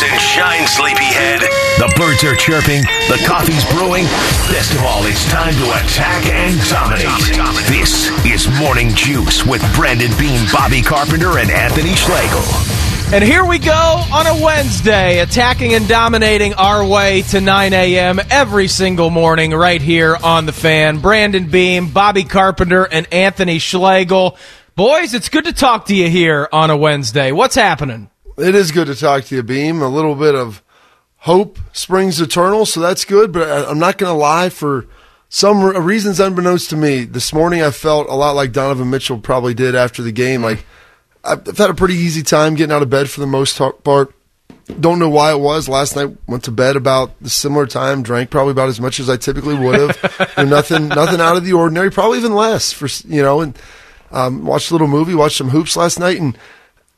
[0.00, 1.40] Rise and shine, sleepyhead.
[1.78, 4.04] The birds are chirping, the coffee's brewing.
[4.48, 7.66] Best of all, it's time to attack and dominate.
[7.68, 12.42] This is Morning Juice with Brandon Beam, Bobby Carpenter, and Anthony Schlegel.
[13.12, 18.20] And here we go on a Wednesday, attacking and dominating our way to 9 a.m.
[18.30, 21.00] every single morning right here on the fan.
[21.00, 24.38] Brandon Beam, Bobby Carpenter, and Anthony Schlegel.
[24.76, 27.32] Boys, it's good to talk to you here on a Wednesday.
[27.32, 28.08] What's happening?
[28.38, 29.82] It is good to talk to you, Beam.
[29.82, 30.62] A little bit of
[31.18, 33.32] hope springs eternal, so that's good.
[33.32, 34.48] But I, I'm not going to lie.
[34.48, 34.86] For
[35.28, 39.18] some re- reasons unbeknownst to me, this morning I felt a lot like Donovan Mitchell
[39.18, 40.42] probably did after the game.
[40.42, 40.64] Like
[41.22, 44.14] I've had a pretty easy time getting out of bed for the most part.
[44.78, 45.68] Don't know why it was.
[45.68, 48.02] Last night went to bed about the similar time.
[48.02, 50.36] Drank probably about as much as I typically would have.
[50.48, 51.90] Nothing, nothing out of the ordinary.
[51.90, 53.40] Probably even less for you know.
[53.40, 53.58] And
[54.12, 55.14] um, watched a little movie.
[55.14, 56.38] Watched some hoops last night, and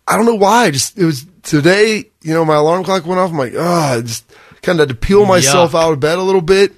[0.06, 0.70] I don't know why.
[0.70, 2.10] Just it was today.
[2.22, 3.30] You know, my alarm clock went off.
[3.30, 4.24] I'm like, oh, I just
[4.62, 5.82] kind of had to peel myself Yuck.
[5.82, 6.72] out of bed a little bit.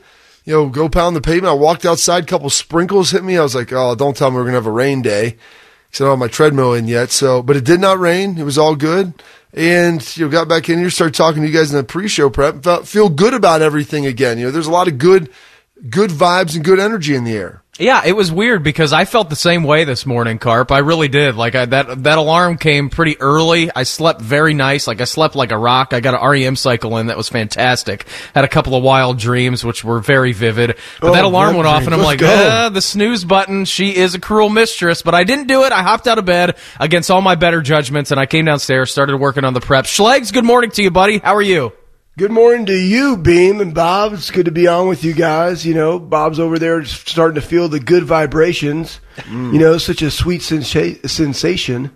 [0.45, 1.51] You know, go pound the pavement.
[1.51, 2.25] I walked outside.
[2.25, 3.39] A couple sprinkles hit me.
[3.39, 5.37] I was like, oh, don't tell me we're gonna have a rain day.
[5.87, 7.11] Because I don't have my treadmill in yet.
[7.11, 8.37] So, but it did not rain.
[8.37, 9.15] It was all good.
[9.55, 12.29] And you know, got back in here, started talking to you guys in the pre-show
[12.29, 12.63] prep.
[12.65, 14.39] Felt, feel good about everything again.
[14.39, 15.31] You know, there's a lot of good,
[15.91, 17.61] good vibes and good energy in the air.
[17.77, 20.71] Yeah, it was weird because I felt the same way this morning, Carp.
[20.71, 21.35] I really did.
[21.35, 23.69] Like I, that that alarm came pretty early.
[23.75, 24.87] I slept very nice.
[24.87, 25.93] Like I slept like a rock.
[25.93, 28.07] I got an REM cycle in that was fantastic.
[28.33, 30.77] Had a couple of wild dreams which were very vivid.
[31.01, 32.49] But Oh, that alarm went off and I'm like, Let's go.
[32.49, 33.65] ah, the snooze button.
[33.65, 35.03] She is a cruel mistress.
[35.03, 35.73] But I didn't do it.
[35.73, 39.17] I hopped out of bed against all my better judgments and I came downstairs, started
[39.17, 39.87] working on the prep.
[39.87, 41.19] Schlegs, good morning to you, buddy.
[41.19, 41.73] How are you?
[42.17, 44.13] Good morning to you, Beam and Bob.
[44.13, 45.67] It's good to be on with you guys.
[45.67, 49.01] You know, Bob's over there starting to feel the good vibrations.
[49.53, 51.91] You know, such a sweet sensa- sensation.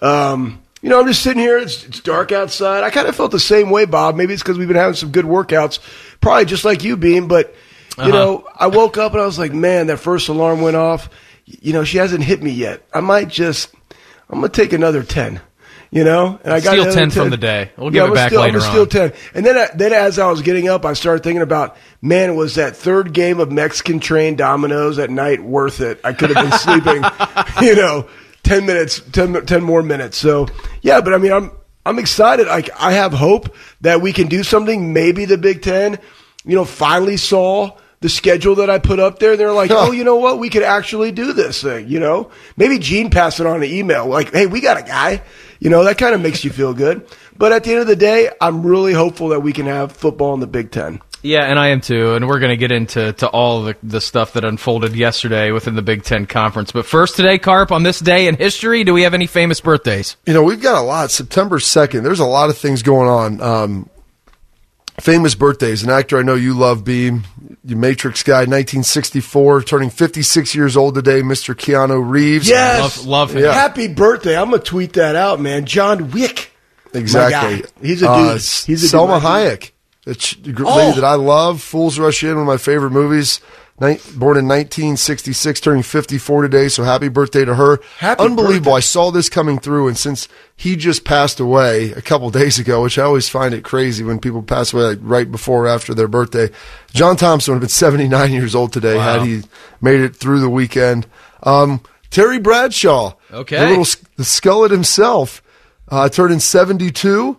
[0.00, 1.56] Um, you know, I'm just sitting here.
[1.56, 2.84] It's, it's dark outside.
[2.84, 4.16] I kind of felt the same way, Bob.
[4.16, 5.78] Maybe it's because we've been having some good workouts,
[6.20, 7.26] probably just like you, Beam.
[7.26, 7.54] But
[7.96, 11.08] you know, I woke up and I was like, man, that first alarm went off.
[11.46, 12.86] You know, she hasn't hit me yet.
[12.92, 13.74] I might just,
[14.28, 15.40] I'm gonna take another ten.
[15.94, 17.70] You know, and I got Steal another 10 from the day.
[17.76, 19.12] We'll give yeah, it back steal, I'm later steal ten.
[19.32, 22.56] And then, I- then as I was getting up, I started thinking about, man, was
[22.56, 26.00] that third game of Mexican train dominoes at night worth it?
[26.02, 27.04] I could have been sleeping,
[27.62, 28.08] you know,
[28.42, 30.16] ten minutes, 10, 10 more minutes.
[30.16, 30.48] So
[30.82, 31.52] yeah, but I mean, I'm
[31.86, 32.48] I'm excited.
[32.48, 34.92] Like I have hope that we can do something.
[34.92, 36.00] Maybe the Big Ten,
[36.44, 37.70] you know, finally saw
[38.04, 39.34] the schedule that I put up there.
[39.34, 40.38] They're like, oh, you know what?
[40.38, 41.88] We could actually do this thing.
[41.88, 44.06] You know, maybe Gene passed it on an email.
[44.06, 45.22] Like, hey, we got a guy.
[45.58, 47.06] You know, that kind of makes you feel good.
[47.34, 50.34] But at the end of the day, I'm really hopeful that we can have football
[50.34, 51.00] in the Big Ten.
[51.22, 52.12] Yeah, and I am too.
[52.12, 55.74] And we're going to get into to all the, the stuff that unfolded yesterday within
[55.74, 56.72] the Big Ten Conference.
[56.72, 60.18] But first, today, Carp, on this day in history, do we have any famous birthdays?
[60.26, 61.10] You know, we've got a lot.
[61.10, 63.40] September 2nd, there's a lot of things going on.
[63.40, 63.90] Um,
[65.00, 65.82] famous birthdays.
[65.82, 67.24] An actor I know you love, Beam,
[67.64, 71.54] you Matrix guy, 1964, turning 56 years old today, Mr.
[71.54, 72.50] Keanu Reeves.
[72.50, 73.42] Love, love him.
[73.42, 73.52] Yeah.
[73.52, 74.36] Happy birthday.
[74.36, 75.64] I'm going to tweet that out, man.
[75.66, 76.52] John Wick.
[76.92, 77.64] Exactly.
[77.82, 78.10] He's a dude.
[78.10, 78.90] Uh, He's a dude.
[79.00, 79.22] Salma dude.
[79.60, 79.70] Hayek,
[80.04, 80.76] the ch- the Oh.
[80.76, 81.60] lady that I love.
[81.60, 83.40] Fools Rush In, one of my favorite movies.
[83.76, 86.68] Born in 1966, turning 54 today.
[86.68, 87.80] So happy birthday to her.
[87.98, 88.70] Happy Unbelievable.
[88.72, 88.76] birthday.
[88.76, 92.82] I saw this coming through, and since he just passed away a couple days ago,
[92.84, 95.92] which I always find it crazy when people pass away like right before or after
[95.92, 96.50] their birthday.
[96.92, 99.18] John Thompson would have been 79 years old today Wow.
[99.18, 99.42] had he
[99.80, 101.08] made it through the weekend.
[101.42, 101.80] Um,
[102.10, 103.58] Terry Bradshaw, Okay.
[103.58, 103.84] the little
[104.16, 105.42] the skullet himself,
[105.88, 107.36] uh, turned in 72.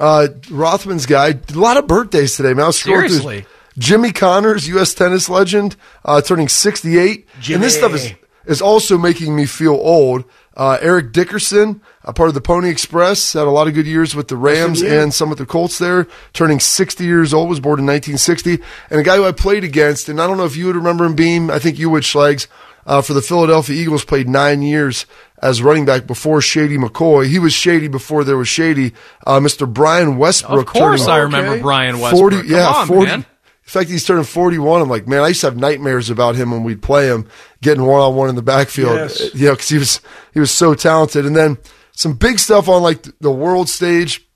[0.00, 2.64] Uh, Rothman's guy, a lot of birthdays today, man.
[2.64, 3.46] I was scrolling through- Seriously?
[3.78, 4.92] Jimmy Connors, U.S.
[4.94, 7.26] tennis legend, uh, turning 68.
[7.52, 8.12] And this stuff is,
[8.46, 10.24] is also making me feel old.
[10.56, 14.16] Uh, Eric Dickerson, a part of the Pony Express, had a lot of good years
[14.16, 17.78] with the Rams and some with the Colts there, turning 60 years old, was born
[17.78, 18.58] in 1960.
[18.90, 21.04] And a guy who I played against, and I don't know if you would remember
[21.04, 22.48] him, Beam, I think you would, Schlegs,
[22.86, 25.06] uh, for the Philadelphia Eagles, played nine years
[25.40, 27.28] as running back before Shady McCoy.
[27.28, 28.94] He was Shady before there was Shady.
[29.24, 29.72] Uh, Mr.
[29.72, 30.66] Brian Westbrook.
[30.66, 31.62] Of course, turning- I remember Okay.
[31.62, 32.32] Brian Westbrook.
[32.32, 33.06] 40, Come yeah, on, 40.
[33.06, 33.26] man.
[33.68, 34.80] In fact, he's turning 41.
[34.80, 37.28] I'm like, man, I used to have nightmares about him when we'd play him,
[37.60, 38.94] getting one on one in the backfield.
[38.94, 39.34] Yes.
[39.34, 40.00] You know, because he was
[40.32, 41.26] he was so talented.
[41.26, 41.58] And then
[41.92, 44.26] some big stuff on like the world stage.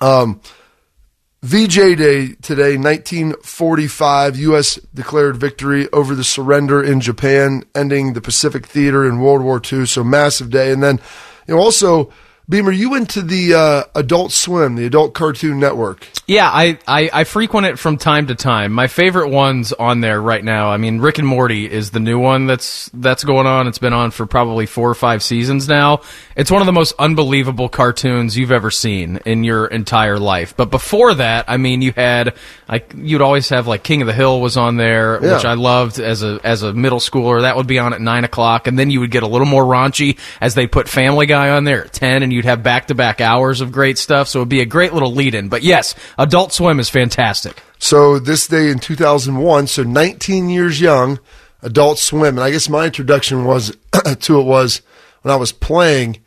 [0.00, 0.40] Um,
[1.42, 4.76] VJ Day today, 1945, U.S.
[4.94, 9.84] declared victory over the surrender in Japan, ending the Pacific Theater in World War II.
[9.84, 10.72] So massive day.
[10.72, 11.00] And then,
[11.46, 12.10] you know, also
[12.50, 16.08] Beamer, you went to the uh, Adult Swim, the Adult Cartoon Network.
[16.26, 18.72] Yeah, I, I, I frequent it from time to time.
[18.72, 20.70] My favorite ones on there right now.
[20.70, 23.66] I mean, Rick and Morty is the new one that's that's going on.
[23.66, 26.00] It's been on for probably four or five seasons now.
[26.36, 30.56] It's one of the most unbelievable cartoons you've ever seen in your entire life.
[30.56, 32.34] But before that, I mean, you had
[32.66, 35.34] like you'd always have like King of the Hill was on there, Yeah.
[35.36, 37.42] which I loved as a as a middle schooler.
[37.42, 39.64] That would be on at nine o'clock, and then you would get a little more
[39.64, 42.94] raunchy as they put Family Guy on there at ten, and you'd have back to
[42.94, 44.28] back hours of great stuff.
[44.28, 45.48] So it'd be a great little lead in.
[45.50, 47.62] But yes, Adult Swim is fantastic.
[47.78, 51.18] So this day in 2001, so 19 years young,
[51.62, 53.76] Adult Swim, and I guess my introduction was
[54.20, 54.80] to it was
[55.22, 56.18] when I was playing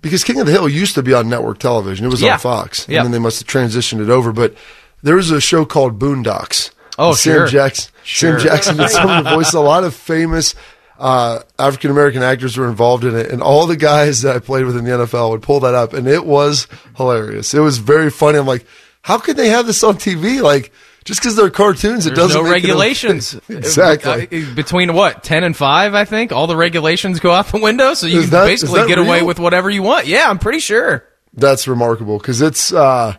[0.00, 2.06] because King of the Hill used to be on network television.
[2.06, 2.34] It was Yeah.
[2.34, 2.98] on Fox, Yeah.
[2.98, 4.32] and then they must have transitioned it over.
[4.32, 4.54] But
[5.02, 6.70] there was a show called Boondocks.
[6.98, 7.46] Oh, Sam sure.
[7.46, 7.92] Jackson.
[8.04, 8.38] Sure.
[8.38, 9.54] Sam Jackson did some of the voices.
[9.54, 10.54] A lot of famous
[10.98, 14.64] uh, African American actors were involved in it, and all the guys that I played
[14.64, 16.66] with in the NFL would pull that up, and it was
[16.96, 17.54] hilarious.
[17.54, 18.38] It was very funny.
[18.38, 18.66] I'm like,
[19.02, 20.42] how could they have this on TV?
[20.42, 20.72] Like,
[21.04, 23.38] just because they're cartoons, it There's doesn't no regulations.
[23.48, 24.26] exactly.
[24.54, 26.32] Between what, 10 and 5, I think?
[26.32, 29.22] All the regulations go out the window, so you Is can that- basically get away
[29.22, 30.06] with whatever you want.
[30.06, 31.06] Yeah, I'm pretty sure.
[31.32, 32.72] That's remarkable because it's.
[32.72, 33.14] Uh,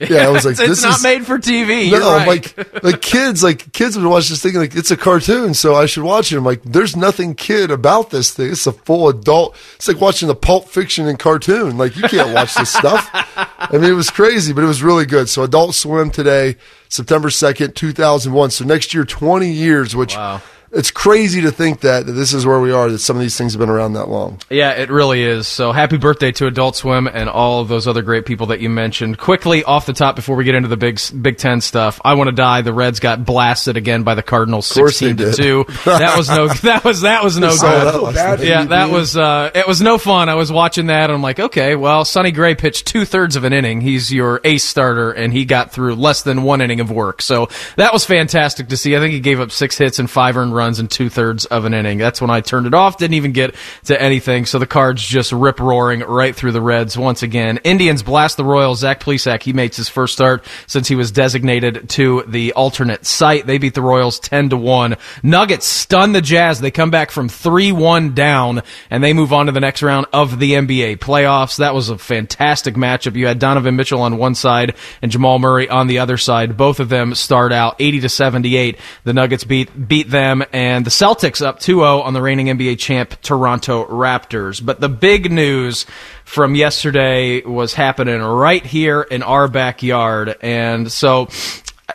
[0.00, 1.90] yeah, I was like, it's, it's this not is, made for TV.
[1.90, 2.26] No, right.
[2.26, 5.86] like, like kids, like kids would watch this thing like it's a cartoon, so I
[5.86, 6.38] should watch it.
[6.38, 8.52] I'm like, there's nothing kid about this thing.
[8.52, 9.56] It's a full adult.
[9.76, 11.76] It's like watching the Pulp Fiction in cartoon.
[11.76, 13.08] Like you can't watch this stuff.
[13.12, 15.28] I mean, it was crazy, but it was really good.
[15.28, 16.56] So Adult Swim today,
[16.88, 18.50] September second, two thousand one.
[18.50, 20.40] So next year, twenty years, which Wow.
[20.72, 22.90] It's crazy to think that, that this is where we are.
[22.90, 24.38] That some of these things have been around that long.
[24.48, 25.48] Yeah, it really is.
[25.48, 28.70] So happy birthday to Adult Swim and all of those other great people that you
[28.70, 29.18] mentioned.
[29.18, 32.28] Quickly off the top before we get into the Big Big Ten stuff, I want
[32.28, 32.62] to die.
[32.62, 35.64] The Reds got blasted again by the Cardinals, sixteen to two.
[35.84, 36.48] That was no.
[36.60, 38.14] That was that was no good.
[38.14, 38.40] that.
[38.40, 40.28] Yeah, that was uh, it was no fun.
[40.28, 43.44] I was watching that and I'm like, okay, well, Sonny Gray pitched two thirds of
[43.44, 43.80] an inning.
[43.80, 47.22] He's your ace starter, and he got through less than one inning of work.
[47.22, 48.94] So that was fantastic to see.
[48.94, 51.64] I think he gave up six hits and five earned runs in two thirds of
[51.64, 51.98] an inning.
[51.98, 52.98] That's when I turned it off.
[52.98, 53.54] Didn't even get
[53.84, 54.46] to anything.
[54.46, 57.58] So the Cards just rip roaring right through the Reds once again.
[57.64, 58.80] Indians blast the Royals.
[58.80, 63.46] Zach Plesac he makes his first start since he was designated to the alternate site.
[63.46, 64.96] They beat the Royals ten to one.
[65.22, 66.60] Nuggets stun the Jazz.
[66.60, 70.06] They come back from three one down and they move on to the next round
[70.12, 71.58] of the NBA playoffs.
[71.58, 73.16] That was a fantastic matchup.
[73.16, 76.56] You had Donovan Mitchell on one side and Jamal Murray on the other side.
[76.56, 78.78] Both of them start out 80 to 78.
[79.04, 83.20] The Nuggets beat beat them and the Celtics up 2-0 on the reigning NBA champ
[83.22, 84.64] Toronto Raptors.
[84.64, 85.86] But the big news
[86.24, 90.36] from yesterday was happening right here in our backyard.
[90.40, 91.28] And so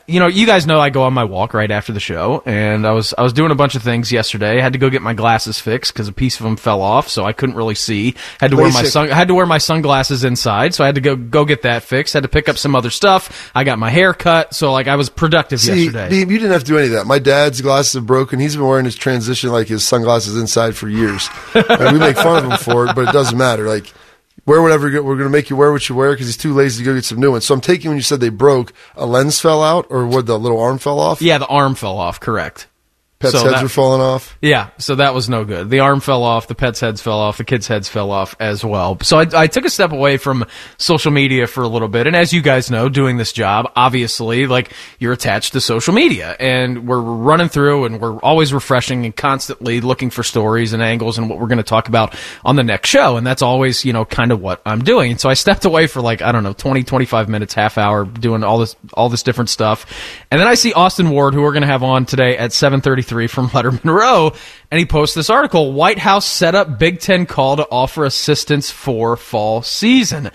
[0.08, 2.86] you know, you guys know I go on my walk right after the show, and
[2.86, 4.58] I was I was doing a bunch of things yesterday.
[4.58, 7.10] I had to go get my glasses fixed because a piece of them fell off,
[7.10, 8.16] so I couldn't really see.
[8.40, 8.92] Had to wear my LASIK.
[8.92, 11.64] sun I had to wear my sunglasses inside, so I had to go go get
[11.64, 12.14] that fixed.
[12.14, 13.52] Had to pick up some other stuff.
[13.54, 16.20] I got my hair cut, so like I was productive See, yesterday.
[16.20, 17.06] You didn't have to do any of that.
[17.06, 18.40] My dad's glasses have broken.
[18.40, 21.30] He's been wearing his transition like his sunglasses inside for years.
[21.54, 23.68] and we make fun of him for it, but it doesn't matter.
[23.68, 23.94] Like
[24.46, 24.90] wear whatever.
[24.90, 26.86] you- We're going to make you wear what you wear because he's too lazy to
[26.86, 27.46] go get some new ones.
[27.46, 30.26] So I'm taking when you said they broke, a lens fell out, or what?
[30.26, 31.22] The little arm fell off.
[31.22, 32.20] yeah, the arm fell off.
[32.20, 32.68] Correct.
[33.20, 34.38] Pets' so heads that- were falling off.
[34.42, 35.70] Yeah, so that was no good.
[35.70, 38.64] The arm fell off, the pets' heads fell off, the kids' heads fell off as
[38.64, 38.98] well.
[39.02, 40.46] So I, I took a step away from
[40.78, 42.08] social media for a little bit.
[42.08, 46.36] And as you guys know, doing this job, obviously, like you're attached to social media
[46.40, 51.18] and we're running through and we're always refreshing and constantly looking for stories and angles
[51.18, 52.14] and what we're going to talk about
[52.44, 53.16] on the next show.
[53.16, 55.12] And that's always, you know, kind of what I'm doing.
[55.12, 58.04] And so I stepped away for like, I don't know, 20, 25 minutes, half hour
[58.04, 59.86] doing all this, all this different stuff.
[60.30, 62.52] And then I see Austin Ward, who we're going to have on today at
[63.06, 64.34] 733 from Letterman Row.
[64.72, 68.70] And he posts this article, White House set up Big Ten call to offer assistance
[68.72, 70.32] for fall season.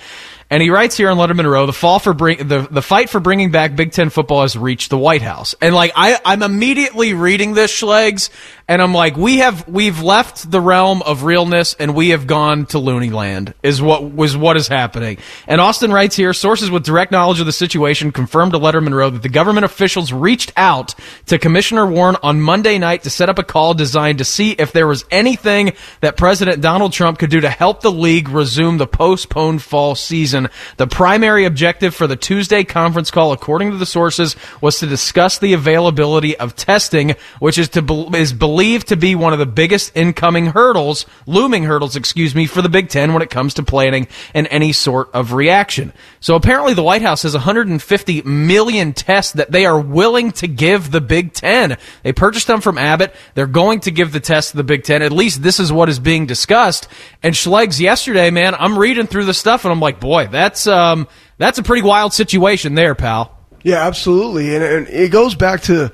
[0.52, 3.20] And he writes here on Letterman Row, the fall for bring the the fight for
[3.20, 5.54] bringing back Big Ten football has reached the White House.
[5.60, 8.30] And like I, I'm immediately reading this Schlegs,
[8.70, 12.64] and I'm like, we have we've left the realm of realness and we have gone
[12.66, 13.52] to loony land.
[13.62, 15.18] Is what was what is happening.
[15.46, 19.10] And Austin writes here, sources with direct knowledge of the situation confirmed to Letterman Row
[19.10, 20.94] that the government officials reached out
[21.26, 24.72] to Commissioner Warren on Monday night to set up a call designed to see if
[24.72, 28.86] there was anything that President Donald Trump could do to help the league resume the
[28.86, 30.48] postponed fall season season.
[30.76, 35.38] The primary objective for the Tuesday conference call, according to the sources, was to discuss
[35.38, 39.46] the availability of testing, which is to be- is believed to be one of the
[39.46, 43.62] biggest incoming hurdles, looming hurdles, excuse me, for the Big Ten when it comes to
[43.62, 45.92] planning and any sort of reaction.
[46.20, 50.90] So apparently, the White House has 150 million tests that they are willing to give
[50.90, 51.76] the Big Ten.
[52.02, 53.14] They purchased them from Abbott.
[53.34, 55.02] They're going to give the test to the Big Ten.
[55.02, 56.88] At least this is what is being discussed.
[57.22, 61.08] And Schlegs yesterday, man, I'm reading through the stuff and I'm like, boy, that's um,
[61.38, 63.38] that's a pretty wild situation there, pal.
[63.62, 64.54] Yeah, absolutely.
[64.54, 65.92] And, and it goes back to,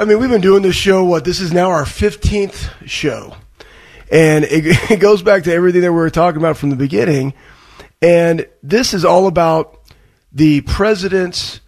[0.00, 3.34] I mean, we've been doing this show, what, this is now our 15th show.
[4.12, 7.34] And it, it goes back to everything that we were talking about from the beginning.
[8.00, 9.80] And this is all about
[10.32, 11.60] the president's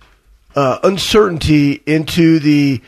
[0.55, 2.81] uh, uncertainty into the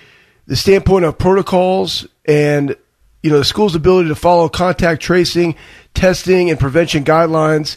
[0.47, 2.77] the standpoint of protocols and
[3.23, 5.55] you know the school's ability to follow contact tracing,
[5.95, 7.77] testing, and prevention guidelines.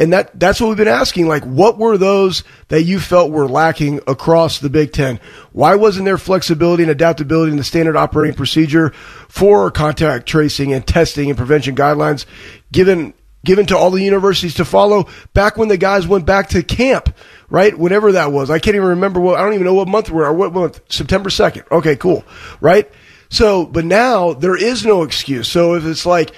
[0.00, 1.28] And that that's what we've been asking.
[1.28, 5.20] Like, what were those that you felt were lacking across the Big Ten?
[5.52, 8.90] Why wasn't there flexibility and adaptability in the standard operating procedure
[9.28, 12.24] for contact tracing and testing and prevention guidelines
[12.72, 13.12] given
[13.44, 17.14] given to all the universities to follow back when the guys went back to camp,
[17.50, 17.78] right?
[17.78, 18.50] Whenever that was.
[18.50, 20.80] I can't even remember what I don't even know what month we're or what month.
[20.88, 21.70] September 2nd.
[21.70, 22.24] Okay, cool.
[22.62, 22.90] Right?
[23.28, 25.46] So, but now there is no excuse.
[25.46, 26.32] So if it's like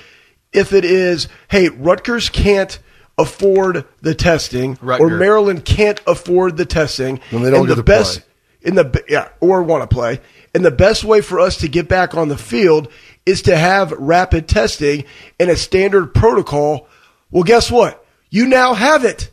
[0.53, 2.77] if it is, hey, Rutgers can't
[3.19, 5.01] afford the testing, Rutger.
[5.01, 8.69] or Maryland can't afford the testing, Then they don't and get the to best play.
[8.71, 10.21] in the yeah, or want to play.
[10.55, 12.89] And the best way for us to get back on the field
[13.25, 15.05] is to have rapid testing
[15.41, 16.89] and a standard protocol.
[17.31, 18.05] Well, guess what?
[18.31, 19.31] You now have it.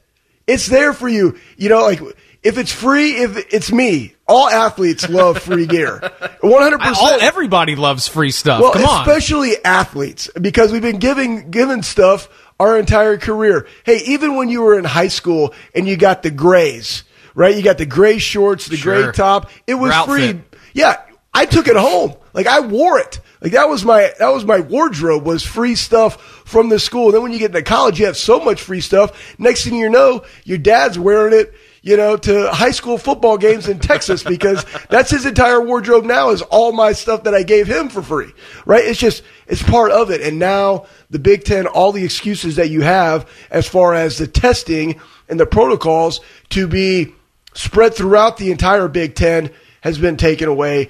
[0.48, 1.38] It's there for you.
[1.58, 2.02] You know, like
[2.44, 4.14] if it's free, if it's me.
[4.28, 6.00] All athletes love free gear.
[6.44, 6.96] 100%.
[6.96, 8.62] All everybody loves free stuff.
[8.62, 9.02] Well, Come on.
[9.02, 12.30] especially athletes, because we've been giving given stuff
[12.60, 13.68] our entire career.
[13.86, 17.04] Hey, even when you were in high school and you got the grays,
[17.36, 17.56] right?
[17.56, 19.04] You got the gray shorts, the Sure.
[19.04, 19.50] gray top.
[19.68, 20.42] It was free.
[20.74, 20.98] Yeah,
[21.34, 22.16] I took it home.
[22.34, 23.20] Like I wore it.
[23.42, 27.06] Like that was my that was my wardrobe was free stuff from the school.
[27.06, 29.36] And then when you get into college, you have so much free stuff.
[29.40, 31.54] Next thing you know, your dad's wearing it.
[31.82, 36.32] You know, to high school football games in Texas because that's his entire wardrobe now
[36.32, 38.34] is all my stuff that I gave him for free.
[38.66, 38.84] Right?
[38.84, 40.22] It's just it's part of it.
[40.22, 44.28] And now the Big Ten, all the excuses that you have as far as the
[44.28, 46.20] testing and the protocols
[46.50, 47.14] to be
[47.54, 49.50] spread throughout the entire Big Ten
[49.82, 50.90] has been taken away.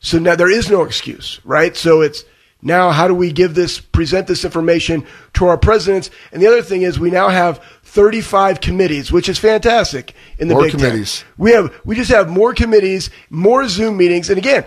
[0.00, 1.76] So now there is no excuse, right?
[1.76, 2.24] So it's
[2.62, 6.10] now how do we give this, present this information to our presidents?
[6.32, 10.54] And the other thing is we now have 35 committees, which is fantastic in the
[10.54, 10.80] More Big Ten.
[10.80, 11.24] committees.
[11.38, 14.28] We have, we just have more committees, more Zoom meetings.
[14.28, 14.64] And again,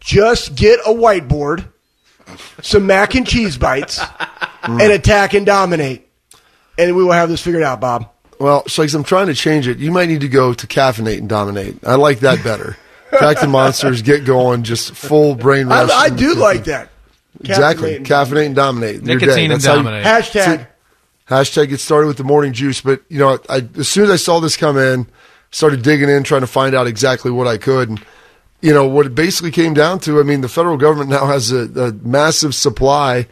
[0.00, 1.68] just get a whiteboard,
[2.62, 4.80] some mac and cheese bites, mm.
[4.80, 6.08] and attack and dominate.
[6.76, 8.10] And we will have this figured out, Bob.
[8.38, 9.78] Well, Schlegs, I'm trying to change it.
[9.78, 11.84] You might need to go to caffeinate and dominate.
[11.84, 12.76] I like that better.
[13.10, 15.90] Crack the monsters, get going, just full brain I, rush.
[15.92, 16.90] I do like that.
[17.40, 17.92] Exactly.
[17.92, 18.94] Caffeinate and Caffeinate and dominate.
[19.02, 19.26] Your day.
[19.26, 20.04] Nicotine and That's how you- dominate.
[20.04, 20.66] Hashtag.
[21.28, 22.80] Hashtag get started with the morning juice.
[22.80, 25.06] But you know, I, as soon as I saw this come in,
[25.50, 27.90] started digging in, trying to find out exactly what I could.
[27.90, 28.04] And
[28.60, 31.52] you know, what it basically came down to, I mean, the federal government now has
[31.52, 33.26] a, a massive supply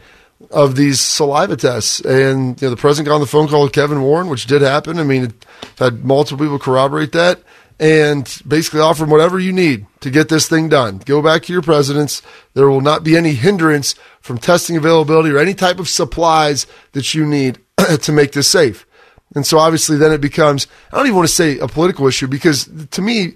[0.51, 3.73] of these saliva tests, and you know, the president got on the phone call with
[3.73, 4.99] Kevin Warren, which did happen.
[4.99, 5.45] I mean, it,
[5.79, 7.41] had multiple people corroborate that.
[7.79, 10.97] And basically offered whatever you need to get this thing done.
[10.97, 12.23] Go back to your presidents.
[12.55, 17.13] There will not be any hindrance from testing availability or any type of supplies that
[17.13, 17.59] you need
[18.01, 18.87] to make this safe.
[19.35, 22.27] And so obviously then it becomes, I don't even want to say a political issue
[22.27, 23.35] because to me,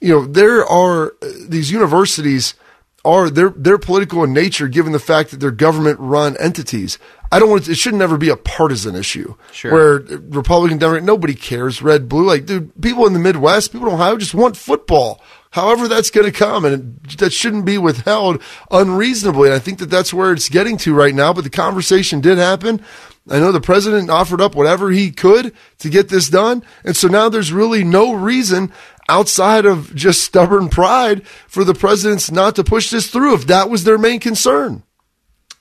[0.00, 2.54] you know, there are uh, these universities
[3.04, 6.98] are they're they're political in nature given the fact that they're government run entities.
[7.32, 9.72] I don't want it, it should never be a partisan issue Sure.
[9.72, 12.26] where Republican, Democrat, nobody cares, red, blue.
[12.26, 15.20] Like, dude, people in the Midwest, people in Ohio just want football.
[15.50, 19.48] However, that's going to come, and it, that shouldn't be withheld unreasonably.
[19.48, 21.32] And I think that that's where it's getting to right now.
[21.34, 22.82] But the conversation did happen.
[23.30, 27.06] I know the president offered up whatever he could to get this done, and so
[27.06, 28.72] now there's really no reason
[29.08, 33.68] outside of just stubborn pride for the presidents not to push this through if that
[33.70, 34.82] was their main concern.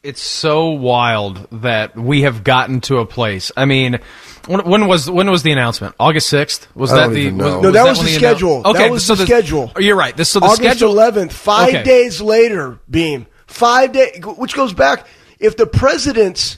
[0.04, 3.52] It's so wild that we have gotten to a place.
[3.56, 4.00] I mean,
[4.48, 5.94] when, when was when was the announcement?
[6.00, 6.68] August sixth.
[6.76, 7.62] Was I that don't the even know.
[7.62, 8.62] No, that was when the annou- schedule.
[8.64, 9.72] That Okay, was so the schedule.
[9.76, 10.18] oh, You're right.
[10.18, 10.94] This so the August schedule.
[10.96, 11.84] 11th, five Okay.
[11.84, 13.28] days later, Beam.
[13.46, 15.06] Five days, which goes back.
[15.40, 16.58] If the presidents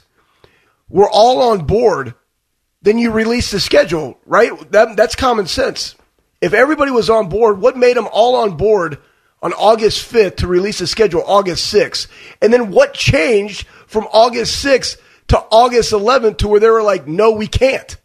[0.87, 2.13] were all on board,
[2.81, 4.51] then you release the schedule, right?
[4.71, 5.95] That, that's common sense.
[6.43, 8.97] If everybody was on board, what made them all on board
[9.41, 12.07] on August 5th to release the schedule August 6th?
[12.41, 14.97] And then what changed from August 6th
[15.29, 17.95] to August 11th to where they were like, no, we can't?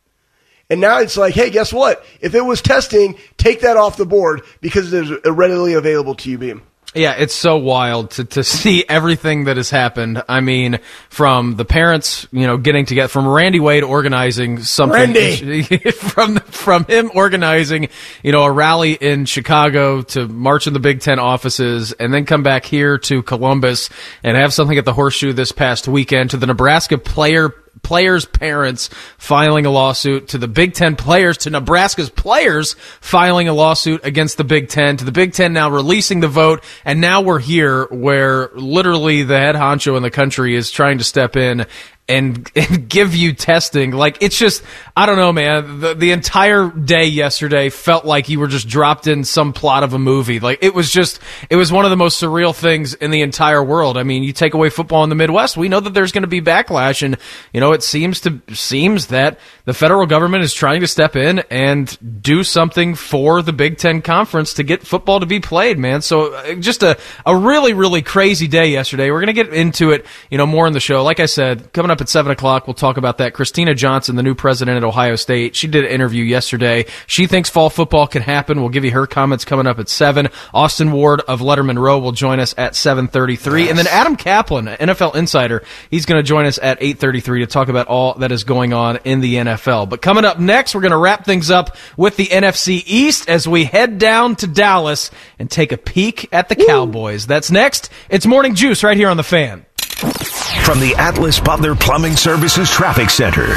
[0.70, 2.04] And now it's like, hey, guess what?
[2.20, 6.30] If it was testing, take that off the board because it is readily available to
[6.30, 6.62] you, Beam.
[6.94, 10.22] Yeah, it's so wild to, to see everything that has happened.
[10.28, 10.80] I mean,
[11.10, 15.62] from the parents, you know, getting together, from Randy Wade organizing something, Randy!
[15.92, 17.88] from from him organizing,
[18.22, 22.24] you know, a rally in Chicago to march in the Big Ten offices, and then
[22.24, 23.90] come back here to Columbus
[24.22, 28.90] and have something at the Horseshoe this past weekend to the Nebraska player players' parents
[29.18, 34.36] filing a lawsuit, to the Big Ten players, to Nebraska's players filing a lawsuit against
[34.36, 37.86] the Big Ten, to the Big Ten now releasing the vote, and now we're here
[37.86, 41.66] where literally the head honcho in the country is trying to step in
[42.08, 43.90] and, and give you testing.
[43.92, 44.62] Like it's just,
[44.96, 45.80] I don't know, man.
[45.80, 49.92] The, the entire day yesterday felt like you were just dropped in some plot of
[49.92, 50.40] a movie.
[50.40, 53.62] Like it was just, it was one of the most surreal things in the entire
[53.62, 53.96] world.
[53.96, 56.28] I mean, you take away football in the Midwest, we know that there's going to
[56.28, 57.16] be backlash, and
[57.52, 61.40] you know it seems to seems that the federal government is trying to step in
[61.50, 66.02] and do something for the Big Ten Conference to get football to be played, man.
[66.02, 69.10] So uh, just a a really really crazy day yesterday.
[69.10, 71.04] We're going to get into it, you know, more in the show.
[71.04, 73.34] Like I said, coming up at seven o'clock, we'll talk about that.
[73.34, 76.86] Christina Johnson, the new president at Ohio State, she did an interview yesterday.
[77.06, 78.60] She thinks fall football can happen.
[78.60, 80.28] We'll give you her comments coming up at seven.
[80.52, 84.16] Austin Ward of Letterman Row will join us at seven thirty three, and then Adam
[84.16, 87.86] Kaplan, NFL insider, he's going to join us at eight thirty three to talk about
[87.86, 89.88] all that is going on in the NFL.
[89.88, 93.46] But coming up next, we're going to wrap things up with the NFC East as
[93.46, 97.26] we head down to Dallas and take a peek at the Cowboys.
[97.26, 97.90] That's next.
[98.08, 99.64] It's Morning Juice right here on the Fan.
[99.98, 103.56] From the Atlas Butler Plumbing Services Traffic Center.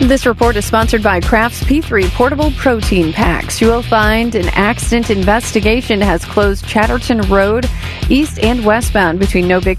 [0.00, 3.60] This report is sponsored by Kraft's P3 Portable Protein Packs.
[3.60, 7.68] You will find an accident investigation has closed Chatterton Road
[8.08, 9.78] east and westbound between No Big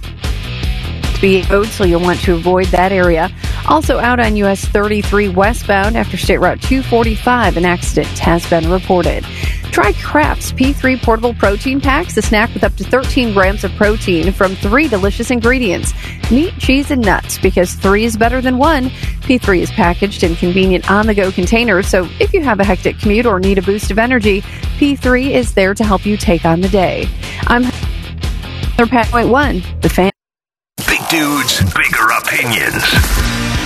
[1.21, 3.29] B Road, so you'll want to avoid that area.
[3.67, 9.23] Also out on US 33 westbound after State Route 245, an accident has been reported.
[9.71, 14.33] Try Kraft's P3 Portable Protein Packs, a snack with up to 13 grams of protein
[14.33, 15.93] from three delicious ingredients
[16.29, 18.89] meat, cheese, and nuts, because three is better than one.
[19.21, 22.99] P3 is packaged in convenient on the go containers, so if you have a hectic
[22.99, 24.41] commute or need a boost of energy,
[24.77, 27.07] P3 is there to help you take on the day.
[27.47, 27.63] I'm
[28.89, 30.10] Pat Point One, the fan.
[31.11, 32.85] Dudes, bigger opinions.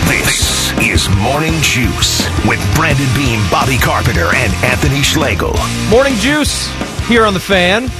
[0.07, 5.53] This is Morning Juice with Brandon Beam, Bobby Carpenter, and Anthony Schlegel.
[5.87, 6.67] Morning Juice
[7.07, 7.91] here on the Fan.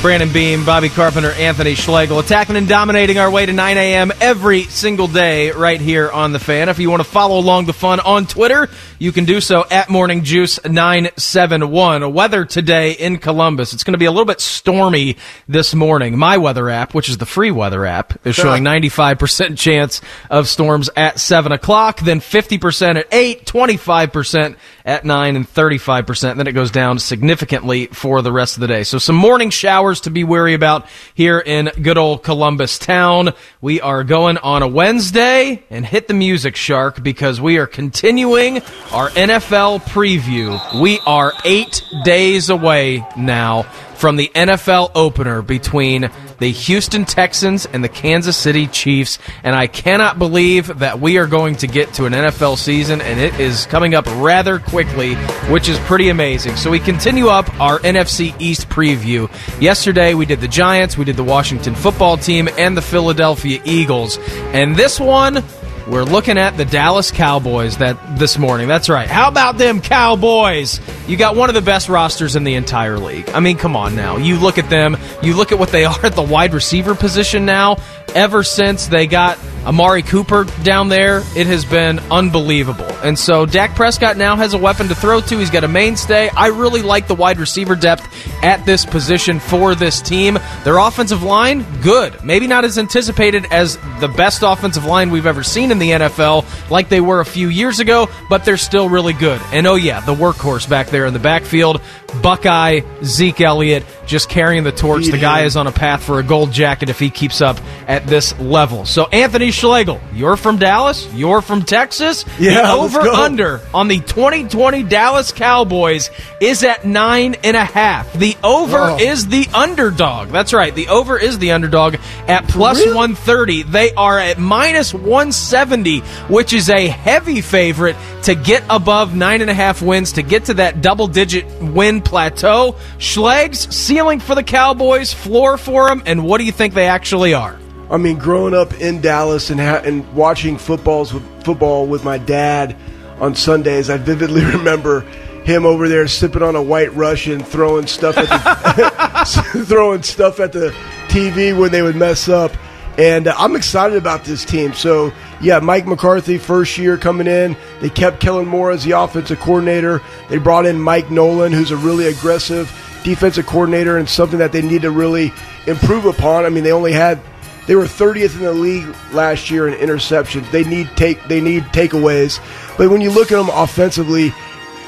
[0.00, 4.12] Brandon Beam, Bobby Carpenter, Anthony Schlegel, attacking and dominating our way to 9 a.m.
[4.20, 6.68] every single day right here on the Fan.
[6.68, 8.68] If you want to follow along the fun on Twitter,
[9.00, 12.12] you can do so at Morning Juice 971.
[12.12, 13.72] Weather today in Columbus.
[13.72, 15.16] It's going to be a little bit stormy
[15.48, 16.16] this morning.
[16.16, 20.90] My weather app, which is the free weather app, is showing 95% chance of storms
[20.96, 24.56] at 7 o'clock, then 50% at 8, 25%
[24.88, 26.36] at 9, and 35%.
[26.36, 28.84] Then it goes down significantly for the rest of the day.
[28.84, 33.34] So some morning showers to be wary about here in good old Columbus town.
[33.60, 38.62] We are going on a Wednesday and hit the music shark because we are continuing
[38.90, 40.80] our NFL preview.
[40.80, 43.66] We are eight days away now
[43.98, 49.18] from the NFL opener between the Houston Texans and the Kansas City Chiefs.
[49.42, 53.18] And I cannot believe that we are going to get to an NFL season, and
[53.18, 55.14] it is coming up rather quickly,
[55.50, 56.56] which is pretty amazing.
[56.56, 59.28] So we continue up our NFC East preview.
[59.60, 64.18] Yesterday, we did the Giants, we did the Washington football team, and the Philadelphia Eagles.
[64.52, 65.42] And this one,
[65.88, 68.68] we're looking at the Dallas Cowboys that this morning.
[68.68, 69.08] That's right.
[69.08, 70.80] How about them Cowboys?
[71.08, 73.30] You got one of the best rosters in the entire league.
[73.30, 74.18] I mean, come on now.
[74.18, 77.46] You look at them, you look at what they are at the wide receiver position
[77.46, 77.78] now.
[78.14, 82.86] Ever since they got Amari Cooper down there, it has been unbelievable.
[83.02, 85.38] And so Dak Prescott now has a weapon to throw to.
[85.38, 86.30] He's got a mainstay.
[86.30, 88.08] I really like the wide receiver depth
[88.42, 90.38] at this position for this team.
[90.64, 92.24] Their offensive line, good.
[92.24, 96.70] Maybe not as anticipated as the best offensive line we've ever seen in the NFL,
[96.70, 99.40] like they were a few years ago, but they're still really good.
[99.52, 101.82] And oh, yeah, the workhorse back there in the backfield,
[102.22, 105.06] Buckeye, Zeke Elliott, just carrying the torch.
[105.06, 108.06] The guy is on a path for a gold jacket if he keeps up at
[108.08, 108.84] this level.
[108.86, 112.24] So, Anthony Schlegel, you're from Dallas, you're from Texas.
[112.38, 118.12] Yeah, the over under on the 2020 Dallas Cowboys is at nine and a half.
[118.14, 118.96] The over Oh.
[118.98, 120.30] is the underdog.
[120.30, 120.74] That's right.
[120.74, 122.94] The over is the underdog at plus Really?
[122.94, 123.62] 130.
[123.64, 129.50] They are at minus 170, which is a heavy favorite to get above nine and
[129.50, 132.74] a half wins, to get to that double digit win plateau.
[132.98, 137.34] Schlegs, ceiling for the Cowboys, floor for them, and what do you think they actually
[137.34, 137.56] are?
[137.90, 142.18] I mean, growing up in Dallas and ha- and watching footballs with football with my
[142.18, 142.76] dad,
[143.20, 143.90] on Sundays.
[143.90, 145.00] I vividly remember
[145.44, 150.52] him over there sipping on a White Russian, throwing stuff at the throwing stuff at
[150.52, 150.74] the
[151.08, 152.52] TV when they would mess up.
[152.98, 154.74] And uh, I'm excited about this team.
[154.74, 157.56] So, yeah, Mike McCarthy, first year coming in.
[157.80, 160.02] They kept Kellen Moore as the offensive coordinator.
[160.28, 162.70] They brought in Mike Nolan, who's a really aggressive
[163.04, 165.32] defensive coordinator and something that they need to really
[165.68, 166.44] improve upon.
[166.44, 167.20] I mean, they only had
[167.68, 170.50] they were 30th in the league last year in interceptions.
[170.50, 172.40] They need take they need takeaways.
[172.78, 174.32] But when you look at them offensively,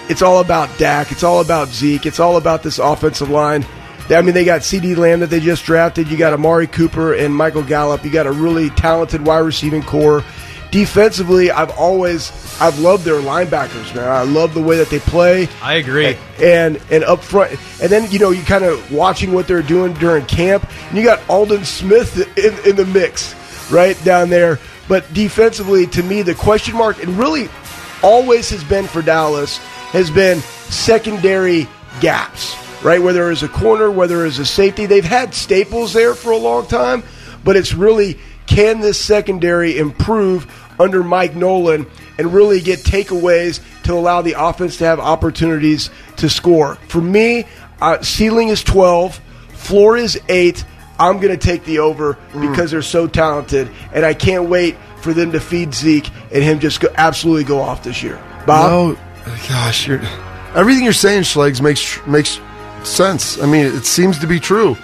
[0.09, 1.13] it's all about Dak.
[1.13, 2.07] It's all about Zeke.
[2.07, 3.67] It's all about this offensive line.
[4.09, 6.09] I mean, they got CeeDee Lamb that they just drafted.
[6.09, 8.03] You got Amari Cooper and Michael Gallup.
[8.03, 10.25] You got a really talented wide receiving core.
[10.71, 12.31] Defensively, I've always
[12.61, 14.09] I've loved their linebackers, man.
[14.09, 15.49] I love the way that they play.
[15.63, 16.17] I agree.
[16.41, 17.53] And and up front,
[17.83, 20.71] and then you know you kind of watching what they're doing during camp.
[20.89, 23.35] And you got Aldon Smith in, in the mix,
[23.71, 24.59] right down there.
[24.89, 27.49] But defensively, to me, the question mark and really
[28.03, 29.59] always has been for Dallas
[29.93, 31.69] has been secondary
[32.01, 33.03] gaps, right?
[33.03, 36.67] Whether it's a corner, whether it's a safety, they've had staples there for a long
[36.67, 37.03] time,
[37.45, 38.19] but it's really
[38.51, 41.87] can this secondary improve under Mike Nolan
[42.19, 46.75] and really get takeaways to allow the offense to have opportunities to score?
[46.89, 47.47] For me,
[47.81, 49.21] uh, ceiling is 12,
[49.53, 50.65] floor is 8.
[50.99, 55.15] I'm going to take the over because they're so talented, and I can't wait for
[55.15, 58.23] them to feed Zeke and him just go, absolutely go off this year.
[58.47, 58.99] Bob?
[58.99, 60.01] No, gosh, you're,
[60.55, 62.41] everything you're saying, Schlegs, makes makes
[62.83, 63.41] sense.
[63.41, 64.77] I mean, it seems to be true.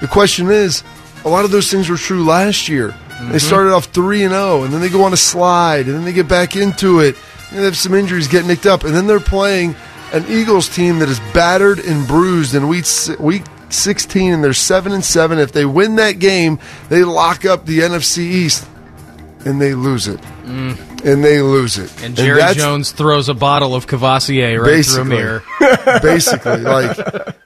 [0.00, 0.82] The question is,
[1.24, 2.94] a lot of those things were true last year.
[3.30, 3.46] They mm-hmm.
[3.46, 6.12] started off three and zero, and then they go on a slide, and then they
[6.12, 7.16] get back into it.
[7.50, 9.74] And they have some injuries, get nicked up, and then they're playing
[10.12, 12.86] an Eagles team that is battered and bruised in week
[13.18, 15.38] week 16, and they're seven and seven.
[15.38, 16.58] If they win that game,
[16.88, 18.66] they lock up the NFC East,
[19.44, 21.04] and they lose it, mm.
[21.04, 22.02] and they lose it.
[22.02, 25.08] And Jerry that's- Jones throws a bottle of Courvoisier right through a Basically.
[25.08, 25.42] mirror.
[26.02, 26.98] basically like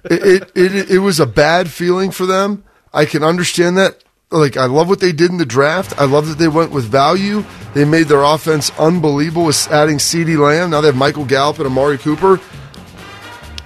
[0.05, 4.57] it, it, it it was a bad feeling for them i can understand that like
[4.57, 5.99] i love what they did in the draft.
[5.99, 7.45] I love that they went with value.
[7.75, 10.71] They made their offense unbelievable with adding CeeDee Lamb.
[10.71, 12.41] Now they have michael gallup and amari cooper.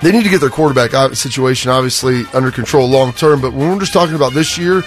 [0.02, 3.80] They need to get their quarterback situation obviously under control long term but when we're
[3.80, 4.82] just talking about this year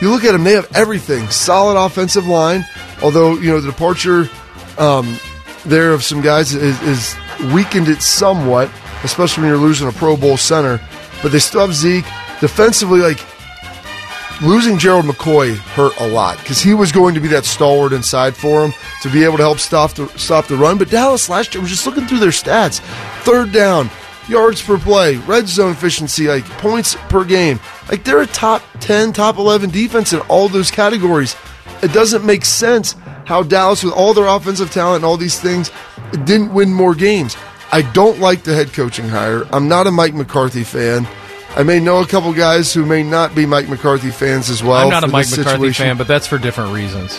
[0.00, 1.28] you look at them they have everything.
[1.28, 2.64] Solid offensive line
[3.02, 4.28] although you know the departure
[4.78, 5.18] um,
[5.64, 7.16] there of some guys is, is
[7.52, 8.70] weakened it somewhat,
[9.02, 10.80] especially when you're losing a Pro Bowl center.
[11.22, 12.04] But they still have Zeke.
[12.40, 13.18] Defensively, like
[14.42, 18.36] losing Gerald McCoy hurt a lot because he was going to be that stalwart inside
[18.36, 18.72] for him
[19.02, 20.78] to be able to help stop the stop the run.
[20.78, 22.80] But Dallas last year was just looking through their stats:
[23.22, 23.90] third down,
[24.28, 27.60] yards per play, red zone efficiency, like points per game.
[27.90, 31.36] Like they're a top ten, top eleven defense in all those categories.
[31.82, 32.94] It doesn't make sense
[33.26, 35.70] how Dallas, with all their offensive talent and all these things,
[36.24, 37.36] didn't win more games.
[37.72, 39.44] I don't like the head coaching hire.
[39.52, 41.06] I'm not a Mike McCarthy fan.
[41.56, 44.84] I may know a couple guys who may not be Mike McCarthy fans as well.
[44.84, 45.86] I'm not a Mike McCarthy situation.
[45.86, 47.18] fan, but that's for different reasons.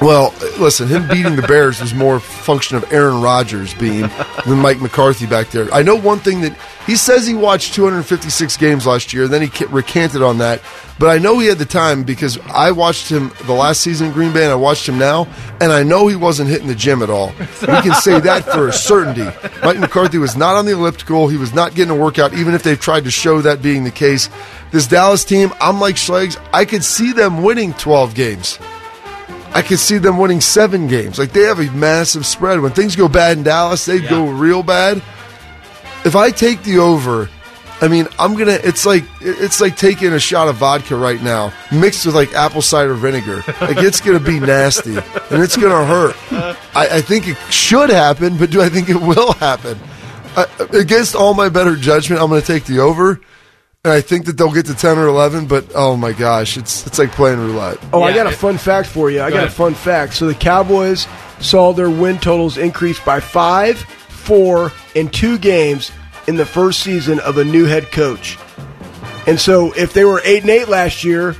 [0.00, 4.10] Well, listen, him beating the Bears was more a function of Aaron Rodgers being
[4.46, 5.72] than Mike McCarthy back there.
[5.72, 6.54] I know one thing that
[6.86, 10.60] he says he watched 256 games last year, then he recanted on that.
[10.98, 14.12] But I know he had the time because I watched him the last season in
[14.12, 15.28] Green Bay and I watched him now,
[15.60, 17.32] and I know he wasn't hitting the gym at all.
[17.38, 19.28] We can say that for a certainty.
[19.62, 21.28] Mike McCarthy was not on the elliptical.
[21.28, 23.90] He was not getting a workout, even if they've tried to show that being the
[23.90, 24.28] case.
[24.72, 28.58] This Dallas team, I'm like Schlegs, I could see them winning 12 games.
[29.56, 31.18] I could see them winning seven games.
[31.18, 32.60] Like they have a massive spread.
[32.60, 34.98] When things go bad in Dallas, they go real bad.
[36.04, 37.30] If I take the over,
[37.80, 38.58] I mean, I'm gonna.
[38.62, 42.60] It's like it's like taking a shot of vodka right now, mixed with like apple
[42.60, 43.36] cider vinegar.
[43.62, 46.16] Like it's gonna be nasty and it's gonna hurt.
[46.76, 49.78] I, I think it should happen, but do I think it will happen?
[50.36, 53.22] I, against all my better judgment, I'm gonna take the over.
[53.86, 56.84] And I think that they'll get to ten or eleven, but oh my gosh, it's
[56.88, 57.78] it's like playing roulette.
[57.92, 59.22] Oh, I Yeah, got a it- fun fact for you.
[59.22, 59.52] I got a ahead.
[59.52, 60.14] fun fact.
[60.14, 61.06] So the Cowboys
[61.38, 65.92] saw their win totals increase by five, four, and two games
[66.26, 68.36] in the first season of a new head coach.
[69.28, 71.36] And so if they were eight and eight last year,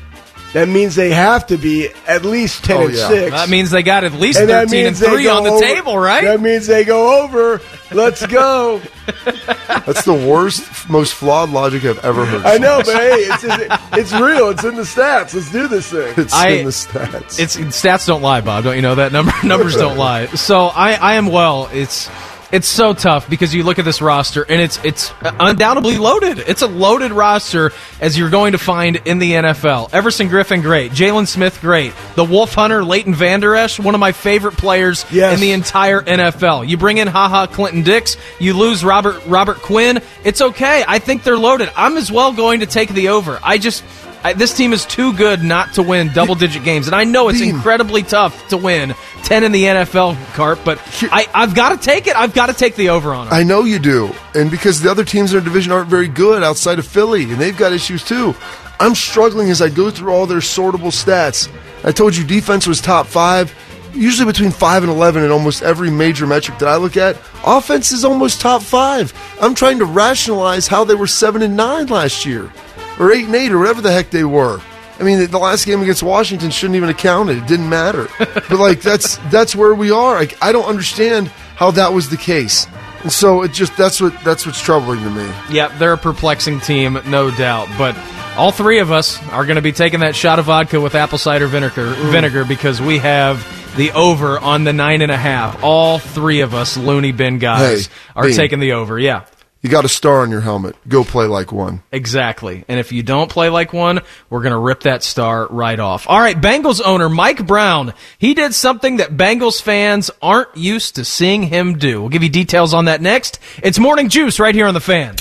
[0.52, 3.08] that means they have to be at least ten Oh, and yeah.
[3.08, 3.30] six.
[3.32, 5.42] That means they got at least and that 13 and means they 3 go on
[5.42, 6.22] the over- table, right?
[6.22, 7.60] That means they go over.
[7.90, 8.80] Let's go.
[9.68, 12.44] That's the worst, most flawed logic I've ever heard.
[12.44, 13.44] I know, but hey, it's
[13.92, 14.50] it's real.
[14.50, 15.34] It's in the stats.
[15.34, 16.14] Let's do this thing.
[16.16, 17.38] It's I- in the stats.
[17.38, 18.64] It's stats don't lie, Bob.
[18.64, 19.32] Don't you know that number?
[19.44, 20.26] Numbers don't lie.
[20.26, 21.68] So I, I am well.
[21.72, 22.08] It's
[22.52, 26.38] It's so tough because you look at this roster and it's it's undoubtedly loaded.
[26.38, 29.92] It's a loaded roster as you're going to find in the NFL.
[29.92, 30.92] Everson Griffen, great.
[30.92, 31.92] Jaylon Smith, great.
[32.14, 35.34] The Wolf Hunter, Leighton Vander Esch, one of my favorite players Yes.
[35.34, 36.68] in the entire NFL.
[36.68, 40.00] You bring in Ha Ha Clinton-Dix, you lose Robert Robert Quinn.
[40.24, 40.84] It's okay.
[40.86, 41.70] I think they're loaded.
[41.76, 43.40] I'm as well going to take the over.
[43.42, 43.82] I just
[44.26, 47.28] I, this team is too good not to win double digit games, and I know
[47.28, 47.54] it's Beam.
[47.54, 50.58] incredibly tough to win ten in the NFL, Carp.
[50.64, 50.80] But
[51.12, 52.16] I, I've got to take it.
[52.16, 53.32] I've got to take the over on it.
[53.32, 54.12] I know you do.
[54.34, 57.40] And because the other teams in our division aren't very good outside of Philly, and
[57.40, 58.34] they've got issues too.
[58.80, 61.48] I'm struggling as I go through all their sortable stats.
[61.84, 63.54] I told you defense was top five,
[63.94, 67.16] usually between five and 11 in almost every major metric that I look at.
[67.44, 69.14] Offense is almost top five.
[69.40, 72.52] I'm trying to rationalize how they were seven and nine last year,
[72.98, 74.60] or eight and eight, or whatever the heck they were.
[74.98, 77.38] I mean, the- last game against Washington shouldn't even have counted.
[77.38, 78.08] It didn't matter.
[78.18, 80.14] but like that's that's where we are.
[80.14, 82.66] Like I don't understand how that was the case.
[83.02, 85.30] And so it just that's what that's what's troubling to me.
[85.50, 87.68] Yeah, they're a perplexing team, no doubt.
[87.78, 87.96] But
[88.36, 91.18] all three of us are going to be taking that shot of vodka with apple
[91.18, 92.10] cider vinegar, mm.
[92.10, 95.62] vinegar because we have the over on the nine and a half.
[95.62, 98.98] All three of us loony bin guys Hey, are taking the over.
[98.98, 99.24] Yeah.
[99.62, 100.76] You got a star on your helmet.
[100.86, 101.82] Go play like one.
[101.90, 102.64] Exactly.
[102.68, 106.06] And if you don't play like one, we're going to rip that star right off.
[106.08, 111.04] All right, Bengals owner Mike Brown, he did something that Bengals fans aren't used to
[111.04, 112.00] seeing him do.
[112.00, 113.40] We'll give you details on that next.
[113.62, 115.16] It's Morning Juice right here on the fan.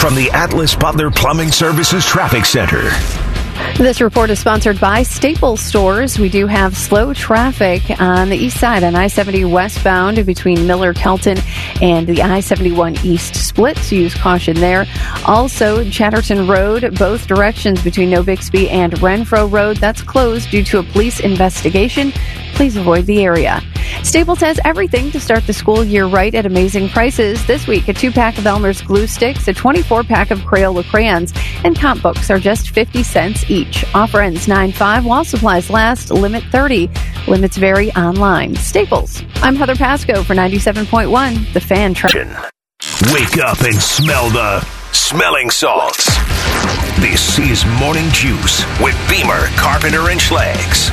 [0.00, 2.90] From the Atlas Butler Plumbing Services Traffic Center.
[3.78, 6.18] This report is sponsored by Staples Stores.
[6.18, 10.94] We do have slow traffic on the east side on I 70 westbound between Miller
[10.94, 11.38] Kelton
[11.80, 13.78] and the I 71 east split.
[13.78, 14.86] So use caution there.
[15.26, 20.78] Also, Chatterton Road, both directions between New Bixby and Renfro Road, that's closed due to
[20.78, 22.12] a police investigation.
[22.54, 23.60] Please avoid the area.
[24.02, 27.44] Staples has everything to start the school year right at amazing prices.
[27.46, 31.32] This week, a two pack of Elmer's glue sticks, a 24 pack of Crayola crayons,
[31.64, 33.61] and comp books are just 50 cents each.
[33.94, 36.90] Offer ends 9 5 while supplies last, limit 30.
[37.28, 38.54] Limits vary online.
[38.56, 39.22] Staples.
[39.36, 42.10] I'm Heather Pasco for 97.1, The Fan Tra-
[43.12, 44.60] Wake up and smell the
[44.92, 46.06] smelling salts.
[46.98, 50.90] This is Morning Juice with Beamer, Carpenter, and Schlegs.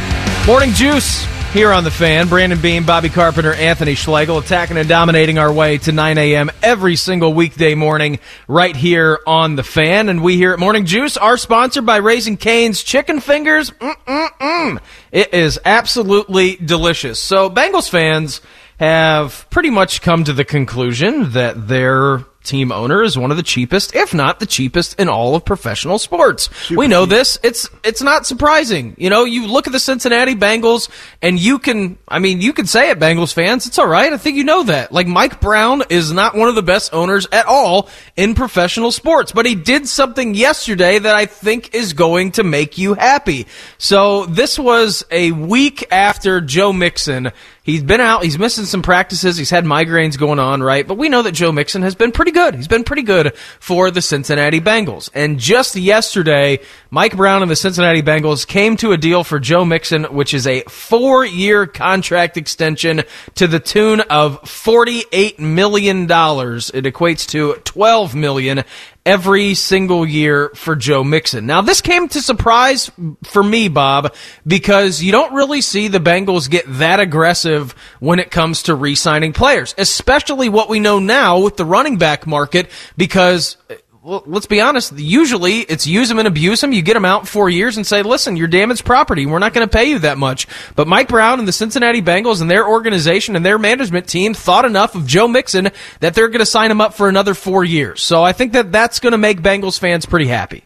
[0.47, 2.27] Morning Juice here on the fan.
[2.27, 6.51] Brandon Beam, Bobby Carpenter, Anthony Schlegel attacking and dominating our way to 9 a.m.
[6.61, 10.09] every single weekday morning right here on the fan.
[10.09, 13.71] And we here at Morning Juice are sponsored by Raising Cane's Chicken Fingers.
[13.71, 14.79] Mm-mm-mm.
[15.11, 17.19] It is absolutely delicious.
[17.19, 18.41] So Bengals fans
[18.79, 23.43] have pretty much come to the conclusion that their team owner is one of the
[23.43, 26.49] cheapest, if not the cheapest, in all of professional sports.
[26.69, 27.37] we know this.
[27.43, 28.95] It's it's not surprising.
[28.97, 30.89] You know, you look at the Cincinnati Bengals,
[31.21, 33.67] and you can, I mean, you can say it, Bengals fans.
[33.67, 34.11] It's all right.
[34.11, 34.91] I think you know that.
[34.91, 39.31] Like Mike Brown is not one of the best owners at all in professional sports,
[39.31, 43.47] but he did something yesterday that I think is going to make you happy.
[43.77, 47.31] So this was a week after Joe Mixon.
[47.69, 48.23] He's been out.
[48.23, 49.37] He's missing some practices.
[49.37, 50.87] He's had migraines going on, right?
[50.87, 52.55] But we know that Joe Mixon has been pretty good.
[52.55, 55.09] He's been pretty good for the Cincinnati Bengals.
[55.13, 59.65] And just yesterday, Mike Brown and the Cincinnati Bengals came to a deal for Joe
[59.65, 63.03] Mixon, which is a four-year contract extension
[63.35, 66.03] to the tune of $48 million.
[66.03, 68.63] It equates to $12 million
[69.05, 71.45] every single year for Joe Mixon.
[71.45, 72.91] Now, this came to surprise
[73.23, 74.13] for me, Bob,
[74.45, 79.33] because you don't really see the Bengals get that aggressive when it comes to re-signing
[79.33, 83.57] players, especially what we know now with the running back market, because
[84.01, 84.97] well, let's be honest.
[84.97, 86.71] Usually, it's use them and abuse them.
[86.71, 89.25] You get them out in four years and say, "Listen, you're damaged property.
[89.25, 92.41] We're not going to pay you that much." But Mike Brown and the Cincinnati Bengals
[92.41, 96.39] and their organization and their management team thought enough of Joe Mixon that they're going
[96.39, 98.01] to sign him up for another four years.
[98.01, 100.63] So I think that that's going to make Bengals fans pretty happy.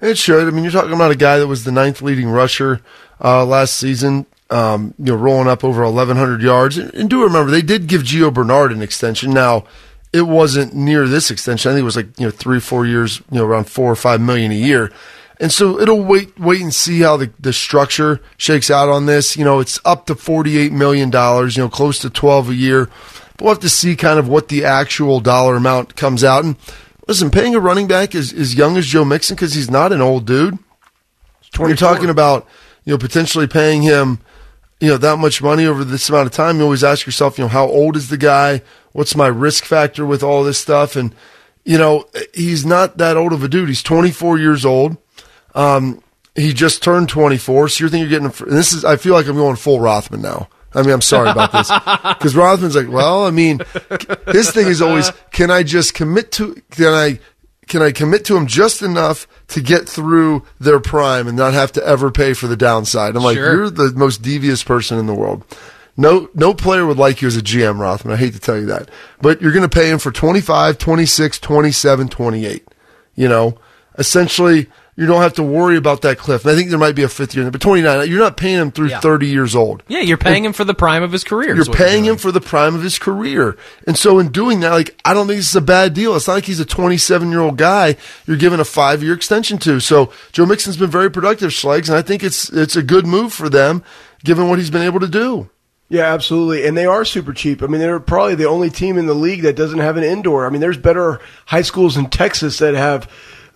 [0.00, 0.48] It should.
[0.48, 2.80] I mean, you're talking about a guy that was the ninth leading rusher
[3.22, 4.26] uh, last season.
[4.50, 6.76] Um, you know, rolling up over 1,100 yards.
[6.76, 9.30] And, and do remember, they did give Gio Bernard an extension.
[9.30, 9.64] Now,
[10.12, 11.70] it wasn't near this extension.
[11.70, 13.22] I think it was like you know three, four years.
[13.30, 14.92] You know, around four or five million a year.
[15.42, 19.36] And so it'll wait, wait and see how the, the structure shakes out on this.
[19.36, 22.88] You know, it's up to $48 million, you know, close to 12 a year.
[23.36, 26.44] But we'll have to see kind of what the actual dollar amount comes out.
[26.44, 26.54] And
[27.08, 30.00] listen, paying a running back as, as young as Joe Mixon, because he's not an
[30.00, 30.60] old dude.
[31.58, 32.46] You're talking about,
[32.84, 34.20] you know, potentially paying him,
[34.80, 36.58] you know, that much money over this amount of time.
[36.58, 38.62] You always ask yourself, you know, how old is the guy?
[38.92, 40.96] What's my risk factor with all this stuff?
[40.96, 41.14] And,
[41.64, 43.68] you know, he's not that old of a dude.
[43.68, 44.96] He's 24 years old.
[45.54, 46.02] Um,
[46.34, 47.68] he just turned 24.
[47.68, 50.22] So you're thinking you're getting, and this is, I feel like I'm going full Rothman
[50.22, 50.48] now.
[50.74, 51.68] I mean, I'm sorry about this
[52.18, 53.60] because Rothman's like, well, I mean,
[54.28, 57.18] his thing is always, can I just commit to, can I,
[57.68, 61.72] can I commit to him just enough to get through their prime and not have
[61.72, 63.14] to ever pay for the downside?
[63.16, 63.54] I'm like, Sure.
[63.54, 65.44] you're the most devious person in the world.
[65.96, 68.14] No, no player would like you as a GM, Rothman.
[68.14, 71.38] I hate to tell you that, but you're going to pay him for 25, 26,
[71.38, 72.66] 27, 28.
[73.14, 73.58] You know,
[73.98, 76.44] essentially, you don't have to worry about that cliff.
[76.44, 78.36] And I think there might be a fifth year, in there, but 29, you're not
[78.36, 79.00] paying him through Yeah.
[79.00, 79.82] 30 years old.
[79.88, 81.54] Yeah, you're paying him for the prime of his career.
[81.54, 83.56] You're paying him for the prime of his career.
[83.86, 86.14] And so in doing that, like, I don't think this is a bad deal.
[86.14, 89.58] It's not like he's a 27 year old guy you're giving a five year extension
[89.58, 89.80] to.
[89.80, 93.32] So Joe Mixon's been very productive, Schlegs, and I think it's, it's a good move
[93.32, 93.82] for them
[94.24, 95.48] given what he's been able to do.
[95.92, 96.66] Yeah, absolutely.
[96.66, 97.62] And they are super cheap.
[97.62, 100.46] I mean, they're probably the only team in the league that doesn't have an indoor.
[100.46, 103.10] I mean, there's better high schools in Texas that have.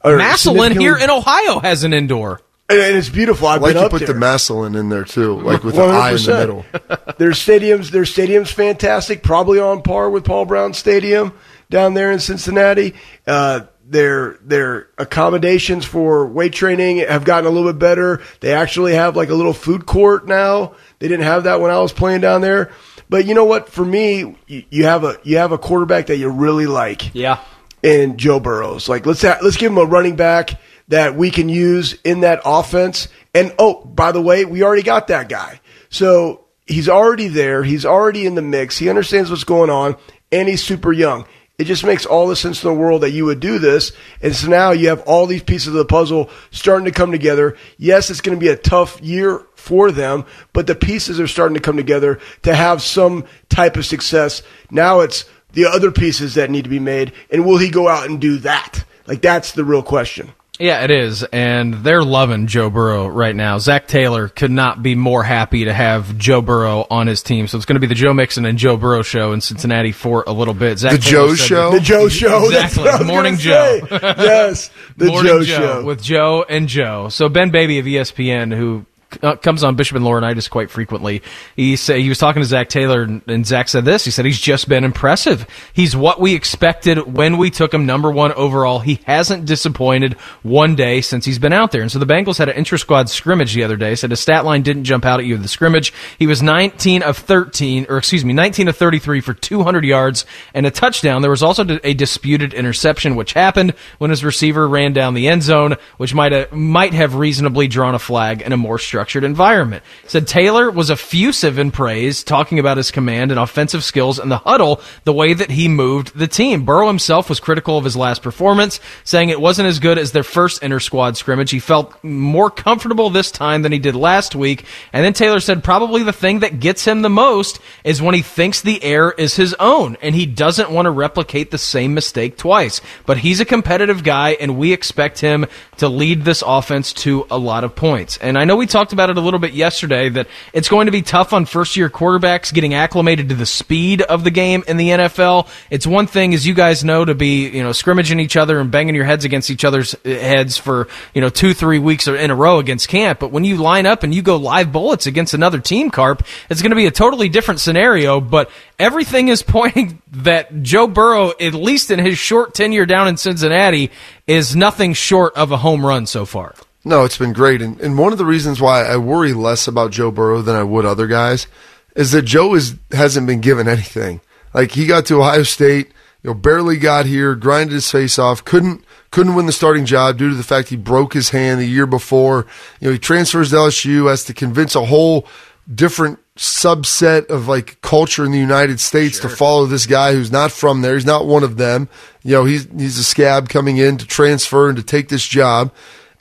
[0.04, 2.42] are Massillon here in Ohio has an indoor.
[2.68, 3.48] and, and it's beautiful.
[3.48, 4.08] I've like been you up put there.
[4.08, 6.66] the Massillon in there too, like with the eye in the middle.
[7.16, 9.22] their stadiums, their stadium's fantastic.
[9.22, 11.32] Probably on par with Paul Brown Stadium
[11.70, 12.94] down there in Cincinnati.
[13.26, 18.20] Uh, their their accommodations for weight training have gotten a little bit better.
[18.40, 20.74] They actually have like a little food court now.
[20.98, 22.72] They didn't have that when I was playing down there.
[23.08, 23.68] But you know what?
[23.68, 27.40] For me, you, have a you have a quarterback that you really like Yeah.
[27.82, 28.88] And Joe Burrows.
[28.88, 32.40] Like let's ha- let's give him a running back that we can use in that
[32.44, 33.08] offense.
[33.34, 35.60] And oh, by the way, we already got that guy.
[35.88, 37.62] So he's already there.
[37.62, 38.78] He's already in the mix.
[38.78, 39.96] He understands what's going on,
[40.32, 41.26] and he's super young.
[41.58, 43.92] It just makes all the sense in the world that you would do this.
[44.20, 47.56] And so now you have all these pieces of the puzzle starting to come together.
[47.78, 51.54] Yes, it's going to be a tough year for them, but the pieces are starting
[51.54, 54.42] to come together to have some type of success.
[54.70, 57.12] Now it's the other pieces that need to be made.
[57.30, 58.84] And will he go out and do that?
[59.06, 60.32] Like, that's the real question.
[60.58, 63.58] Yeah, it is, and they're loving Joe Burrow right now.
[63.58, 67.46] Zac Taylor could not be more happy to have Joe Burrow on his team.
[67.46, 70.24] So it's going to be the Joe Mixon and Joe Burrow show in Cincinnati for
[70.26, 70.78] a little bit.
[70.78, 71.70] Zac The Taylor Joe Show?
[71.72, 72.50] that- The Joe Show.
[72.50, 72.84] That's Exactly.
[72.84, 73.80] what Morning Joe.
[73.86, 73.98] say.
[74.00, 74.70] yes.
[74.96, 75.84] The Morning Joe, Show.
[75.84, 77.10] with Joe and Joe.
[77.10, 78.86] So Ben Baby of ESPN, who
[79.22, 81.22] uh, comes on Bishop and Laurinaitis quite frequently,
[81.54, 84.04] he say he was talking to Zac Taylor, and, and Zac said this.
[84.04, 85.46] He said he's just been impressive.
[85.72, 88.80] He's what we expected when we took him number one overall.
[88.80, 91.82] He hasn't disappointed one day since he's been out there.
[91.82, 93.94] And so the Bengals had an inter squad scrimmage the other day.
[93.94, 95.92] Said his stat line didn't jump out at you in the scrimmage.
[96.18, 100.66] He was 19 of 13, or excuse me, 19 of 33 for 200 yards and
[100.66, 101.22] a touchdown.
[101.22, 105.42] There was also a disputed interception, which happened when his receiver ran down the end
[105.42, 109.84] zone, which might have, might have reasonably drawn a flag in a more structured environment.
[110.06, 114.38] Said Taylor was effusive in praise, talking about his command and offensive skills in the
[114.38, 116.64] huddle, the way that he moved the team.
[116.64, 120.22] Burrow himself was critical of his last performance, saying it wasn't as good as their
[120.22, 121.50] first inter squad scrimmage.
[121.50, 124.64] He felt more comfortable this time than he did last week.
[124.92, 128.22] And then Taylor said probably the thing that gets him the most is when he
[128.22, 132.36] thinks the air is his own and he doesn't want to replicate the same mistake
[132.36, 132.80] twice.
[133.04, 135.46] But he's a competitive guy and we expect him
[135.78, 138.16] to lead this offense to a lot of points.
[138.18, 140.92] And I know we talked about it a little bit yesterday that it's going to
[140.92, 144.76] be tough on first year quarterbacks getting acclimated to the speed of the game in
[144.76, 145.48] the NFL.
[145.70, 148.70] It's one thing, as you guys know, to be, you know, scrimmaging each other and
[148.70, 152.30] banging your heads against each other's uh, heads for, you know, two, three weeks in
[152.30, 153.18] a row against camp.
[153.18, 156.62] But when you line up and you go live bullets against another team, Carp, it's
[156.62, 158.20] going to be a totally different scenario.
[158.20, 163.16] But everything is pointing that Joe Burrow, at least in his short tenure down in
[163.16, 163.90] Cincinnati,
[164.26, 166.54] is nothing short of a home run so far.
[166.86, 167.62] No, it's been great.
[167.62, 170.62] And, and one of the reasons why I worry less about Joe Burrow than I
[170.62, 171.48] would other guys
[171.96, 174.20] is that Joe is, hasn't been given anything.
[174.54, 175.88] Like he got to Ohio State,
[176.22, 180.18] you know, barely got here, grinded his face off, couldn't couldn't win the starting job
[180.18, 182.46] due to the fact he broke his hand the year before.
[182.80, 185.26] You know, he transfers to LSU, has to convince a whole
[185.72, 190.52] different subset of like culture in the United States to follow this guy who's not
[190.52, 190.94] from there.
[190.94, 191.88] He's not one of them.
[192.22, 195.72] You know, he's he's a scab coming in to transfer and to take this job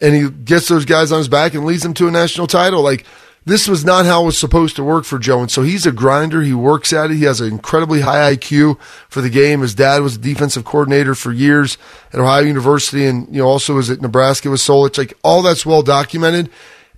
[0.01, 2.81] and he gets those guys on his back and leads them to a national title.
[2.81, 3.05] Like
[3.45, 5.39] this was not how it was supposed to work for Joe.
[5.39, 6.41] And so he's a grinder.
[6.41, 7.17] He works at it.
[7.17, 9.61] He has an incredibly high IQ for the game.
[9.61, 11.77] His dad was a defensive coordinator for years
[12.11, 14.97] at Ohio University and, you know, also was at Nebraska with Solich.
[14.97, 16.49] Like all that's well documented.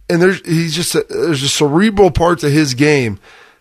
[0.09, 3.19] And there's, he's just, a, there's a cerebral part to his game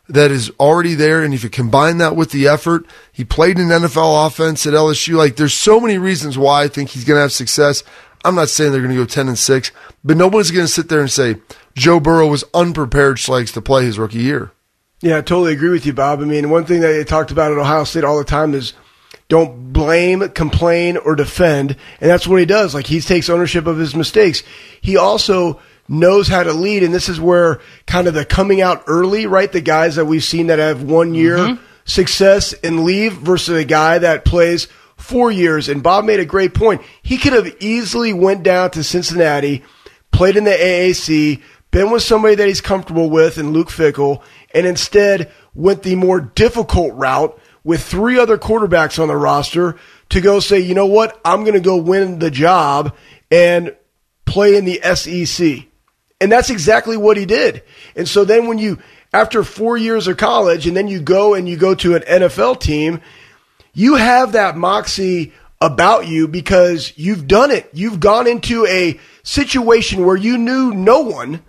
[0.09, 1.25] that is already there.
[1.25, 5.16] And if you combine that with the effort, he played an NFL offense at LSU.
[5.16, 7.83] Like there's so many reasons why I think he's going to have success.
[8.27, 9.73] I'm not saying they're going to go 10 and 6,
[10.05, 11.37] but nobody's going to sit there and say
[11.75, 14.53] Joe Burrow was unprepared Schlegs to play his rookie year.
[15.01, 16.21] Yeah, I totally agree with you, Bob.
[16.21, 18.73] I mean, one thing that they talked about at Ohio State all the time is
[19.29, 21.77] don't blame, complain, or defend.
[22.01, 22.75] And that's what he does.
[22.75, 24.43] Like, he takes ownership of his mistakes.
[24.81, 26.83] He also knows how to lead.
[26.83, 29.51] And this is where kind of the coming out early, right?
[29.53, 31.62] The guys that we've seen that have one year Mm-hmm.
[31.85, 34.67] success and leave versus a guy that plays
[35.07, 35.69] four years.
[35.69, 36.83] And Bob made a great point.
[37.03, 39.62] He could have easily went down to Cincinnati,
[40.12, 44.22] played in the AAC, been with somebody that he's comfortable with and Luke Fickell,
[44.55, 49.76] and instead went the more difficult route with three other quarterbacks on the roster
[50.11, 52.95] to go say, you know what, I'm going to go win the job
[53.30, 53.74] and
[54.24, 55.66] play in the SEC.
[56.20, 57.62] And that's exactly what he did.
[57.95, 58.78] And so then when you,
[59.12, 62.61] after four years of college, and then you go and you go to an NFL
[62.61, 63.01] team,
[63.77, 67.68] you have that moxie about you because you've done it.
[67.74, 71.43] You've gone into a situation where you knew no one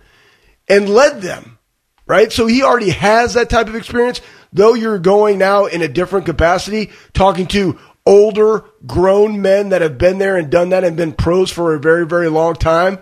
[0.68, 1.58] and led them,
[2.06, 2.30] right?
[2.30, 4.20] So he already has that type of experience,
[4.52, 9.96] though you're going now in a different capacity, talking to older, grown men that have
[9.96, 12.98] been there and done that and been pros for a very, very long time.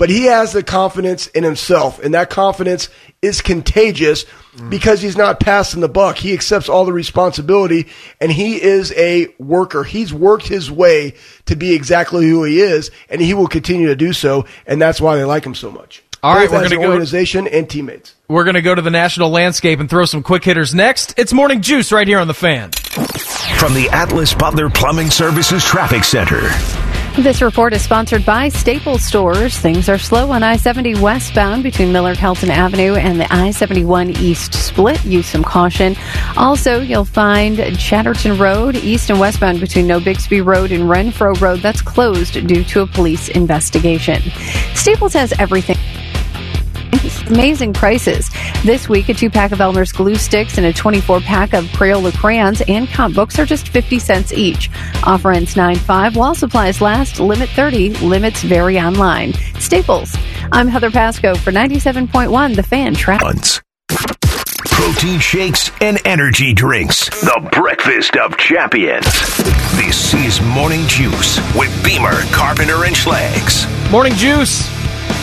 [0.00, 2.88] But he has the confidence in himself, and that confidence
[3.20, 4.24] is contagious
[4.70, 6.16] because he's not passing the buck.
[6.16, 7.86] He accepts all the responsibility,
[8.18, 9.84] and he is a worker.
[9.84, 13.94] He's worked his way to be exactly who he is, and he will continue to
[13.94, 16.02] do so, and that's why they like him so much.
[16.22, 18.14] All right, we're gonna an go- organization and teammates.
[18.26, 21.12] We're going to go to the national landscape and throw some quick hitters next.
[21.18, 22.72] It's Morning Juice right here on the fan.
[23.58, 26.40] From the Atlas Butler Plumbing Services Traffic Center.
[27.16, 29.58] This report is sponsored by Staples Stores.
[29.58, 34.10] Things are slow on I 70 westbound between Miller Kelton Avenue and the I 71
[34.10, 35.04] East split.
[35.04, 35.96] Use some caution.
[36.36, 41.60] Also, you'll find Chatterton Road, east and westbound between Noe-Bixby Road and Renfro Road.
[41.60, 44.22] That's closed due to a police investigation.
[44.74, 45.78] Staples has everything.
[47.30, 48.28] Amazing prices.
[48.64, 52.12] This week, a two pack of Elmer's glue sticks and a 24 pack of Crayola
[52.16, 54.68] crayons and comp books are just 50 cents each.
[55.04, 57.20] Offer ends 9 5 while supplies last.
[57.20, 57.90] Limit 30.
[57.98, 59.32] Limits vary online.
[59.60, 60.16] Staples.
[60.50, 63.26] I'm Heather Pasco for 97.1 The Fan Traffic.
[63.26, 63.62] Buns.
[64.64, 67.08] Protein shakes and energy drinks.
[67.20, 69.04] The breakfast of champions.
[69.76, 73.68] This is Morning Juice with Beamer, Carpenter, and Schlegs.
[73.92, 74.79] Morning Juice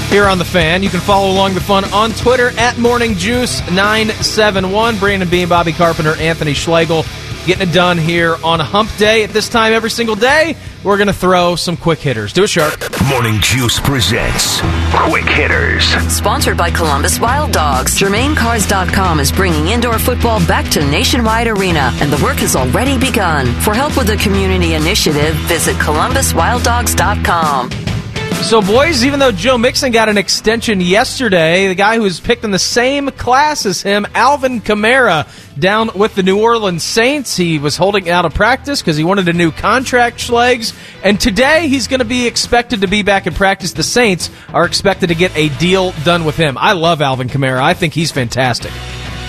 [0.08, 0.84] here on the fan.
[0.84, 5.00] You can follow along the fun on Twitter at Morning Juice 971.
[5.00, 7.04] Brandon Beam, Bobby Carpenter, Anthony Schlegel
[7.48, 9.24] getting it done here on a hump day.
[9.24, 12.34] At this time every single day, we're going to throw some quick hitters.
[12.34, 12.90] Do a shark.
[13.10, 14.60] Morning Juice presents
[14.94, 15.86] Quick Hitters.
[16.14, 22.12] Sponsored by Columbus Wild Dogs, GermainCars.com is bringing indoor football back to Nationwide Arena, and
[22.12, 23.48] the work has already begun.
[23.62, 27.97] For help with the community initiative, visit ColumbusWildDogs.com.
[28.44, 32.46] So, boys, even though Joe Mixon got an extension yesterday, the guy who was picked
[32.46, 35.28] in the same class as him, Alvin Kamara,
[35.60, 39.28] down with the New Orleans Saints, he was holding out of practice because he wanted
[39.28, 40.74] a new contract, Schlegs.
[41.04, 43.74] And today he's going to be expected to be back in practice.
[43.74, 46.58] The Saints are expected to get a deal done with him.
[46.58, 47.60] I love Alvin Kamara.
[47.60, 48.72] I think he's fantastic.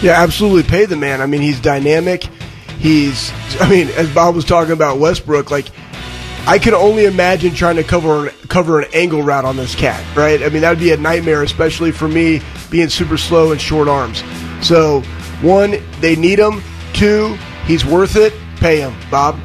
[0.01, 0.63] Yeah, absolutely.
[0.63, 1.21] Pay the man.
[1.21, 2.23] I mean, he's dynamic.
[2.79, 5.67] He's, I mean, as Bob was talking about Westbrook, like,
[6.47, 10.43] I can only imagine trying to cover cover an angle route on this cat, right?
[10.43, 13.89] I mean, that would be a nightmare, especially for me being super slow and short
[13.89, 14.23] arms.
[14.63, 15.03] So,
[15.43, 16.63] one, they need him.
[16.95, 17.37] Two,
[17.67, 18.33] he's worth it.
[18.57, 19.39] Pay him, Bob.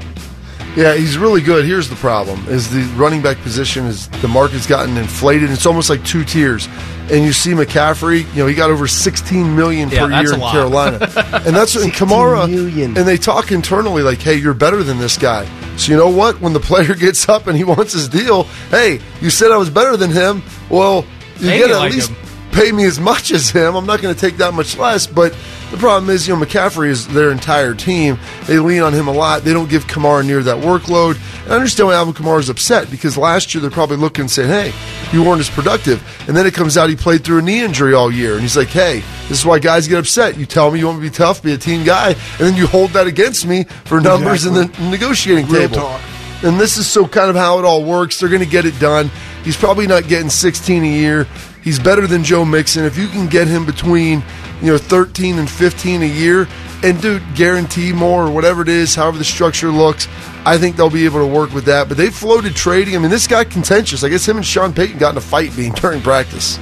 [0.76, 1.66] Yeah, he's really good.
[1.66, 5.52] Here's the problem: is the running back position is the market's gotten inflated.
[5.52, 6.68] It's almost like two tiers.
[7.12, 10.40] And you see McCaffrey, you know, he got over 16 million Yeah, per year in
[10.40, 10.52] lot.
[10.54, 10.98] Carolina,
[11.46, 12.50] and that's in 16 Kamara.
[12.50, 12.98] million.
[12.98, 15.46] And they talk internally like, "Hey, you're better than this guy."
[15.78, 16.40] So you know what?
[16.42, 19.70] When the player gets up and he wants his deal, hey, you said I was
[19.70, 20.42] better than him.
[20.70, 21.06] Well,
[21.40, 22.18] you get at like least him.
[22.54, 23.76] Pay me as much as him.
[23.76, 25.08] I'm not going to take that much less.
[25.08, 25.36] But
[25.72, 28.18] the problem is, you know, McCaffrey is their entire team.
[28.46, 29.44] They lean on him a lot.
[29.44, 31.16] They don't give Kamara near that workload.
[31.44, 34.32] And I understand why Alvin Kamara is upset because last year they're probably looking and
[34.32, 34.74] saying, hey,
[35.12, 36.02] you weren't as productive.
[36.28, 38.34] And then it comes out he played through a knee injury all year.
[38.34, 40.38] And he's like, hey, this is why guys get upset.
[40.38, 42.68] You tell me you want to be tough, be a team guy, and then you
[42.68, 45.76] hold that against me for numbers in the negotiating Real table.
[45.76, 46.02] talk.
[46.44, 48.20] And this is so kind of how it all works.
[48.20, 49.10] They're going to get it done.
[49.44, 51.28] He's probably not getting 16 a year.
[51.64, 52.84] He's better than Joe Mixon.
[52.84, 54.22] If you can get him between,
[54.62, 56.48] you know, 13 and 15 a year,
[56.84, 60.10] and dude, guarantee more or whatever it is, however the structure looks,
[60.46, 61.88] I think they'll be able to work with that.
[61.88, 62.98] But they floated trading.
[62.98, 64.04] I mean, this got contentious.
[64.04, 66.58] I guess him and Sean Payton got in a fight being during practice.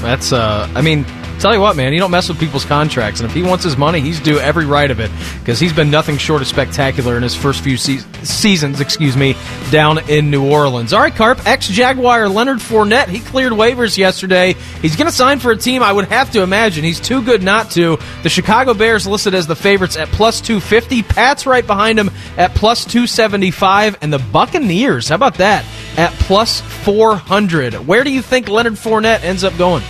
[0.00, 1.04] That's, uh, I mean,
[1.40, 3.20] tell you what, man, you don't mess with people's contracts.
[3.20, 5.10] And if he wants his money, he's due every right of it
[5.40, 9.34] because he's been nothing short of spectacular in his first few se- seasons, excuse me,
[9.70, 10.92] down in New Orleans.
[10.92, 14.54] All right, Carp, ex Jaguar Leonard Fournette, he cleared waivers yesterday.
[14.82, 16.84] He's going to sign for a team I would have to imagine.
[16.84, 17.98] He's too good not to.
[18.22, 21.02] The Chicago Bears listed as the favorites at plus 250.
[21.02, 23.98] Pat's right behind him at plus 275.
[24.02, 25.64] And the Buccaneers, how about that?
[25.96, 27.74] at plus 400.
[27.86, 29.82] Where do you think Leonard Fournette ends up going?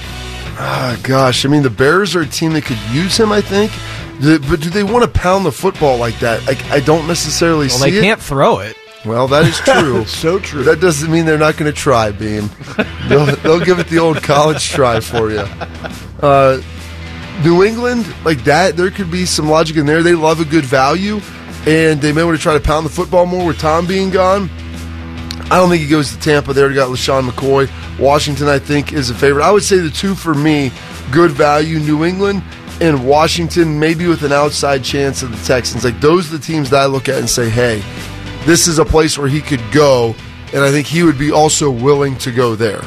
[0.62, 3.72] Ah, gosh, I mean, the Bears are a team that could use him, I think.
[4.20, 6.46] But do they want to pound the football like that?
[6.46, 8.02] Like, I don't necessarily Well, see they it.
[8.02, 8.76] can't throw it.
[9.06, 10.04] Well, that is true.
[10.04, 10.62] So true.
[10.64, 12.50] That doesn't mean they're not going to try, Beam.
[13.08, 15.46] They'll, they'll give it the old college try for you.
[16.20, 16.60] Uh,
[17.42, 20.02] New England, like that, there could be some logic in there.
[20.02, 21.20] They love a good value,
[21.66, 24.50] and they may want to try to pound the football more with Tom being gone.
[25.44, 26.52] I don't think he goes to Tampa.
[26.52, 27.68] They already got LeSean McCoy.
[27.98, 29.44] Washington, I think, is a favorite.
[29.44, 30.70] I would say the two for me,
[31.10, 32.42] good value, New England
[32.80, 35.84] and Washington, maybe with an outside chance of the Texans.
[35.84, 37.82] Like those are the teams that I look at and say, hey,
[38.44, 40.14] this is a place where he could go,
[40.52, 42.82] and I think he would be also willing to go there.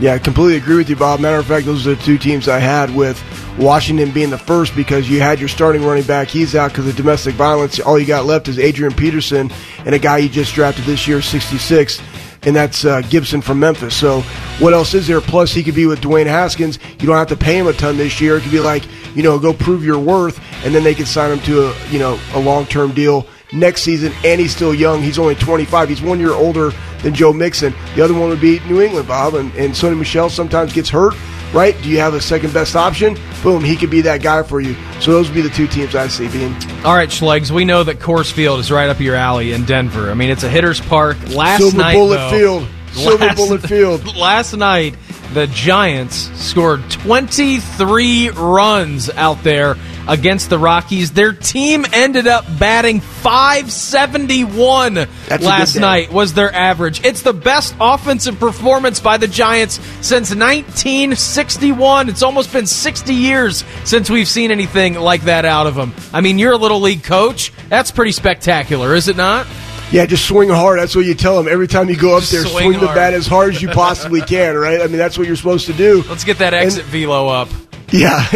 [0.00, 1.20] Yeah, I completely agree with you, Bob.
[1.20, 3.18] Matter of fact, those are the two teams I had with
[3.58, 6.28] Washington being the first because you had your starting running back.
[6.28, 7.80] He's out because of domestic violence.
[7.80, 9.50] All you got left is Adrian Peterson
[9.84, 12.00] and a guy you just drafted this year, 66,
[12.44, 13.94] and that's uh, Gibson from Memphis.
[13.94, 14.20] So
[14.58, 15.20] what else is there?
[15.20, 16.78] Plus, he could be with Dwayne Haskins.
[16.98, 18.36] You don't have to pay him a ton this year.
[18.36, 18.84] It could be like,
[19.14, 21.98] you know, go prove your worth, and then they could sign him to a, you
[21.98, 25.02] know, a long-term deal next season, and he's still young.
[25.02, 25.88] He's only 25.
[25.88, 26.72] He's one year older
[27.02, 27.74] than Joe Mixon.
[27.94, 31.14] The other one would be New England, Bob, and, and Sony Michel sometimes gets hurt,
[31.52, 31.80] right?
[31.82, 33.16] Do you have a second best option?
[33.42, 34.74] Boom, he could be that guy for you.
[35.00, 36.52] So those would be the two teams I see being.
[36.84, 40.10] All right, Schlegs, we know that Coors Field is right up your alley in Denver.
[40.10, 41.16] I mean, it's a hitter's park.
[41.30, 42.68] Last Silver night, Bullet though- Field.
[42.92, 44.16] Silver Last- Bullet Field.
[44.16, 44.96] Last night,
[45.34, 49.76] the Giants scored 23 runs out there
[50.06, 51.12] against the Rockies.
[51.12, 57.04] Their team ended up batting 571 a good last night was their average.
[57.04, 62.08] It's the best offensive performance by the Giants since 1961.
[62.08, 65.94] It's almost been 60 years since we've seen anything like that out of them.
[66.12, 67.52] I mean, you're a little league coach.
[67.68, 69.46] That's pretty spectacular, is it not?
[69.92, 70.78] Yeah, just swing hard.
[70.78, 72.46] That's what you tell them every time you go up there.
[72.46, 74.80] Swing Swing, the bat as hard as you possibly can, right?
[74.80, 76.02] I mean, that's what you're supposed to do.
[76.08, 77.48] Let's get that exit velo up.
[77.90, 78.26] Yeah,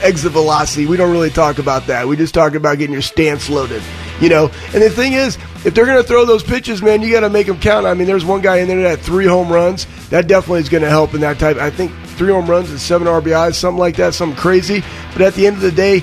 [0.00, 0.86] exit velocity.
[0.86, 2.08] We don't really talk about that.
[2.08, 3.80] We just talk about getting your stance loaded.
[4.20, 7.12] You know, and the thing is, if they're going to throw those pitches, man, you
[7.12, 7.86] got to make them count.
[7.86, 9.86] I mean, there's one guy in there that had three home runs.
[10.08, 11.58] That definitely is going to help in that type.
[11.58, 14.82] I think three home runs and seven RBIs, something like that, something crazy.
[15.12, 16.02] But at the end of the day,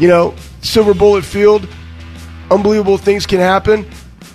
[0.00, 1.68] you know, Silver Bullet Field,
[2.50, 3.84] unbelievable things can happen.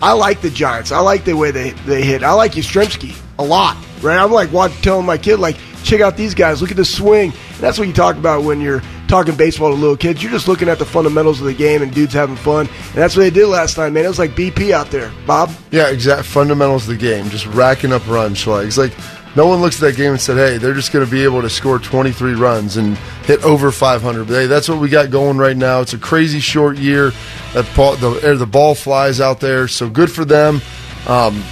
[0.02, 0.91] I like the Giants.
[0.91, 2.24] I like the way they, they hit.
[2.24, 4.18] I like Yastrzemski a lot, right?
[4.18, 6.62] I'm like watch, telling my kid, like, check out these guys.
[6.62, 7.32] Look at the swing.
[7.32, 10.22] And that's what you talk about when you're talking baseball to little kids.
[10.22, 12.68] You're just looking at the fundamentals of the game and dudes having fun.
[12.68, 14.06] And that's what they did last night, man.
[14.06, 15.52] It was like BP out there, Bob.
[15.72, 18.38] Yeah, exact fundamentals of the game, just racking up runs.
[18.38, 18.78] Schlegs.
[18.78, 18.93] Like
[19.38, 21.44] no one looks at that game and said, "Hey, they're just going to be able
[21.44, 25.38] to score 23 runs and hit over 500." But hey, that's what we got going
[25.38, 25.80] right now.
[25.80, 27.12] It's a crazy short year.
[27.54, 30.60] That the the ball flies out there, so good for them.
[31.06, 31.44] Um,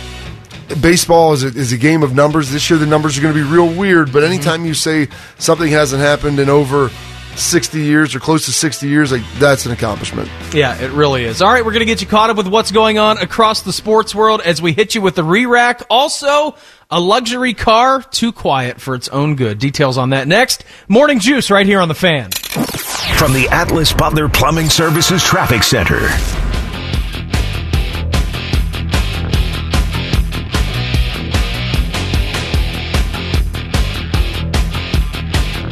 [0.82, 2.50] baseball is a, is a game of numbers.
[2.50, 4.12] This year, the numbers are going to be real weird.
[4.12, 5.08] But anytime you say
[5.38, 6.90] something hasn't happened in over
[7.36, 10.30] 60 years or close to 60 years, like that's an accomplishment.
[10.54, 11.42] Yeah, it really is.
[11.42, 13.74] All right, we're going to get you caught up with what's going on across the
[13.74, 15.84] sports world as we hit you with the re-rack.
[15.90, 16.56] Also,
[16.90, 19.60] a luxury car too quiet for its own good.
[19.60, 20.64] Details on that next.
[20.88, 22.32] Morning Juice right here on the fan.
[23.18, 26.08] From the Atlas Butler Plumbing Services Traffic Center.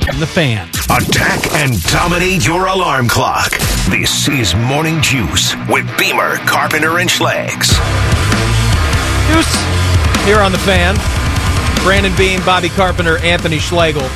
[0.05, 0.72] From the fan.
[0.89, 3.51] Attack and dominate your alarm clock.
[3.89, 7.69] This is Morning Juice with Beamer, Carpenter, and Schlegs.
[9.31, 10.95] Juice here on the fan.
[11.84, 14.07] Brandon Beam, Bobby Carpenter, Anthony Schlegel.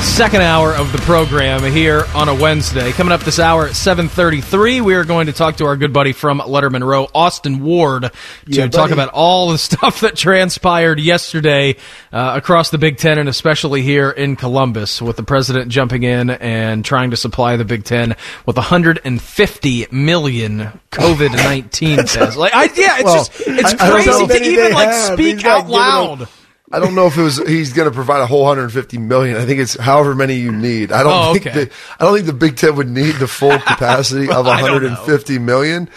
[0.00, 2.90] Second hour of the program here on a Wednesday.
[2.92, 6.12] Coming up this hour at 7.33, we are going to talk to our good buddy
[6.12, 8.10] from Letterman Row, Austin Ward, to
[8.46, 11.76] Yeah, talk about all the stuff that transpired yesterday
[12.12, 16.30] uh, across the Big Ten and especially here in Columbus with the president jumping in
[16.30, 22.36] and trying to supply the Big Ten with 150 million COVID-19 tests.
[22.36, 24.88] Like, I, yeah, it's Well, just, it's I- I don't know crazy to even like
[24.88, 25.12] have.
[25.14, 26.28] speak He's out loud.
[26.70, 29.36] I don't know if it was he's going to provide a whole 150 million.
[29.36, 30.92] I think it's however many you need.
[30.92, 31.64] I don't Oh, think okay.
[31.64, 34.72] the, I don't think the Big Ten would need the full capacity of I don't
[34.82, 35.88] 150 million.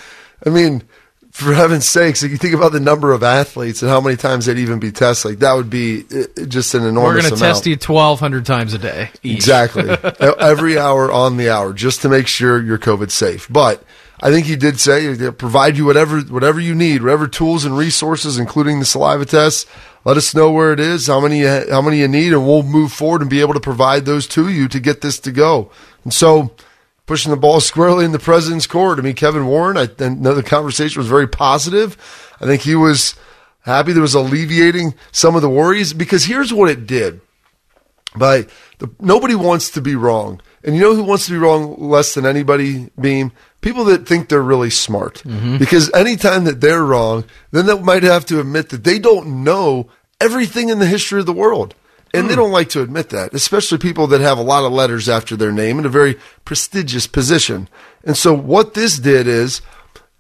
[0.46, 0.84] I mean,
[1.32, 4.46] for heaven's sakes, if you think about the number of athletes and how many times
[4.46, 7.24] they'd even be tested, like that would be uh, just an enormous.
[7.24, 9.10] We're going to test you 1,200 times a day.
[9.24, 9.36] Each.
[9.36, 9.90] Exactly.
[10.40, 13.48] Every hour on the hour, just to make sure you're COVID safe.
[13.50, 13.84] But
[14.22, 18.38] I think he did say provide you whatever whatever you need, whatever tools and resources,
[18.38, 19.66] including the saliva tests.
[20.04, 22.64] Let us know where it is, how many you, how many you need, and we'll
[22.64, 25.72] move forward and be able to provide those to you to get this to go.
[26.04, 26.56] And so,
[27.06, 28.98] pushing the ball squarely in the president's court.
[28.98, 29.78] I mean, Kevin Warren.
[29.78, 31.98] I, I know the conversation was very positive.
[32.40, 33.16] I think he was
[33.62, 37.22] happy there was alleviating some of the worries because here's what it did.
[38.16, 38.48] By
[38.80, 40.42] the, nobody wants to be wrong.
[40.64, 43.32] And you know who wants to be wrong less than anybody, Beam?
[43.62, 45.22] People that think they're really smart.
[45.24, 45.58] Mm-hmm.
[45.58, 49.90] Because anytime that they're wrong, then they might have to admit that they don't know
[50.20, 51.76] everything in the history of the world.
[52.14, 52.42] And they hmm.
[52.42, 55.52] don't like to admit that, especially people that have a lot of letters after their
[55.54, 57.70] name in a very prestigious position.
[58.04, 59.62] And so what this did is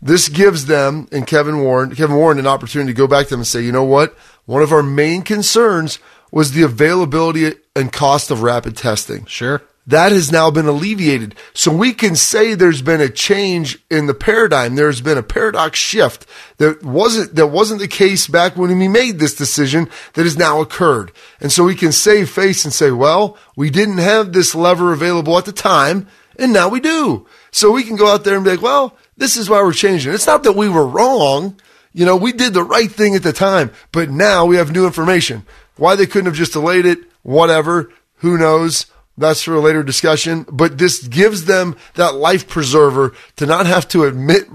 [0.01, 3.41] this gives them and Kevin Warren, Kevin Warren an opportunity to go back to them
[3.41, 4.17] and say, you know what?
[4.45, 5.99] One of our main concerns
[6.31, 9.25] was the availability and cost of rapid testing.
[9.25, 9.61] Sure.
[9.87, 11.35] That has now been alleviated.
[11.53, 14.75] So we can say there's been a change in the paradigm.
[14.75, 16.27] There's been a paradox shift
[16.57, 20.61] that wasn't, that wasn't the case back when we made this decision that has now
[20.61, 21.11] occurred.
[21.39, 25.37] And so we can save face and say, well, we didn't have this lever available
[25.37, 26.07] at the time
[26.37, 27.27] and now we do.
[27.51, 30.13] So we can go out there and be like, well, this is why we're changing.
[30.13, 31.59] It's not that we were wrong.
[31.93, 34.85] You know, we did the right thing at the time, but now we have new
[34.85, 35.45] information.
[35.75, 38.85] Why they couldn't have just delayed it, whatever, who knows?
[39.21, 40.45] That's for a later discussion.
[40.51, 44.47] But this gives them that life preserver to not have to admit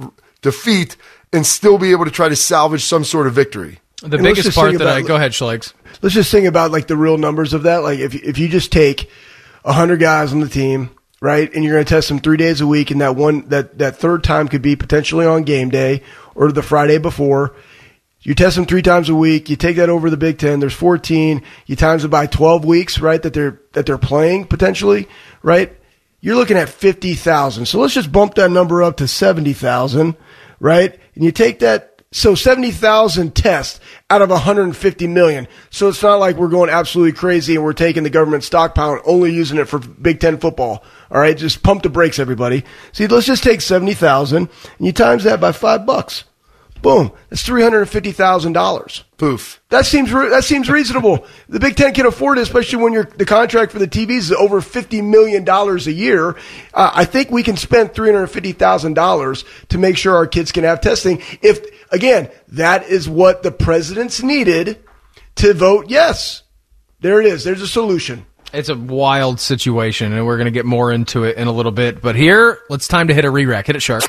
[0.43, 0.97] defeat
[1.33, 3.81] and still be able to try to salvage some sort of victory.
[4.03, 5.73] The And biggest part think that I go ahead, Schlegs.
[6.03, 7.79] let's just think about like the real numbers of that.
[7.79, 9.11] Like if if you just take
[9.64, 10.91] hundred guys on the team,
[11.21, 13.79] right, and you're going to test them three days a week, and that one that
[13.79, 16.03] that third time could be potentially on game day
[16.35, 17.55] or the Friday before.
[18.27, 19.49] You test them three times a week.
[19.49, 20.59] You take that over the Big Ten.
[20.59, 21.43] There's 14.
[21.66, 23.22] You times it by 12 weeks, right?
[23.22, 25.07] That they're that they're playing potentially,
[25.45, 25.72] right?
[26.20, 27.66] You're looking at 50,000.
[27.66, 30.16] So let's just bump that number up to 70,000,
[30.59, 30.99] right?
[31.14, 33.79] And you take that so 70,000 tests
[34.11, 35.47] out of 150 million.
[35.70, 39.03] So it's not like we're going absolutely crazy and we're taking the government stockpile and
[39.07, 40.83] only using it for Big Ten football.
[41.12, 42.64] All right, just pump the brakes, everybody.
[42.91, 44.51] See, let's just take 70,000 and
[44.85, 46.24] you times that by five bucks.
[46.83, 49.03] Boom, that's $350,000.
[49.16, 49.62] Poof.
[49.70, 51.27] That seems re- that seems reasonable.
[51.49, 54.33] the Big Ten can afford it, especially when your the contract for the TVs is
[54.33, 56.37] over fifty million dollars a year.
[56.74, 60.27] Uh, I think we can spend three hundred fifty thousand dollars to make sure our
[60.27, 61.22] kids can have testing.
[61.41, 64.85] If again, that is what the presidents needed
[65.37, 66.43] to vote yes.
[67.01, 67.43] There it is.
[67.43, 68.27] There's a solution.
[68.53, 71.72] It's a wild situation, and we're going to get more into it in a little
[71.72, 72.03] bit.
[72.03, 73.66] But here, it's time to hit a re-rack.
[73.66, 74.03] Hit it, Shark.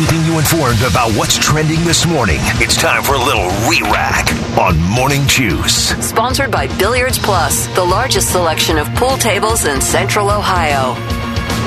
[0.00, 2.38] Keeping you informed about what's trending this morning.
[2.58, 5.90] It's time for a little re-rack on Morning Juice.
[6.02, 10.94] Sponsored by Billiards Plus, the largest selection of pool tables in Central Ohio.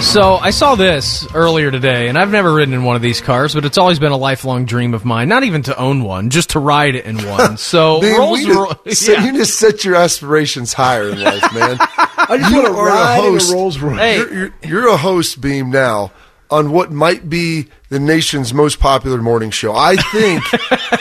[0.02, 3.54] So I saw this earlier today, and I've never ridden in one of these cars,
[3.54, 5.30] but it's always been a lifelong dream of mine.
[5.30, 7.58] Not even to own one, just to ride it in one.
[7.58, 9.26] So Man, Rolls Royce, so yeah.
[9.26, 11.78] You just set your aspirations higher in life, man.
[12.18, 13.52] I just You want to are a ride in host.
[13.52, 14.00] a Rolls Royce.
[14.00, 14.18] Hey.
[14.18, 16.12] You're, you're, you're a host, Beam, now
[16.50, 19.74] on what might be the nation's most popular morning show.
[19.76, 20.44] I think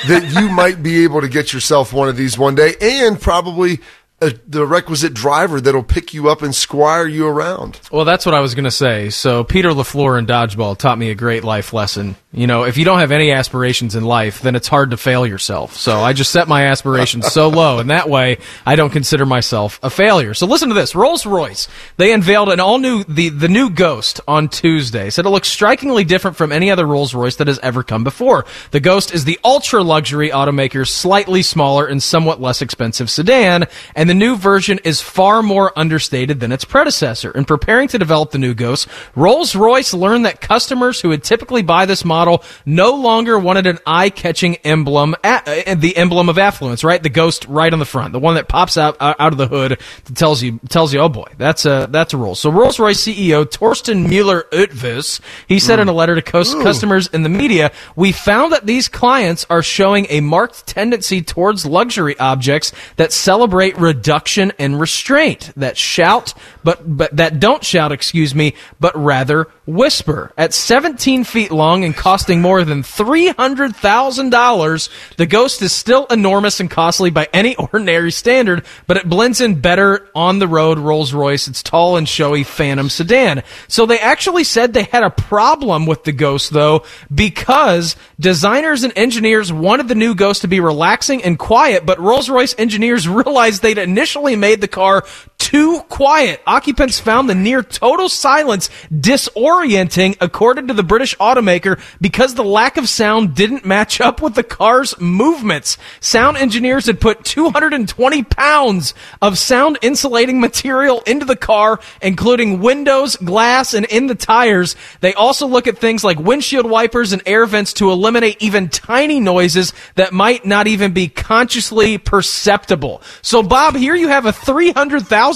[0.09, 3.81] that you might be able to get yourself one of these one day and probably
[4.23, 7.81] a, the requisite driver that'll pick you up and squire you around.
[7.91, 9.11] Well, that's what I was going to say.
[9.11, 12.17] So Peter LaFleur in dodgeball taught me a great life lesson.
[12.33, 15.27] You know, if you don't have any aspirations in life, then it's hard to fail
[15.27, 15.77] yourself.
[15.77, 19.79] So I just set my aspirations so low, and that way I don't consider myself
[19.83, 20.33] a failure.
[20.33, 21.69] So listen to this: Rolls Royce
[21.99, 25.11] they unveiled an all new the the new Ghost on Tuesday.
[25.11, 28.47] Said it looks strikingly different from any other Rolls Royce that has ever come before.
[28.71, 34.09] The Ghost is the ultra luxury automaker's slightly smaller and somewhat less expensive sedan, and
[34.13, 37.31] the new version is far more understated than its predecessor.
[37.31, 38.87] In preparing to develop the new Ghost,
[39.17, 43.79] Rolls Royce learned that customers who would typically buy this model no longer wanted an
[43.87, 47.03] eye-catching emblem, uh, the emblem of affluence, right?
[47.03, 49.47] The Ghost right on the front, the one that pops out out out of the
[49.47, 52.39] hood that tells you tells you, oh boy, that's a that's a Rolls.
[52.39, 57.23] So Rolls Royce CEO Torsten Müller-Ötvös, he said in a letter to cus- customers in
[57.23, 62.73] the media, we found that these clients are showing a marked tendency towards luxury objects
[62.97, 66.35] that celebrate reduction and restraint, that shout,
[66.65, 70.33] but but that don't shout, excuse me, but rather whisper.
[70.37, 76.71] At 17 feet long and costing more than $300,000, the Ghost is still enormous and
[76.71, 81.49] costly by any ordinary standard, but it blends in better on the road Rolls Royce,
[81.49, 83.43] its tall and showy Phantom sedan.
[83.69, 86.85] So they actually said they had a problem with the Ghost, though,
[87.15, 92.29] because designers and engineers wanted the new Ghost to be relaxing and quiet, but Rolls
[92.29, 95.05] Royce engineers realized they'd initially made the car
[95.43, 96.41] too quiet.
[96.47, 102.77] Occupants found the near total silence disorienting, according to the British automaker, because the lack
[102.77, 105.79] of sound didn't match up with the car's movements.
[105.99, 113.17] Sound engineers had put 220 pounds of sound insulating material into the car, including windows,
[113.17, 114.77] glass, and in the tires.
[115.01, 119.19] They also look at things like windshield wipers and air vents to eliminate even tiny
[119.19, 123.03] noises that might not even be consciously perceptible.
[123.23, 125.32] So, Bob, here you have a $300,000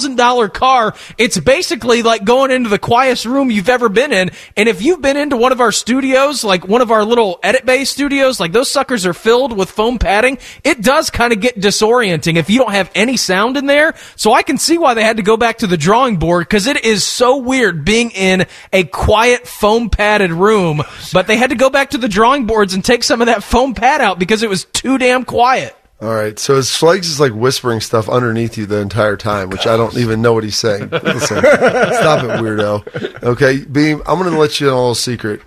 [0.49, 0.93] car.
[1.17, 4.31] It's basically like going into the quietest room you've ever been in.
[4.55, 7.65] And if you've been into one of our studios, like one of our little edit
[7.65, 11.59] bay studios, like those suckers are filled with foam padding, it does kind of get
[11.59, 13.95] disorienting if you don't have any sound in there.
[14.15, 16.67] So I can see why they had to go back to the drawing board because
[16.67, 20.81] it is so weird being in a quiet foam padded room.
[21.13, 23.43] But they had to go back to the drawing boards and take some of that
[23.43, 25.75] foam pad out because it was too damn quiet.
[25.99, 29.65] All right, so his Schlegs is like whispering stuff underneath you the entire time, which
[29.65, 30.89] I don't even know what he's saying.
[30.91, 33.23] Listen, stop it, weirdo.
[33.23, 35.41] Okay, Beam, I'm going to let you know a little secret.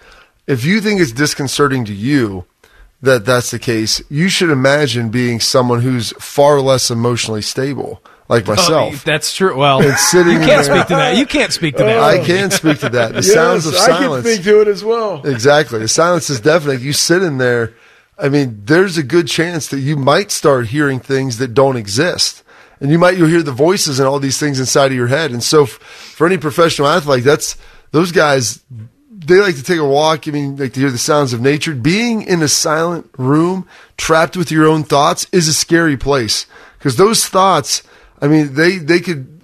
[0.48, 2.46] If you think it's disconcerting to you
[3.00, 8.48] that that's the case, you should imagine being someone who's far less emotionally stable, like
[8.48, 8.94] oh, myself.
[8.94, 9.56] Oh, that's true.
[9.56, 11.16] Well, And sitting you can't there- speak to that.
[11.16, 12.00] You can't speak to that.
[12.00, 13.10] I can speak to that.
[13.12, 13.88] The Yes, sounds of silence.
[13.88, 14.26] I can silence.
[14.28, 15.24] speak to it as well.
[15.24, 15.78] Exactly.
[15.78, 16.80] The silence is deafening.
[16.80, 17.72] You sit in there.
[18.20, 22.42] I mean, there's a good chance that you might start hearing things that don't exist.
[22.80, 25.30] And you might, you'll hear the voices and all these things inside of your head.
[25.30, 27.56] And so f- for any professional athlete, that's,
[27.92, 28.60] those guys,
[29.10, 30.28] they like to take a walk.
[30.28, 31.74] I mean, like to hear the sounds of nature.
[31.74, 33.66] Being in a silent room,
[33.96, 36.46] trapped with your own thoughts is a scary place.
[36.78, 37.82] Because those thoughts,
[38.20, 39.39] I mean, they, they could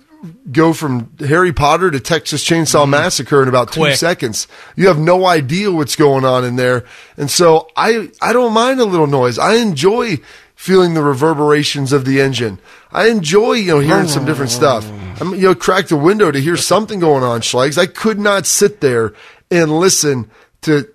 [0.50, 2.90] go from Harry Potter to Texas Chainsaw mm-hmm.
[2.90, 4.48] Massacre in about two seconds.
[4.74, 6.84] You have no idea what's going on in there.
[7.16, 9.38] And so I, I don't mind a little noise.
[9.38, 10.18] I enjoy
[10.54, 12.58] feeling the reverberations of the engine.
[12.90, 14.90] I enjoy, you know, hearing some different stuff.
[15.20, 17.76] I'm, you know, crack the window to hear something going on, Schlegs.
[17.78, 19.12] I could not sit there
[19.50, 20.30] and listen
[20.62, 20.88] to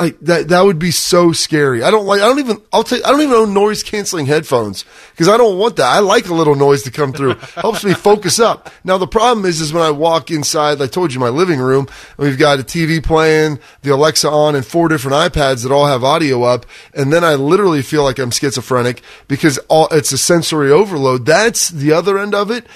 [0.00, 0.48] like that.
[0.48, 1.82] That would be so scary.
[1.82, 2.20] I don't like.
[2.20, 2.60] I don't even.
[2.72, 2.98] I'll tell.
[2.98, 5.86] You, I don't even own noise canceling headphones because I don't want that.
[5.86, 7.34] I like a little noise to come through.
[7.54, 8.70] Helps me focus up.
[8.84, 10.80] Now the problem is, is when I walk inside.
[10.80, 11.88] I told you my living room.
[12.16, 16.04] We've got a TV playing, the Alexa on, and four different iPads that all have
[16.04, 16.66] audio up.
[16.94, 21.26] And then I literally feel like I'm schizophrenic because all it's a sensory overload.
[21.26, 22.66] That's the other end of it.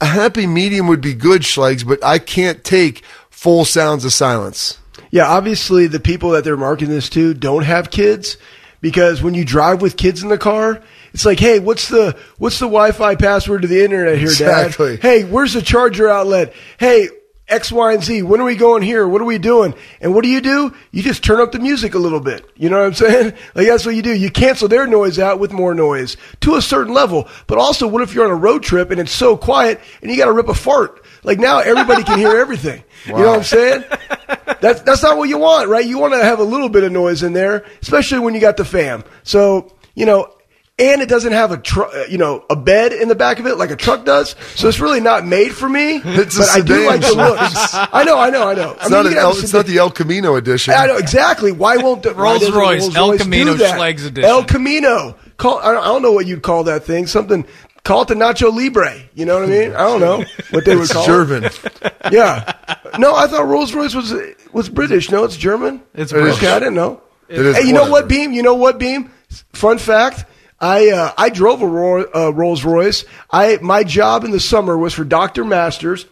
[0.00, 4.78] A happy medium would be good, Schlegs, but I can't take full sounds of silence.
[5.14, 8.36] Yeah, obviously the people that they're marketing this to don't have kids
[8.80, 12.58] because when you drive with kids in the car, it's like, hey, what's the what's
[12.58, 14.96] the Wi-Fi password to the internet here, Exactly.
[14.96, 15.02] Dad?
[15.02, 16.52] Hey, where's the charger outlet?
[16.80, 17.10] Hey,
[17.48, 18.22] X, Y, and Z.
[18.22, 19.06] When are we going here?
[19.06, 19.74] What are we doing?
[20.00, 20.74] And what do you do?
[20.92, 22.50] You just turn up the music a little bit.
[22.56, 23.32] You know what I'm saying?
[23.54, 24.12] Like that's what you do.
[24.14, 27.28] You cancel their noise out with more noise to a certain level.
[27.46, 30.16] But also, what if you're on a road trip and it's so quiet and you
[30.16, 31.04] got to rip a fart?
[31.22, 32.82] Like now everybody can hear everything.
[33.06, 33.84] You know what I'm saying?
[34.60, 35.84] That's that's not what you want, right?
[35.84, 38.56] You want to have a little bit of noise in there, especially when you got
[38.56, 39.04] the fam.
[39.22, 40.34] So you know,
[40.78, 43.46] and it doesn't have a tr- uh, you know a bed in the back of
[43.46, 44.34] it like a truck does.
[44.56, 46.00] So it's really not made for me.
[46.04, 47.74] It's a but I do like the looks.
[47.74, 48.72] I know, I know, I know.
[48.72, 50.74] It's, not, an El, it's not the El Camino edition.
[50.74, 51.52] I know exactly.
[51.52, 53.78] Why won't the Rolls-Royce, Rolls-Royce El do Camino that?
[53.78, 54.28] Schlegs edition.
[54.28, 55.16] El Camino.
[55.36, 55.58] Call.
[55.58, 57.06] I don't, I don't know what you'd call that thing.
[57.06, 57.46] Something.
[57.84, 58.94] Call it the Nacho Libre.
[59.14, 59.72] You know what I mean?
[59.74, 61.06] I don't know what they would It's call it.
[61.06, 61.50] German.
[62.12, 62.52] Yeah.
[62.98, 64.14] No, I thought Rolls Royce was
[64.52, 65.10] was British.
[65.10, 65.82] No, it's German.
[65.94, 66.42] It's Okay, British.
[66.44, 67.02] I didn't know.
[67.28, 68.32] It is hey, you know what, Beam?
[68.32, 69.10] You know what, Beam?
[69.52, 70.24] Fun fact.
[70.60, 73.04] I uh, I drove a Ro- uh, Rolls Royce.
[73.30, 76.06] I my job in the summer was for Doctor Masters,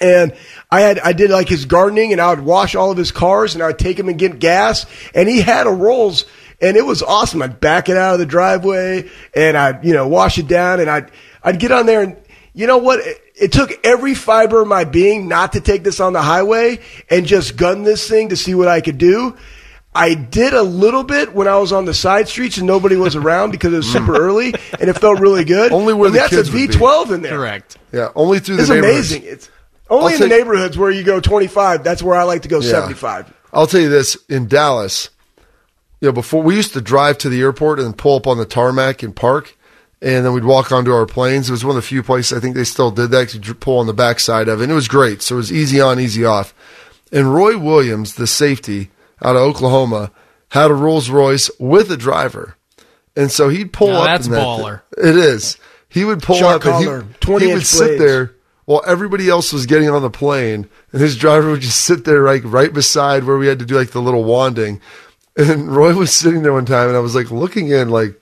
[0.00, 0.34] and
[0.70, 3.54] I had I did like his gardening, and I would wash all of his cars,
[3.54, 6.24] and I would take him and get gas, and he had a Rolls,
[6.60, 7.42] and it was awesome.
[7.42, 10.90] I'd back it out of the driveway, and I'd you know wash it down, and
[10.90, 11.10] I'd
[11.42, 12.16] I'd get on there, and
[12.54, 13.00] you know what?
[13.00, 16.80] It, it took every fiber of my being not to take this on the highway
[17.10, 19.36] and just gun this thing to see what I could do.
[19.96, 23.16] I did a little bit when I was on the side streets and nobody was
[23.16, 24.18] around because it was super mm.
[24.18, 25.72] early and it felt really good.
[25.72, 26.74] Only where And the that's kids a would be.
[26.76, 27.36] V12 in there.
[27.38, 27.78] Correct.
[27.92, 29.12] Yeah, only through the It's neighborhoods.
[29.12, 29.22] amazing.
[29.32, 29.50] It's
[29.88, 31.82] only I'll in the take- neighborhoods where you go 25.
[31.82, 32.70] That's where I like to go Yeah.
[32.70, 33.32] 75.
[33.52, 35.08] I'll tell you this: in Dallas,
[36.00, 38.44] you know, before we used to drive to the airport and pull up on the
[38.44, 39.56] tarmac and park,
[40.02, 41.48] and then we'd walk onto our planes.
[41.48, 43.26] It was one of the few places I think they still did that.
[43.28, 45.22] 'cause You would pull on the backside of it, and it was great.
[45.22, 46.52] So it was easy on, easy off.
[47.12, 48.90] And Roy Williams, the safety
[49.22, 50.10] out of Oklahoma,
[50.50, 52.56] had a Rolls Royce with a driver,
[53.16, 54.04] and so he'd pull Now up.
[54.06, 54.82] that's in that baller.
[54.96, 55.58] It is.
[55.88, 58.34] He would pull Shark up and he, 20 he would inch sit there
[58.66, 62.24] while everybody else was getting on the plane, and his driver would just sit there
[62.24, 64.80] like right beside where we had to do like the little wanding.
[65.36, 68.20] And Roy was sitting there one time, and I was like looking in, like,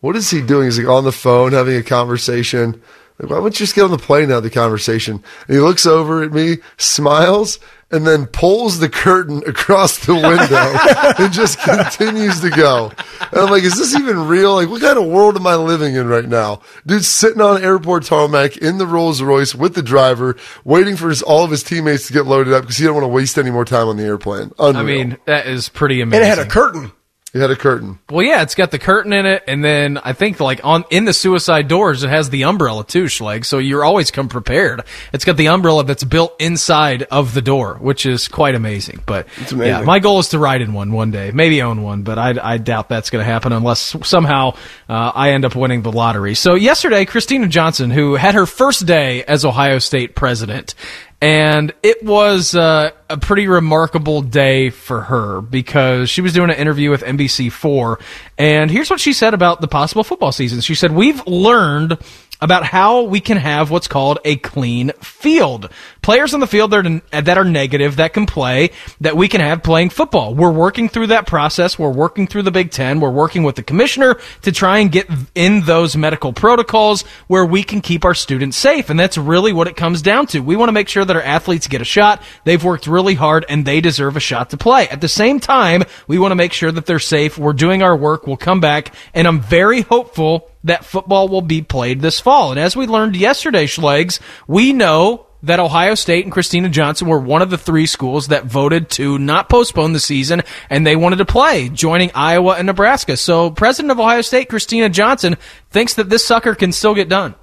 [0.00, 0.64] what is he doing?
[0.64, 2.80] He's like on the phone having a conversation.
[3.18, 4.40] Like, why wouldn't you just get on the plane now?
[4.40, 5.22] The conversation.
[5.46, 7.58] And he looks over at me, smiles,
[7.90, 12.90] and then pulls the curtain across the window and just continues to go.
[13.30, 14.54] And I'm like, is this even real?
[14.54, 16.62] Like, what kind of world am I living in right now?
[16.86, 21.22] Dude's sitting on airport tarmac in the Rolls Royce with the driver, waiting for his,
[21.22, 23.50] all of his teammates to get loaded up because he don't want to waste any
[23.50, 24.52] more time on the airplane.
[24.58, 24.76] Unreal.
[24.78, 26.32] I mean, that is pretty And amazing.
[26.32, 26.92] it had a curtain.
[27.32, 27.98] He had a curtain.
[28.10, 31.06] Well, yeah, it's got the curtain in it, and then I think like on in
[31.06, 33.46] the suicide doors, it has the umbrella too, Schleg.
[33.46, 34.84] So you're always come prepared.
[35.14, 39.02] It's got the umbrella that's built inside of the door, which is quite amazing.
[39.06, 39.60] But amazing.
[39.60, 42.34] yeah, my goal is to ride in one one day, maybe own one, but I,
[42.42, 44.50] I doubt that's going to happen unless somehow
[44.90, 46.34] uh, I end up winning the lottery.
[46.34, 50.74] So yesterday, Kristina Johnson, who had her first day as Ohio State president.
[51.22, 56.56] And it was uh, a pretty remarkable day for her because she was doing an
[56.56, 58.00] interview with NBC4.
[58.38, 60.60] And here's what she said about the possible football season.
[60.62, 61.96] She said, We've learned
[62.42, 65.70] about how we can have what's called a clean field.
[66.02, 68.70] Players on the field that are, that are negative that can play,
[69.00, 70.34] that we can have playing football.
[70.34, 71.78] We're working through that process.
[71.78, 72.98] We're working through the Big Ten.
[72.98, 77.62] We're working with the commissioner to try and get in those medical protocols where we
[77.62, 78.90] can keep our students safe.
[78.90, 80.40] And that's really what it comes down to.
[80.40, 82.20] We want to make sure that our athletes get a shot.
[82.42, 84.88] They've worked really hard and they deserve a shot to play.
[84.88, 87.38] At the same time, we want to make sure that they're safe.
[87.38, 88.26] We're doing our work.
[88.26, 88.92] We'll come back.
[89.14, 92.50] And I'm very hopeful that football will be played this fall.
[92.50, 97.18] And as we learned yesterday, Schlegs, we know that Ohio State and Kristina Johnson were
[97.18, 101.16] one of the three schools that voted to not postpone the season and they wanted
[101.16, 103.16] to play, joining Iowa and Nebraska.
[103.16, 105.36] So President of Ohio State, Kristina Johnson,
[105.70, 107.34] thinks that this sucker can still get done.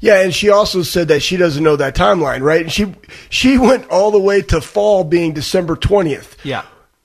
[0.00, 2.62] Yeah, and she also said that she doesn't know that timeline, right?
[2.62, 2.94] And she
[3.30, 6.36] she went all the way to fall being December twentieth.
[6.44, 6.64] Yeah.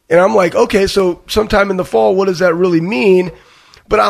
[0.09, 3.31] And I'm like, okay, so sometime in the fall, what does that really mean?
[3.87, 4.07] But I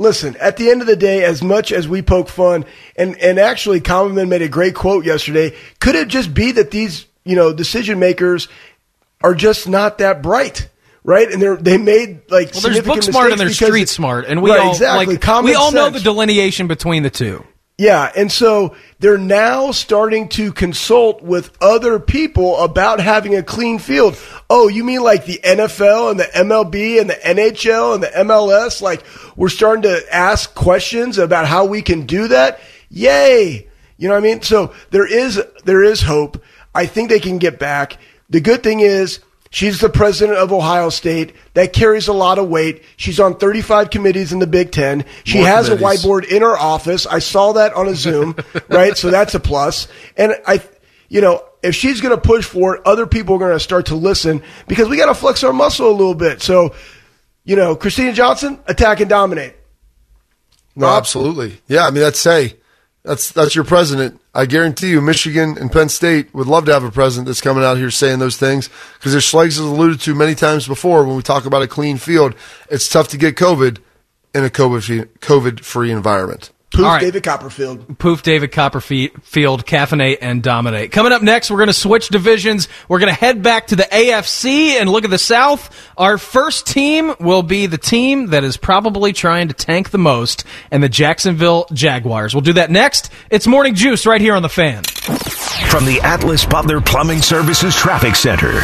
[0.00, 0.36] listen.
[0.38, 2.64] At the end of the day, as much as we poke fun,
[2.96, 5.54] and and actually, Commonman made a great quote yesterday.
[5.78, 8.48] Could it just be that these you know decision makers
[9.22, 10.68] are just not that bright?
[11.02, 14.26] Right, and they they made like Well, there's book smart and there's street it- smart,
[14.26, 17.44] and we right, all exactly like common we all know the delineation between the two.
[17.80, 23.78] Yeah, and so they're now starting to consult with other people about having a clean
[23.78, 24.18] field.
[24.50, 28.82] Oh, you mean like the NFL and the MLB and the NHL and the MLS?
[28.82, 29.02] Like
[29.34, 32.60] we're starting to ask questions about how we can do that?
[32.90, 33.66] Yay!
[33.96, 34.42] You know what I mean?
[34.42, 36.44] So there is there is hope.
[36.74, 37.96] I think they can get back.
[38.28, 39.20] The good thing is
[39.52, 41.34] She's the president of Ohio State.
[41.54, 42.84] That carries a lot of weight.
[42.96, 45.04] She's on 35 committees in the Big Ten.
[45.24, 46.04] She More has committees.
[46.04, 47.04] a whiteboard in her office.
[47.04, 48.36] I saw that on a Zoom,
[48.68, 48.96] right?
[48.96, 49.88] So that's a plus.
[50.16, 50.62] And I,
[51.08, 53.86] you know, if she's going to push for it, other people are going to start
[53.86, 56.40] to listen because we got to flex our muscle a little bit.
[56.42, 56.72] So,
[57.42, 59.56] you know, Kristina Johnson, attack and dominate.
[60.76, 61.60] No, absolutely.
[61.66, 62.56] Yeah, I mean that's say
[63.02, 64.19] that's that's your president.
[64.32, 67.64] I guarantee you, Michigan and Penn State would love to have a president that's coming
[67.64, 71.16] out here saying those things because as Schlegs has alluded to many times before, when
[71.16, 72.36] we talk about a clean field,
[72.70, 73.78] it's tough to get COVID
[74.32, 76.50] in a COVID COVID free environment.
[76.72, 77.00] Poof, All right.
[77.00, 77.98] David Copperfield.
[77.98, 80.92] Poof, David Copperfield, caffeinate and dominate.
[80.92, 82.68] Coming up next, we're going to switch divisions.
[82.88, 85.76] We're going to head back to the AFC and look at the South.
[85.96, 90.44] Our first team will be the team that is probably trying to tank the most,
[90.70, 92.34] and the Jacksonville Jaguars.
[92.34, 93.10] We'll do that next.
[93.30, 94.84] It's Morning Juice right here on the fan.
[95.70, 98.60] From the Atlas Butler Plumbing Services Traffic Center.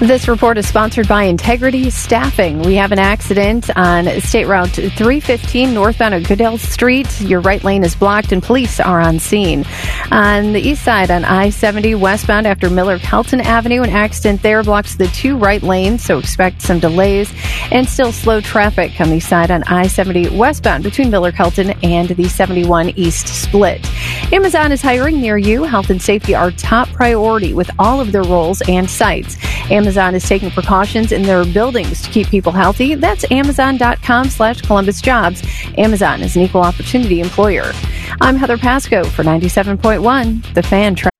[0.00, 2.62] This report is sponsored by Integrity Staffing.
[2.62, 7.20] We have an accident on State Route 315 northbound at Goodale Street.
[7.20, 9.64] Your right lane is blocked and police are on scene.
[10.12, 14.62] On the east side on I 70 westbound after Miller Kelton Avenue, an accident there
[14.62, 17.32] blocks the two right lanes, so expect some delays
[17.72, 22.10] and still slow traffic on the side on I 70 westbound between Miller Kelton and
[22.10, 23.84] the 71 East split.
[24.32, 25.64] Amazon is hiring near you.
[25.64, 29.36] Health and safety are top priority with all of their roles and sites.
[29.70, 32.94] Amazon is taking precautions in their buildings to keep people healthy.
[32.94, 35.42] That's amazon.com slash Columbus Jobs.
[35.78, 37.72] Amazon is an equal opportunity employer.
[38.20, 40.94] I'm Heather Pasco for 97.1, The Fan.
[40.94, 41.10] Tra-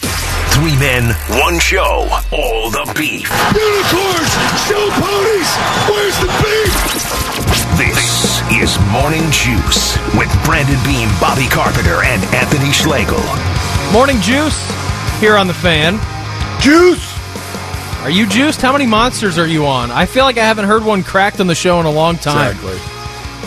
[0.00, 3.30] Three men, one show, all the beef.
[3.54, 4.32] Unicorns,
[4.66, 5.50] show ponies.
[5.88, 6.74] Where's the beef?
[7.78, 13.22] This is Morning Juice with Brandon Beam, Bobby Carpenter, and Anthony Schlegel.
[13.92, 14.58] Morning Juice
[15.20, 15.98] here on the fan.
[16.60, 17.17] Juice!
[18.02, 18.62] Are you juiced?
[18.62, 19.90] How many monsters are you on?
[19.90, 22.52] I feel like I haven't heard one cracked on the show in a long time.
[22.52, 22.78] Exactly.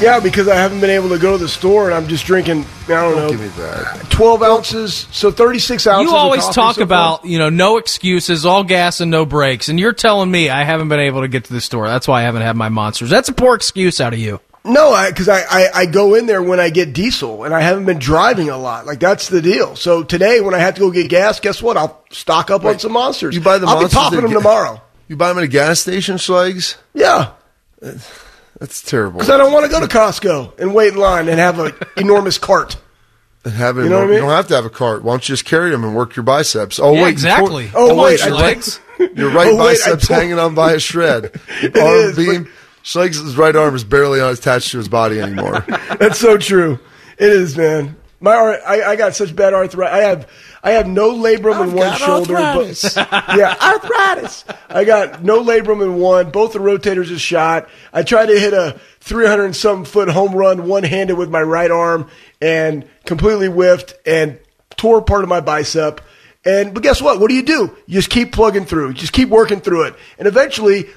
[0.05, 2.65] Yeah, because I haven't been able to go to the store and I'm just drinking,
[2.85, 4.07] I don't know, Give me that.
[4.09, 6.03] 12 ounces, so 36 ounces.
[6.03, 6.83] You of always coffee talk so far.
[6.85, 10.63] about, you know, no excuses, all gas and no brakes, and you're telling me I
[10.63, 11.87] haven't been able to get to the store.
[11.87, 13.09] That's why I haven't had my monsters.
[13.09, 14.39] That's a poor excuse out of you.
[14.63, 17.85] No, because I, I, I, go in there when I get diesel, and I haven't
[17.85, 18.85] been driving a lot.
[18.85, 19.75] Like that's the deal.
[19.75, 21.77] So today, when I have to go get gas, guess what?
[21.77, 23.33] I'll stock up on some monsters.
[23.33, 24.81] You buy the I'll monsters be popping them ga- tomorrow.
[25.07, 26.75] You buy them at a gas station, Schlegs?
[26.93, 27.31] Yeah,
[28.59, 29.19] That's terrible.
[29.19, 31.73] because I don't want to go to Costco and wait in line and have an
[31.97, 32.77] enormous cart.
[33.43, 35.03] And have it, You know what I you don't have to have a cart.
[35.03, 36.79] Why don't you just carry them and work your biceps?
[36.79, 37.65] Oh Yeah, wait, exactly.
[37.65, 38.79] before- Oh, Come on, wait, I- Schlegs.
[39.17, 41.31] your right Oh, wait, biceps hanging on by a shred.
[41.63, 42.47] Arm is, beam.
[42.83, 45.65] Schlegs' right arm is barely attached to his body anymore.
[45.99, 46.79] That's so true.
[47.17, 47.95] It is, man.
[48.19, 49.93] My I, I got such bad arthritis.
[49.93, 50.29] I have
[50.63, 52.35] I have no labrum in one shoulder.
[52.35, 52.93] arthritis.
[52.93, 54.45] But, yeah, arthritis.
[54.69, 56.29] I got no labrum in one.
[56.29, 57.67] Both the rotators are shot.
[57.91, 61.41] I tried to hit a 300 and some foot home run one handed with my
[61.41, 62.09] right arm
[62.39, 64.39] and completely whiffed and
[64.77, 66.01] tore part of my bicep.
[66.45, 67.19] And but guess what?
[67.19, 67.75] What do you do?
[67.87, 68.93] You just keep plugging through.
[68.93, 70.89] Just keep working through it, and eventually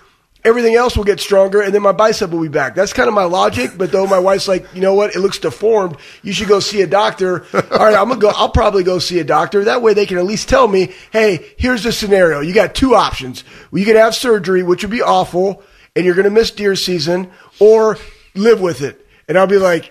[0.45, 2.75] everything else will get stronger and then my bicep will be back.
[2.75, 3.73] That's kind of my logic.
[3.77, 5.15] But though my wife's like, you know what?
[5.15, 5.97] It looks deformed.
[6.23, 7.45] You should go see a doctor.
[7.55, 9.65] All right, I'm going to go, I'll probably go see a doctor.
[9.65, 12.41] That way they can at least tell me, hey, here's the scenario.
[12.41, 13.45] You got two options.
[13.71, 15.63] Well, you can have surgery, which would be awful
[15.97, 17.31] and you're going to miss deer season
[17.61, 17.99] or
[18.35, 19.07] live with it.
[19.29, 19.91] And I'll be like,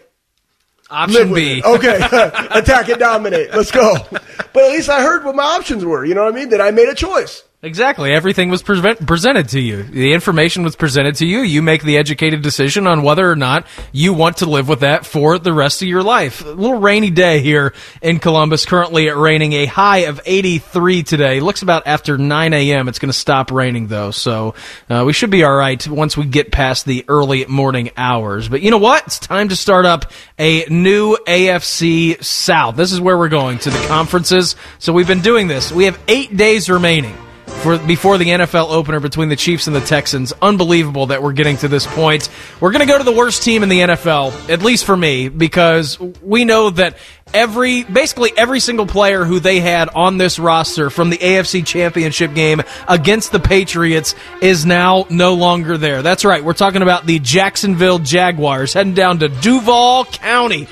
[0.89, 1.60] Option B.
[1.60, 1.66] it.
[1.66, 1.95] Okay.
[2.51, 3.51] Attack and dominate.
[3.51, 3.95] Let's go.
[4.12, 6.06] But at least I heard what my options were.
[6.06, 6.49] You know what I mean?
[6.49, 7.43] That I made a choice.
[7.64, 8.11] Exactly.
[8.11, 9.84] Everything was pre- presented to you.
[9.84, 11.39] The information was presented to you.
[11.39, 15.05] You make the educated decision on whether or not you want to live with that
[15.05, 16.43] for the rest of your life.
[16.43, 18.66] A little rainy day here in Columbus.
[18.66, 21.39] Currently it raining a high of 83 today.
[21.39, 22.89] Looks about after 9 a.m.
[22.89, 24.11] It's going to stop raining though.
[24.11, 24.55] So
[24.89, 28.49] uh, we should be all right once we get past the early morning hours.
[28.49, 29.07] But you know what?
[29.07, 32.76] It's time to start up a new AFC South.
[32.76, 34.57] This is where we're going to the conferences.
[34.80, 35.72] So we've been doing this.
[35.72, 37.16] We have eight days remaining
[37.64, 40.34] for before the NFL opener between the Chiefs and the Texans.
[40.41, 42.30] Unbelievable that we're getting to this point.
[42.59, 45.30] We're going to go to the worst team in the NFL, at least for me,
[45.30, 46.97] because we know that
[47.34, 52.34] every basically every single player who they had on this roster from the AFC Championship
[52.34, 56.01] game against the Patriots is now no longer there.
[56.01, 56.43] That's right.
[56.43, 60.68] We're talking about the Jacksonville Jaguars heading down to Duval County.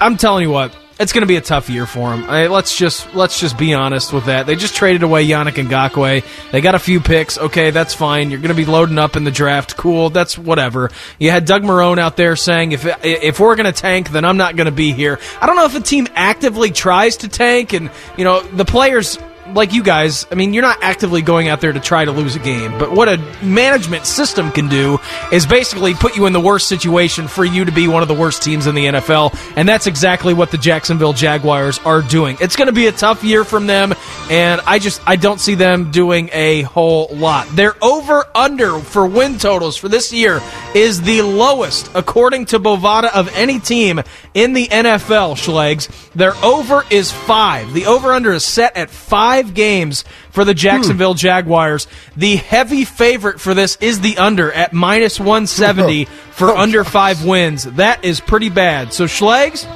[0.00, 2.28] I'm telling you what, it's going to be a tough year for them.
[2.28, 4.46] I, let's just let's just be honest with that.
[4.46, 6.24] They just traded away Yannick Ngakoue.
[6.50, 7.38] They got a few picks.
[7.38, 8.30] Okay, that's fine.
[8.30, 9.76] You're going to be loading up in the draft.
[9.76, 10.10] Cool.
[10.10, 10.90] That's whatever.
[11.18, 14.36] You had Doug Marrone out there saying if if we're going to tank, then I'm
[14.36, 15.18] not going to be here.
[15.40, 19.18] I don't know if a team actively tries to tank, and you know the players
[19.54, 22.36] like you guys, I mean, you're not actively going out there to try to lose
[22.36, 24.98] a game, but what a management system can do
[25.32, 28.14] is basically put you in the worst situation for you to be one of the
[28.14, 32.36] worst teams in the NFL, and that's exactly what the Jacksonville Jaguars are doing.
[32.40, 33.94] It's going to be a tough year from them,
[34.30, 37.48] and I just I don't see them doing a whole lot.
[37.48, 40.40] Their over under for win totals for this year
[40.74, 44.00] is the lowest according to Bovada of any team
[44.34, 45.88] in the NFL, Schlegs.
[46.12, 47.72] Their over is 5.
[47.72, 51.18] The over under is set at 5 games for the Jacksonville hmm.
[51.18, 51.86] Jaguars.
[52.16, 57.64] The heavy favorite for this is the under at minus 170 for under 5 wins.
[57.64, 58.92] That is pretty bad.
[58.92, 59.66] So Schlegs,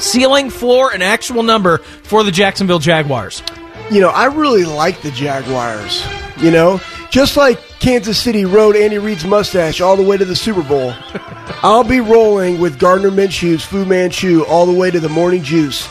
[0.00, 3.42] ceiling, floor, and actual number for the Jacksonville Jaguars.
[3.90, 6.04] you know, I really like the Jaguars.
[6.38, 6.80] You know,
[7.10, 10.92] just like Kansas City rode Andy Reid's mustache all the way to the Super Bowl,
[11.62, 15.88] I'll be rolling with Gardner Minshew's Fu Manchu all the way to the Morning Juice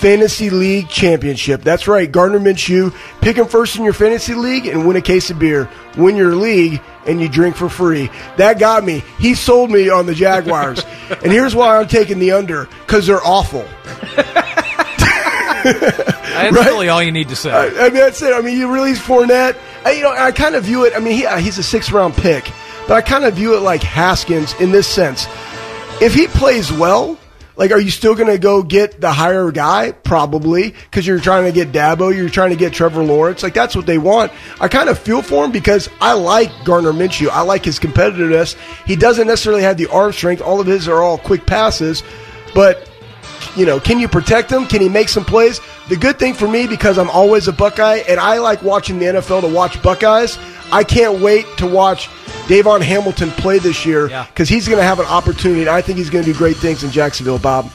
[0.00, 1.60] Fantasy League Championship.
[1.62, 2.94] That's right, Gardner Minshew.
[3.20, 5.68] Pick him first in your fantasy league and win a case of beer.
[5.96, 8.10] Win your league and you drink for free.
[8.38, 9.02] That got me.
[9.18, 10.82] He sold me on the Jaguars.
[11.10, 13.66] and here's why I'm taking the under because they're awful.
[15.62, 16.64] That's Right?
[16.64, 17.50] really all you need to say.
[17.50, 18.32] I, I mean, that's it.
[18.32, 19.58] I mean, you release Fournette.
[19.84, 20.94] I, you know, I kind of view it.
[20.96, 22.50] I mean, he, he's a six round pick,
[22.88, 25.26] but I kind of view it like Haskins in this sense.
[26.00, 27.18] If he plays well,
[27.60, 29.92] like, are you still going to go get the higher guy?
[29.92, 33.42] Probably, because you're trying to get Dabo, you're trying to get Trevor Lawrence.
[33.42, 34.32] Like, that's what they want.
[34.58, 37.28] I kind of feel for him because I like Gardner Minshew.
[37.28, 38.56] I like his competitiveness.
[38.86, 40.40] He doesn't necessarily have the arm strength.
[40.40, 42.02] All of his are all quick passes,
[42.54, 42.89] but
[43.56, 44.66] you know, can you protect him?
[44.66, 45.60] Can he make some plays?
[45.88, 49.06] The good thing for me, because I'm always a Buckeye, and I like watching the
[49.06, 50.38] NFL to watch Buckeyes,
[50.72, 52.08] I can't wait to watch
[52.46, 54.26] Davon Hamilton play this year Yeah.
[54.26, 56.56] because he's going to have an opportunity, and I think he's going to do great
[56.56, 57.70] things in Jacksonville, Bob.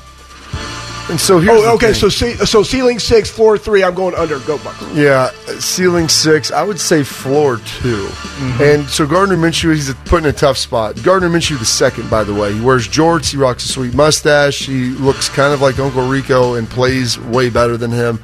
[1.09, 1.93] And so here's Oh, okay.
[1.93, 3.83] So, ce- so ceiling six, floor three.
[3.83, 4.39] I'm going under.
[4.39, 4.81] Go Bucks.
[4.93, 5.29] Yeah,
[5.59, 6.51] ceiling six.
[6.51, 7.61] I would say floor 2
[8.07, 8.63] Mm-hmm.
[8.63, 11.01] And so Gardner Minshew, he's put in a tough spot.
[11.03, 12.53] Gardner Minshew, the second, by the way.
[12.53, 13.29] He wears jorts.
[13.31, 14.65] He rocks a sweet mustache.
[14.65, 18.19] He looks kind of like Uncle Rico and plays way better than him.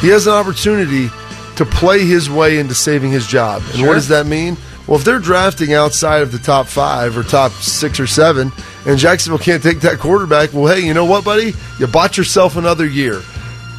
[0.00, 1.08] He has an opportunity
[1.56, 3.62] to play his way into saving his job.
[3.74, 4.56] And what does that mean?
[4.90, 8.50] Well, if they're drafting outside of the top five or top six or seven,
[8.84, 11.54] and Jacksonville can't take that quarterback, well, hey, you know what, buddy?
[11.78, 13.22] You bought yourself another year.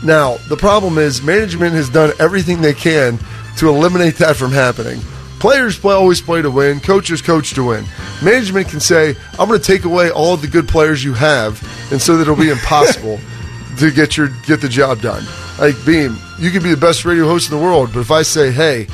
[0.05, 3.19] Now, the problem is management has done everything they can
[3.57, 5.01] to eliminate that from happening.
[5.41, 6.79] Players play, always play to win.
[6.79, 7.83] Coaches coach to win.
[8.23, 11.61] Management can say, "I'm going to take away all of the good players you have,"
[11.91, 13.19] and so that it'll be impossible
[13.79, 15.25] to get your get the job done.
[15.59, 18.21] Like Beam, you can be the best radio host in the world, but if I
[18.21, 18.87] say, "Hey,"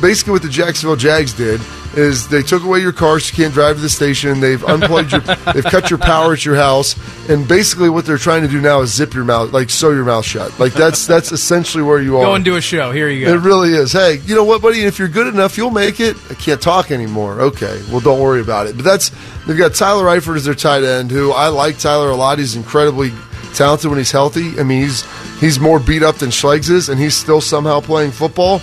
[0.00, 1.60] basically what the Jacksonville Jags did
[1.96, 4.40] is they took away your car so you can't drive to the station.
[4.40, 5.20] They've unplugged your,
[5.52, 6.96] they've cut your power at your house,
[7.28, 10.04] and basically what they're trying to do now is zip your mouth, like sew your
[10.04, 10.58] mouth shut.
[10.58, 12.24] Like that's that's essentially where you are.
[12.24, 12.92] Go and do a show.
[12.92, 13.32] Here you go.
[13.32, 13.92] It really is.
[13.92, 14.84] Hey, you know what, buddy?
[14.84, 16.16] If you're good enough, you'll make it.
[16.30, 17.40] I can't talk anymore.
[17.40, 18.76] Okay, well, don't worry about it.
[18.76, 19.10] But that's
[19.46, 22.38] they've got Tyler Eifert as their tight end, who I like Tyler a lot.
[22.38, 23.12] He's incredibly
[23.54, 24.58] talented when he's healthy.
[24.58, 25.04] I mean, he's
[25.40, 28.60] he's more beat up than Schlegs is, and he's still somehow playing football.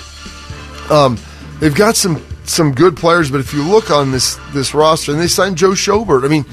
[0.89, 1.17] Um,
[1.59, 5.19] they've got some some good players, but if you look on this this roster, and
[5.19, 6.23] they signed Joe Schobert.
[6.25, 6.43] I mean,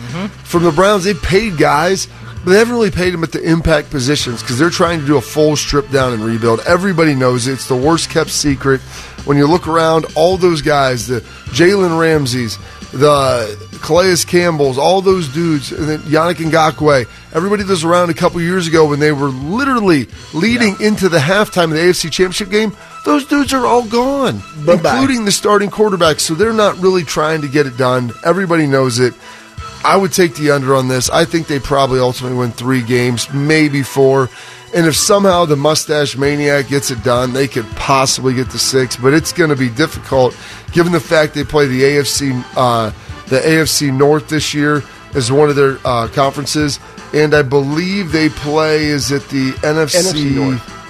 [0.44, 2.08] from the Browns, they paid guys,
[2.44, 5.16] but they haven't really paid them at the impact positions because they're trying to do
[5.16, 6.60] a full strip down and rebuild.
[6.66, 7.52] Everybody knows it.
[7.52, 8.80] it's the worst kept secret.
[9.24, 11.20] When you look around, all those guys, the
[11.50, 12.58] Jalen Ramseys,
[12.92, 18.14] the Calais Campbells, all those dudes, and then Yannick Ngakoue, everybody that was around a
[18.14, 22.50] couple years ago when they were literally leading into the halftime of the AFC Championship
[22.50, 24.92] game, those dudes are all gone, Bye-bye.
[24.98, 26.20] including the starting quarterback.
[26.20, 28.12] So they're not really trying to get it done.
[28.24, 29.14] Everybody knows it.
[29.84, 31.10] I would take the under on this.
[31.10, 34.28] I think they probably ultimately win three games, maybe four.
[34.74, 38.96] And if somehow the mustache maniac gets it done, they could possibly get to six.
[38.96, 40.36] But it's going to be difficult
[40.72, 42.90] given the fact they play the AFC, uh,
[43.26, 44.82] the AFC North this year
[45.14, 46.80] as one of their uh, conferences,
[47.12, 50.81] and I believe they play is it the NFC, NFC North.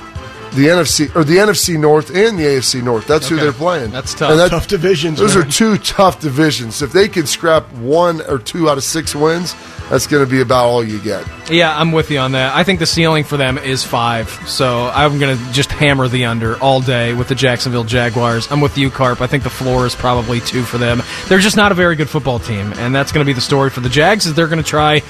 [0.55, 3.07] The NFC or the NFC North and the AFC North.
[3.07, 3.91] That's who they're playing.
[3.91, 4.31] That's tough.
[4.31, 5.19] And that- Tough divisions.
[5.19, 5.47] those man.
[5.47, 6.83] are two tough divisions.
[6.83, 9.55] If they can scrap one or two out of six wins,
[9.93, 11.23] that's going to be about all you get.
[11.51, 12.57] Yeah, I'm with you on that.
[12.57, 16.25] I think the ceiling for them is five, so I'm going to just hammer the
[16.25, 18.51] under all day with the Jacksonville Jaguars.
[18.51, 19.21] I'm with you, Carp.
[19.21, 21.03] I think the floor is probably two for them.
[21.29, 23.69] They're just not a very good football team, and that's going to be the story
[23.69, 24.25] for the Jags.
[24.25, 25.03] Is they're going to try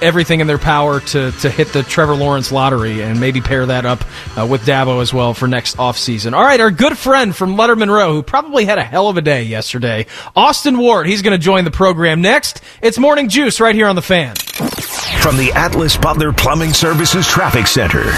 [0.00, 3.84] everything in their power to to hit the Trevor Lawrence lottery and maybe pair that
[3.84, 4.02] up
[4.38, 6.32] uh, with Dabo as well for next offseason.
[6.32, 9.22] All right, our good friend from Letterman Row, who probably had a hell of a
[9.22, 11.06] day yesterday, Austin Ward.
[11.06, 12.62] He's going to join the program next.
[12.80, 14.29] It's Morning Juice right here on the Fan.
[14.38, 18.12] From the Atlas Butler Plumbing Services Traffic Center.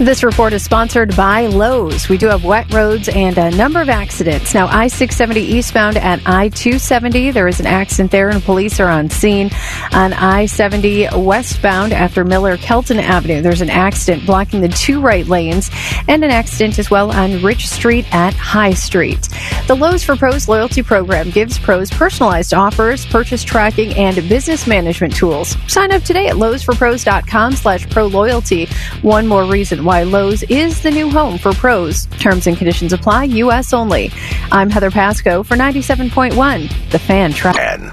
[0.00, 2.08] This report is sponsored by Lowe's.
[2.08, 4.52] We do have wet roads and a number of accidents.
[4.52, 8.88] Now, I 670 eastbound at I 270, there is an accident there, and police are
[8.88, 9.50] on scene.
[9.92, 15.28] On I 70 westbound after Miller Kelton Avenue, there's an accident blocking the two right
[15.28, 15.70] lanes,
[16.08, 19.28] and an accident as well on Rich Street at High Street.
[19.68, 25.14] The Lowe's for Pros loyalty program gives pros personalized offers, purchase tracking, and business management
[25.14, 25.56] tools.
[25.68, 28.66] Sign up today at lowesforpros.com slash pro loyalty.
[29.02, 32.06] One more reason why Lowe's is the new home for pros.
[32.18, 33.72] Terms and conditions apply, U.S.
[33.72, 34.10] only.
[34.50, 37.56] I'm Heather Pasco for 97.1, The Fan Track.
[37.58, 37.92] And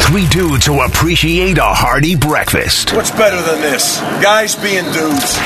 [0.00, 2.92] three dudes who appreciate a hearty breakfast.
[2.94, 4.00] What's better than this?
[4.22, 5.38] Guys being dudes.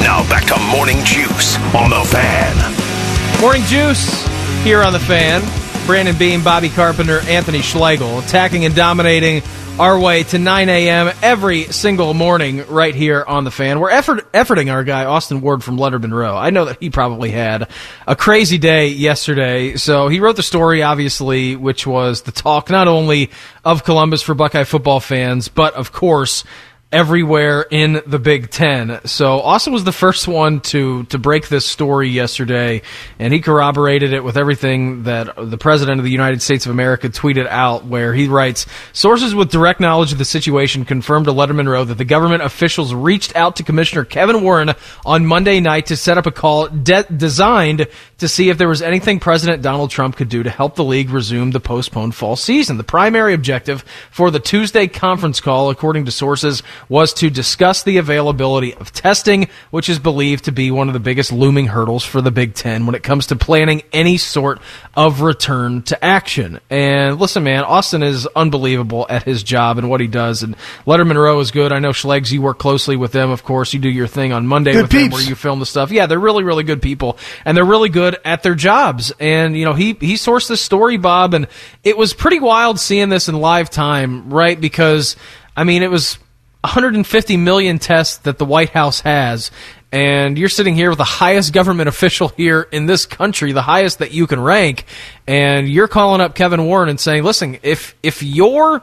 [0.00, 3.40] Now back to Morning Juice on the Fan.
[3.40, 4.26] Morning Juice
[4.64, 5.59] here on the fan.
[5.86, 9.42] Brandon Beam, Bobby Carpenter, Anthony Schlegel attacking and dominating
[9.78, 11.10] our way to 9 a.m.
[11.22, 13.80] every single morning right here on the fan.
[13.80, 16.36] We're effort, efforting our guy Austin Ward from Letterman Row.
[16.36, 17.70] I know that he probably had
[18.06, 22.88] a crazy day yesterday, so he wrote the story, obviously, which was the talk not
[22.88, 23.30] only
[23.64, 26.44] of Columbus for Buckeye football fans, but of course
[26.92, 29.00] everywhere in the Big Ten.
[29.04, 32.82] So Austin was the first one to to break this story yesterday,
[33.18, 37.08] and he corroborated it with everything that the President of the United States of America
[37.08, 41.68] tweeted out, where he writes, "Sources with direct knowledge of the situation confirmed to Letterman
[41.68, 44.74] Row that the government officials reached out to Commissioner Kevin Warren
[45.06, 47.86] on Monday night to set up a call de- designed
[48.18, 51.10] to see if there was anything President Donald Trump could do to help the league
[51.10, 52.76] resume the postponed fall season.
[52.76, 57.98] The primary objective for the Tuesday conference call, according to sources, was to discuss the
[57.98, 62.20] availability of testing, which is believed to be one of the biggest looming hurdles for
[62.20, 64.60] the Big Ten when it comes to planning any sort
[64.94, 66.60] of return to action.
[66.68, 70.42] And listen, man, Austin is unbelievable at his job and what he does.
[70.42, 70.56] And
[70.86, 71.72] Letterman Row is good.
[71.72, 73.72] I know Schlegs, you work closely with them, of course.
[73.72, 75.90] You do your thing on Monday Good with them where you film the stuff.
[75.90, 79.12] Yeah, they're really, really good people, and they're really good at their jobs.
[79.20, 81.46] And you know, he he sourced this story, Bob, and
[81.84, 84.60] it was pretty wild seeing this in live time, right?
[84.60, 85.16] Because
[85.56, 86.18] I mean, it was
[86.62, 89.50] 150 million tests that the White House has,
[89.92, 93.98] and you're sitting here with the highest government official here in this country, the highest
[93.98, 94.84] that you can rank,
[95.26, 98.82] and you're calling up Kevin Warren and saying, "Listen, if if your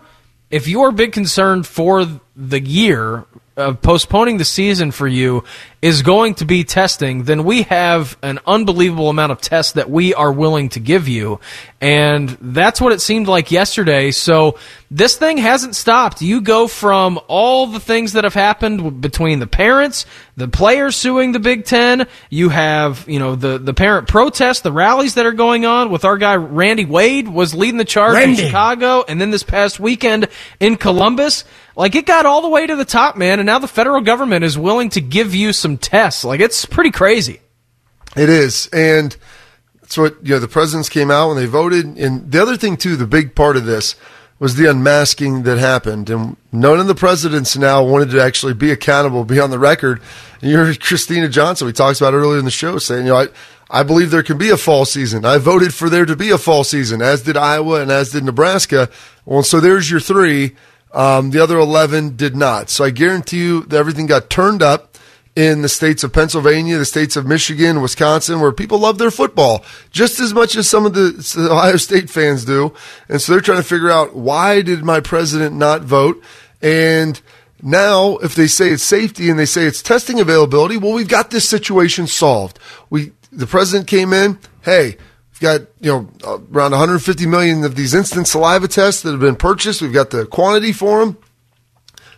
[0.49, 3.25] if your big concern for the year
[3.57, 5.43] of postponing the season for you
[5.81, 10.13] is going to be testing, then we have an unbelievable amount of tests that we
[10.13, 11.39] are willing to give you.
[11.79, 14.09] And that's what it seemed like yesterday.
[14.09, 14.57] So
[14.89, 16.21] this thing hasn't stopped.
[16.21, 21.31] You go from all the things that have happened between the parents, the players suing
[21.31, 25.33] the Big Ten, you have, you know, the, the parent protests, the rallies that are
[25.33, 28.41] going on with our guy Randy Wade was leading the charge Randy.
[28.41, 30.27] in Chicago, and then this past weekend
[30.59, 31.43] in Columbus.
[31.77, 34.43] Like it got all the way to the top, man, and now the federal government
[34.43, 36.23] is willing to give you some tests.
[36.23, 37.39] Like it's pretty crazy.
[38.15, 39.15] It is, and
[39.79, 40.39] that's what you know.
[40.39, 43.57] The presidents came out when they voted, and the other thing too, the big part
[43.57, 43.95] of this
[44.39, 48.71] was the unmasking that happened, and none of the presidents now wanted to actually be
[48.71, 50.01] accountable, be on the record.
[50.41, 53.19] And you heard Kristina Johnson, we talked about earlier in the show, saying, you know,
[53.19, 53.27] I.
[53.69, 55.25] I believe there can be a fall season.
[55.25, 58.23] I voted for there to be a fall season, as did Iowa and as did
[58.23, 58.89] Nebraska.
[59.25, 60.55] Well, so there's your three.
[60.97, 62.71] Um, the other 11 did not.
[62.71, 64.97] So I guarantee you that everything got turned up
[65.35, 69.63] in the states of Pennsylvania, the states of Michigan, Wisconsin, where people love their football
[69.91, 72.73] just as much as some of the Ohio State fans do.
[73.07, 76.19] And so they're trying to figure out why did my president not vote?
[76.63, 77.21] And
[77.61, 81.29] now, if they say it's safety and they say it's testing availability, well, we've got
[81.29, 82.57] this situation solved.
[82.89, 84.97] We, the president came in, hey,
[85.39, 89.35] got you know uh, around 150 million of these instant saliva tests that have been
[89.35, 89.81] purchased.
[89.81, 91.17] We've got the quantity for them.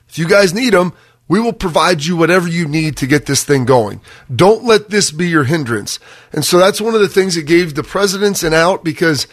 [0.08, 0.94] If you guys need them,
[1.28, 4.02] we will provide you whatever you need to get this thing going.
[4.36, 6.00] Don't let this be your hindrance.
[6.34, 9.28] And so that's one of the things that gave the presidents an out because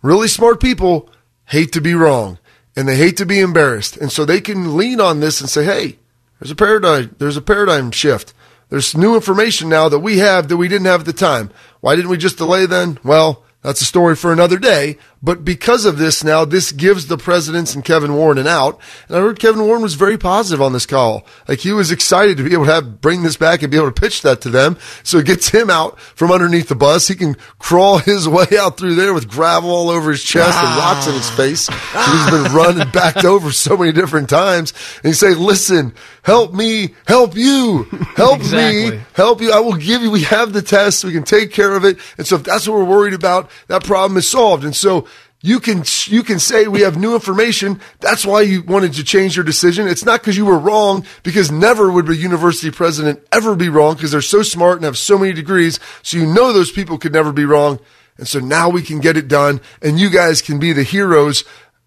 [0.00, 1.10] really smart people
[1.46, 2.38] hate to be wrong
[2.74, 3.98] and they hate to be embarrassed.
[3.98, 5.98] And so they can lean on this and say, "Hey,
[6.40, 8.34] there's a paradigm there's a paradigm shift.
[8.72, 11.50] There's new information now that we have that we didn't have at the time.
[11.82, 12.98] Why didn't we just delay then?
[13.04, 14.96] Well, that's a story for another day.
[15.22, 18.80] But because of this now, this gives the presidents and Kevin Warren an out.
[19.06, 21.24] And I heard Kevin Warren was very positive on this call.
[21.46, 23.92] Like he was excited to be able to have, bring this back and be able
[23.92, 24.76] to pitch that to them.
[25.04, 27.06] So it gets him out from underneath the bus.
[27.06, 30.76] He can crawl his way out through there with gravel all over his chest and
[30.76, 31.36] rocks in his ah.
[31.36, 31.68] face.
[31.92, 34.72] He's been run and backed over so many different times.
[35.04, 37.84] And he say, listen, help me, help you,
[38.16, 38.98] help Exactly.
[38.98, 39.52] me, help you.
[39.52, 41.04] I will give you, we have the test.
[41.04, 41.98] We can take care of it.
[42.18, 44.64] And so if that's what we're worried about, that problem is solved.
[44.64, 45.06] And so
[45.42, 47.80] you can, you can say we have new information.
[47.98, 49.88] That's why you wanted to change your decision.
[49.88, 53.94] It's not because you were wrong, because never would a university president ever be wrong
[53.94, 55.80] because they're so smart and have so many degrees.
[56.02, 57.80] So you know those people could never be wrong.
[58.18, 61.44] And so now we can get it done and you guys can be the heroes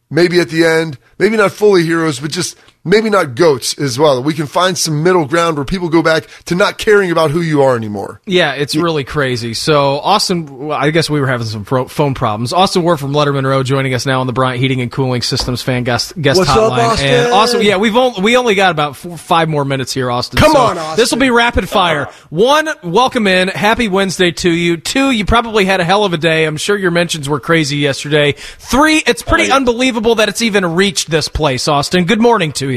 [0.09, 4.23] maybe at the end, maybe not fully heroes, but just maybe not goats as well.
[4.23, 7.41] We can find some middle ground where people go back to not caring about who
[7.41, 8.21] you are anymore.
[8.25, 9.53] Yeah, it's really crazy.
[9.55, 12.53] So Austin, I guess we were having some pro- phone problems.
[12.53, 15.61] Austin Ward from Letterman Row joining us now on the Bryant Heating and Cooling Systems
[15.61, 16.71] fan guest guest What's up.
[16.71, 17.07] Austin?
[17.09, 20.37] And Austin, yeah, we've only, we only got about four, five more minutes here, Austin.
[20.39, 20.95] Come So on, Austin.
[20.95, 22.05] This will be rapid fire.
[22.29, 23.47] One, welcome in.
[23.47, 24.77] Happy Wednesday to you.
[24.77, 26.45] Two, you probably had a hell of a day.
[26.45, 28.33] I'm sure your mentions were crazy yesterday.
[28.33, 32.05] Three, it's pretty unbelievable that it's even reached this place, Austin.
[32.05, 32.74] Good morning to you.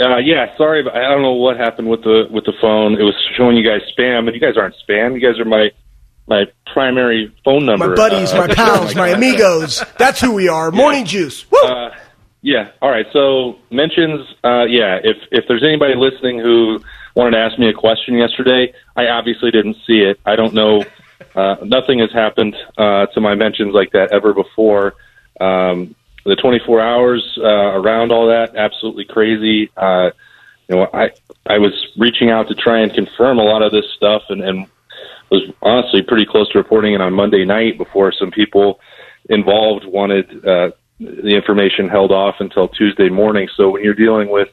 [0.00, 2.94] Uh, yeah, sorry, but I don't know what happened with the with the phone.
[2.94, 5.14] It was showing you guys spam, and you guys aren't spam.
[5.14, 5.70] You guys are my
[6.26, 7.88] my primary phone number.
[7.88, 9.84] My buddies, Uh, my pals, my amigos.
[9.98, 10.70] That's who we are.
[10.70, 11.50] Morning juice.
[11.50, 11.58] Woo!
[11.60, 11.94] Uh,
[12.40, 12.70] yeah.
[12.80, 13.06] All right.
[13.12, 14.26] So mentions.
[14.42, 14.98] Uh, yeah.
[15.02, 16.80] If if there's anybody listening who
[17.14, 20.18] wanted to ask me a question yesterday, I obviously didn't see it.
[20.24, 20.84] I don't know.
[21.34, 24.94] Uh, nothing has happened uh, to my mentions like that ever before.
[25.40, 25.94] Um,
[26.24, 29.70] the 24 hours uh, around all that, absolutely crazy.
[29.76, 30.10] Uh,
[30.68, 31.10] you know, I
[31.46, 34.66] I was reaching out to try and confirm a lot of this stuff, and, and
[35.30, 38.80] was honestly pretty close to reporting it on Monday night before some people
[39.28, 43.48] involved wanted uh, the information held off until Tuesday morning.
[43.56, 44.48] So when you're dealing with,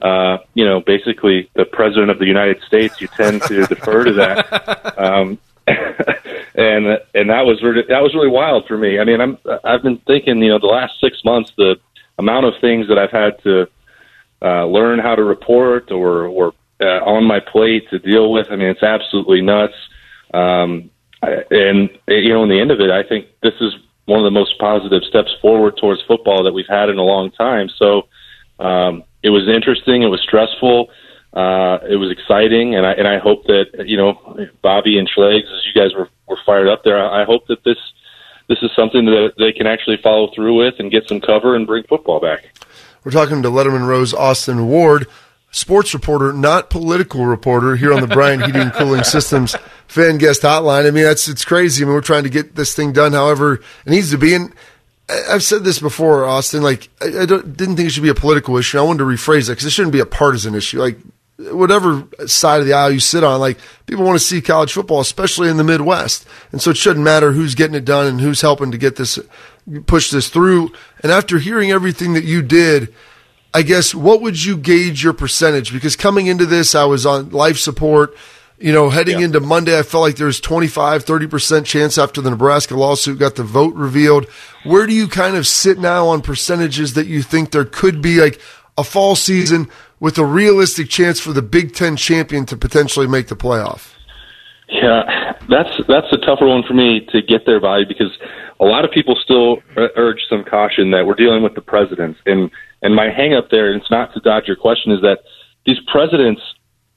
[0.00, 4.12] uh, you know, basically the president of the United States, you tend to defer to
[4.12, 4.98] that.
[4.98, 5.38] Um,
[6.54, 8.98] and and that was really, that was really wild for me.
[8.98, 11.76] I mean, I'm I've been thinking, you know, the last six months, the
[12.18, 13.68] amount of things that I've had to
[14.42, 18.46] uh, learn how to report or or uh, on my plate to deal with.
[18.50, 19.74] I mean, it's absolutely nuts.
[20.32, 20.90] Um,
[21.22, 23.72] and you know, in the end of it, I think this is
[24.06, 27.30] one of the most positive steps forward towards football that we've had in a long
[27.30, 27.68] time.
[27.78, 28.08] So
[28.58, 30.02] um, it was interesting.
[30.02, 30.90] It was stressful.
[31.32, 34.14] Uh, it was exciting, and I and I hope that you know
[34.62, 36.98] Bobby and Schlegs, as you guys were, were fired up there.
[36.98, 37.78] I hope that this
[38.48, 41.66] this is something that they can actually follow through with and get some cover and
[41.66, 42.50] bring football back.
[43.04, 45.06] We're talking to Letterman Row's Austin Ward.
[45.50, 50.42] sports reporter, not political reporter, here on the Bryant Heating and Cooling Systems fan guest
[50.42, 50.86] hotline.
[50.86, 51.84] I mean, that's it's crazy.
[51.84, 54.34] I mean, we're trying to get this thing done, however it needs to be.
[54.34, 54.52] And
[55.28, 56.62] I've said this before, Austin.
[56.62, 58.78] Like, I, I didn't think it should be a political issue.
[58.78, 60.80] I wanted to rephrase that because it shouldn't be a partisan issue.
[60.80, 60.98] Like,
[61.50, 65.00] whatever side of the aisle you sit on, like people want to see college football,
[65.00, 66.26] especially in the Midwest.
[66.52, 69.18] And so it shouldn't matter who's getting it done and who's helping to get this,
[69.86, 70.72] push this through.
[71.02, 72.94] And after hearing everything that you did,
[73.52, 75.72] I guess what would you gauge your percentage?
[75.72, 78.14] Because coming into this, I was on life support.
[78.58, 79.24] You know, heading yeah.
[79.24, 83.36] into Monday, I felt like there was 25, 30% chance after the Nebraska lawsuit got
[83.36, 84.26] the vote revealed.
[84.64, 88.20] Where do you kind of sit now on percentages that you think there could be
[88.20, 88.38] like
[88.76, 89.70] a fall season
[90.00, 93.94] with a realistic chance for the Big Ten champion to potentially make the playoff?
[94.68, 98.16] Yeah, that's that's a tougher one for me to get there by because
[98.60, 102.50] a lot of people still urge some caution that we're dealing with the presidents and
[102.82, 105.20] and my hang up there, and it's not to dodge your question, is that
[105.66, 106.40] these presidents,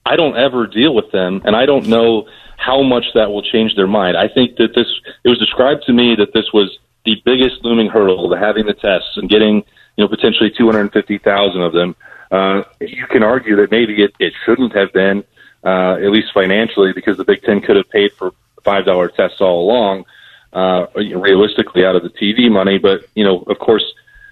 [0.06, 2.26] I don't ever deal with them, and I don't know
[2.58, 4.16] how much that will change their mind.
[4.16, 4.88] I think that this
[5.26, 8.74] it was described to me that this was the biggest looming hurdle to having the
[8.74, 9.64] tests and getting
[9.98, 11.96] you know potentially 250,000 of them
[12.32, 15.24] uh, you can argue that maybe it, it shouldn't have been,
[15.64, 18.32] uh, at least financially, because the Big Ten could have paid for
[18.64, 20.06] five dollar tests all along,
[20.54, 22.78] uh, realistically out of the TV money.
[22.78, 23.84] But you know, of course,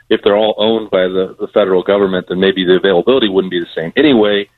[0.09, 3.59] if they're all owned by the, the federal government, then maybe the availability wouldn't be
[3.59, 3.93] the same.
[3.95, 4.49] Anyway,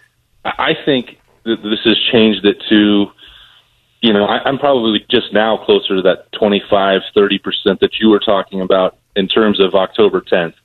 [0.43, 3.07] I think that this has changed it to,
[4.01, 8.10] you know, I, I'm probably just now closer to that 25, 30 percent that you
[8.10, 10.55] were talking about in terms of October 10th.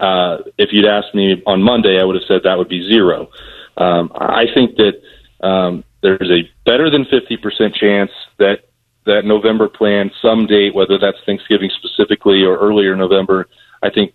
[0.00, 3.28] Uh, if you'd asked me on Monday, I would have said that would be zero.
[3.76, 8.64] Um, I think that um, there's a better than 50% chance that
[9.06, 13.48] that November plan, some date, whether that's Thanksgiving specifically or earlier November,
[13.82, 14.14] I think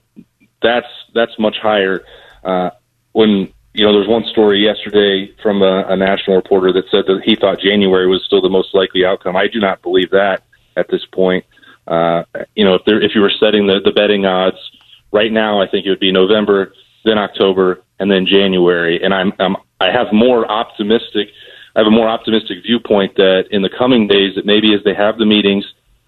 [0.61, 2.03] that's that's much higher.
[2.43, 2.71] Uh,
[3.11, 7.21] when you know, there's one story yesterday from a, a national reporter that said that
[7.23, 9.35] he thought January was still the most likely outcome.
[9.35, 10.43] I do not believe that
[10.75, 11.45] at this point.
[11.87, 12.23] Uh,
[12.55, 14.57] you know, if there, if you were setting the, the betting odds,
[15.11, 16.73] Right now, I think it would be November,
[17.03, 19.01] then October, and then January.
[19.03, 21.29] And I'm, I'm I have more optimistic.
[21.75, 24.93] I have a more optimistic viewpoint that in the coming days, that maybe as they
[24.93, 25.65] have the meetings,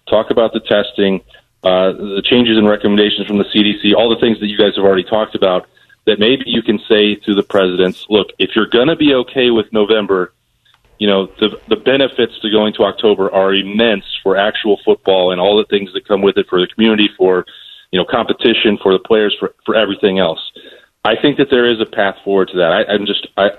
[0.08, 1.20] talk about the testing,
[1.64, 4.84] uh, the changes and recommendations from the CDC, all the things that you guys have
[4.84, 5.66] already talked about,
[6.06, 9.50] that maybe you can say to the presidents, look, if you're going to be okay
[9.50, 10.32] with November,
[10.98, 15.40] you know, the, the benefits to going to October are immense for actual football and
[15.40, 17.46] all the things that come with it for the community, for
[17.92, 20.40] you know, competition for the players for for everything else.
[21.04, 22.72] I think that there is a path forward to that.
[22.72, 23.50] I, I'm just I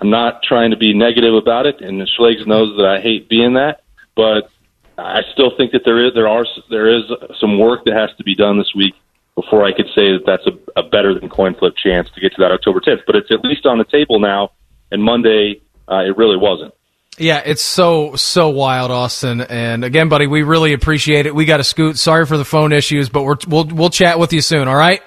[0.00, 3.54] I'm not trying to be negative about it, and Schlegs knows that I hate being
[3.54, 3.82] that,
[4.16, 4.50] but
[4.98, 7.02] I still think that there is there are there is
[7.38, 8.94] some work that has to be done this week
[9.34, 12.32] before I could say that that's a, a better than coin flip chance to get
[12.34, 13.00] to that October 10th.
[13.04, 14.52] But it's at least on the table now,
[14.90, 16.72] and Monday uh, it really wasn't.
[17.16, 19.40] Yeah, it's so so wild, Austin.
[19.40, 21.34] And again, buddy, we really appreciate it.
[21.34, 21.96] We got to scoot.
[21.96, 24.66] Sorry for the phone issues, but we're, we'll we'll chat with you soon.
[24.66, 25.00] All right.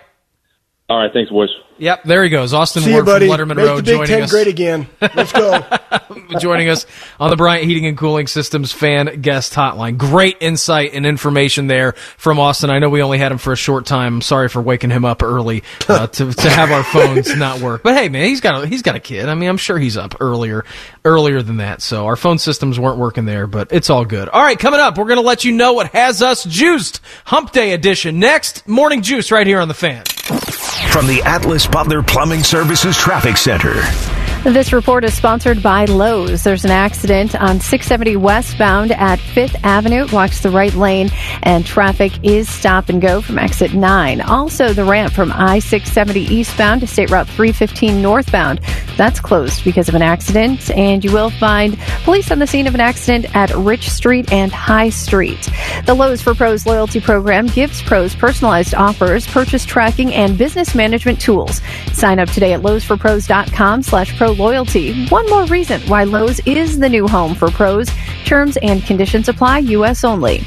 [0.89, 1.11] All right.
[1.11, 1.49] Thanks, boys.
[1.79, 2.53] Yep, there he goes.
[2.55, 3.27] Austin See Ward you, buddy.
[3.27, 4.31] from Letterman Make Road the Big joining Ten us.
[4.31, 4.87] great again.
[4.99, 5.61] Let's go.
[6.39, 6.87] joining us
[7.19, 9.97] on the Bryant Heating and Cooling Systems fan guest hotline.
[9.97, 12.71] Great insight and information there from Austin.
[12.71, 14.15] I know we only had him for a short time.
[14.15, 17.83] I'm sorry for waking him up early uh, to to have our phones not work.
[17.83, 19.29] But hey, man, he's got a, he's got a kid.
[19.29, 20.65] I mean, I'm sure he's up earlier
[21.05, 21.83] earlier than that.
[21.83, 24.29] So our phone systems weren't working there, but it's all good.
[24.29, 27.01] All right, coming up, we're going to let you know what has us juiced.
[27.25, 28.67] Hump Day edition next.
[28.67, 30.03] Morning juice right here on the fan.
[30.27, 34.16] From the Atlas Butler Plumbing Services Traffic Center.
[34.47, 36.45] This report is sponsored by Lowe's.
[36.45, 40.07] There's an accident on 670 westbound at 5th Avenue.
[40.07, 41.09] Blocks the right lane,
[41.43, 44.21] and traffic is stop and go from exit 9.
[44.21, 48.61] Also, the ramp from I 670 eastbound to State Route 315 northbound.
[48.95, 52.73] That's closed because of an accident, and you will find police on the scene of
[52.73, 55.49] an accident at Rich Street and High Street.
[55.85, 61.19] The Lowe's for Pros loyalty program gives pros personalized offers, purchase tracking, and business management
[61.19, 61.61] tools.
[61.91, 65.07] Sign up today at lowesforpros.com slash pro loyalty.
[65.07, 67.89] One more reason why Lowe's is the new home for pros.
[68.25, 70.03] Terms and conditions apply, U.S.
[70.03, 70.43] only.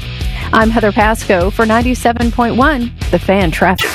[0.53, 3.89] I'm Heather Pasco for 97.1, The Fan Traffic.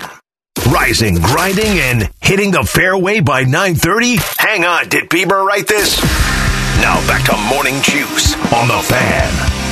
[0.70, 4.18] Rising, grinding, and hitting the fairway by 9.30?
[4.39, 6.01] Hang on, did Bieber write this?
[6.81, 9.65] Now back to Morning Juice on The Fan.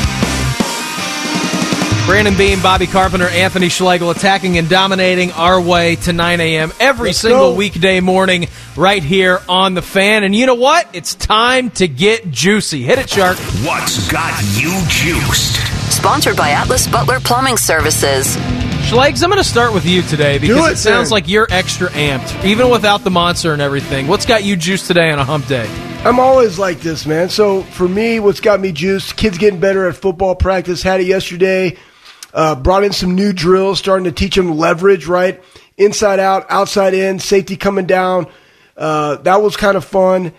[2.07, 6.71] Brandon Beam, Bobby Carpenter, Anthony Schlegel attacking and dominating our way to 9 a.m.
[6.79, 7.55] every Let's single go.
[7.55, 10.23] weekday morning right here on The Fan.
[10.23, 10.87] And you know what?
[10.93, 12.83] It's time to get juicy.
[12.83, 13.39] Hit it, Shark.
[13.39, 15.57] What's got you juiced?
[15.91, 18.37] Sponsored by Atlas Butler Plumbing Services.
[18.85, 21.15] Schlegs, I'm going to start with you today because it, it, sounds then.
[21.15, 24.09] like you're extra amped, even without the monster and everything.
[24.09, 25.67] What's got you juiced today on a hump day?
[26.05, 27.31] I'm always like this, man.
[27.31, 29.17] So for me, what's got me juiced?
[29.17, 30.83] Kids getting better at football practice.
[30.83, 31.79] Had it yesterday.
[32.35, 35.41] Uh, brought in some new drills, starting to teach them leverage, right?
[35.79, 38.27] Inside out, outside in, safety coming down.
[38.77, 40.33] Uh, that was kind of fun.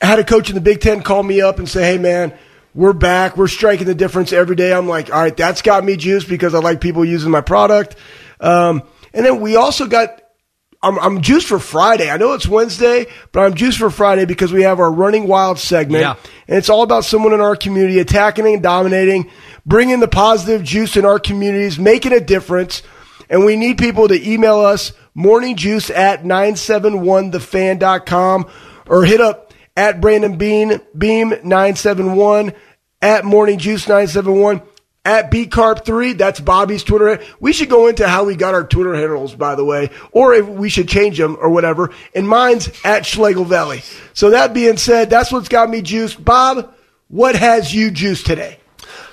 [0.00, 2.32] I had a coach in the Big Ten call me up and say, "Hey, man,
[2.74, 3.36] we're back.
[3.36, 6.54] We're striking the difference every day." I'm like, "All right, that's got me juiced because
[6.54, 7.96] I like people using my product."
[8.40, 8.82] Um,
[9.12, 10.22] and then we also got
[10.82, 12.10] I'm, I'm juiced for Friday.
[12.10, 15.58] I know it's Wednesday, but I'm juiced for Friday because we have our Running Wild
[15.58, 16.02] segment.
[16.02, 16.16] Yeah.
[16.48, 19.30] And it's all about someone in our community attacking and dominating,
[19.64, 22.82] bringing the positive juice in our communities, making a difference.
[23.28, 28.50] And we need people to email us morningjuice at 971thefan.com
[28.88, 32.52] or hit up at Brandon Bean, Beam 971,
[33.02, 34.62] at morningjuice 971
[35.06, 39.34] at bcarp3 that's bobby's twitter we should go into how we got our twitter handles
[39.34, 41.92] by the way or if we should change them or whatever.
[42.14, 43.82] And mine's at schlegel valley.
[44.12, 46.22] So that being said that's what's got me juiced.
[46.22, 46.74] Bob
[47.08, 48.58] what has you juiced today?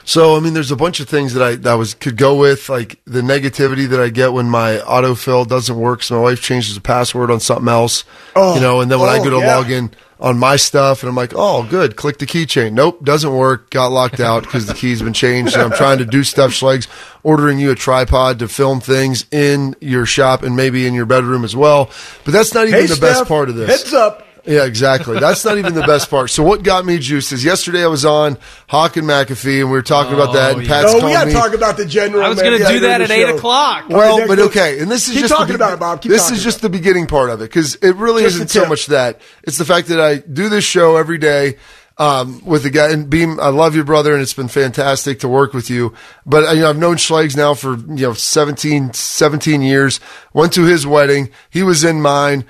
[0.05, 2.67] So I mean, there's a bunch of things that I that was could go with,
[2.67, 6.03] like the negativity that I get when my autofill doesn't work.
[6.03, 8.03] So my wife changes the password on something else,
[8.35, 9.55] Oh, you know, and then when I oh, go to oh, yeah.
[9.55, 9.91] log in
[10.23, 12.71] on my stuff, and I'm like, oh, good, click the keychain.
[12.71, 13.69] Nope, doesn't work.
[13.69, 15.53] Got locked out because the key's been changed.
[15.53, 16.87] And I'm trying to do stuff, Schlegs,
[17.23, 21.43] ordering you a tripod to film things in your shop and maybe in your bedroom
[21.43, 21.91] as well.
[22.23, 23.81] But that's not even hey the best part of this.
[23.81, 25.19] heads up Yeah, exactly.
[25.19, 26.29] That's not even the best part.
[26.29, 28.37] So what got me juiced is yesterday I was on
[28.67, 30.55] Hawk and McAfee and we were talking about that.
[30.55, 30.67] And yeah.
[30.67, 32.51] Pat's oh we gotta talk about the general I was man.
[32.51, 33.35] going to do that at 8 show.
[33.37, 33.87] o'clock.
[33.87, 36.11] Well, right, but okay, and this is keep just talking the, about it bob keep
[36.11, 38.65] this is just about the beginning part of it because it really Just isn't so
[38.65, 39.21] much that.
[39.43, 41.57] It's the fact that I do this show every day
[41.97, 43.39] um, with the guy and Beam.
[43.39, 45.93] I love you, brother, and it's been fantastic to work with you.
[46.25, 49.99] But you know, I've known Schlegs now for you know 17, 17 years.
[50.33, 51.29] Went to his wedding.
[51.49, 52.45] He was in mine.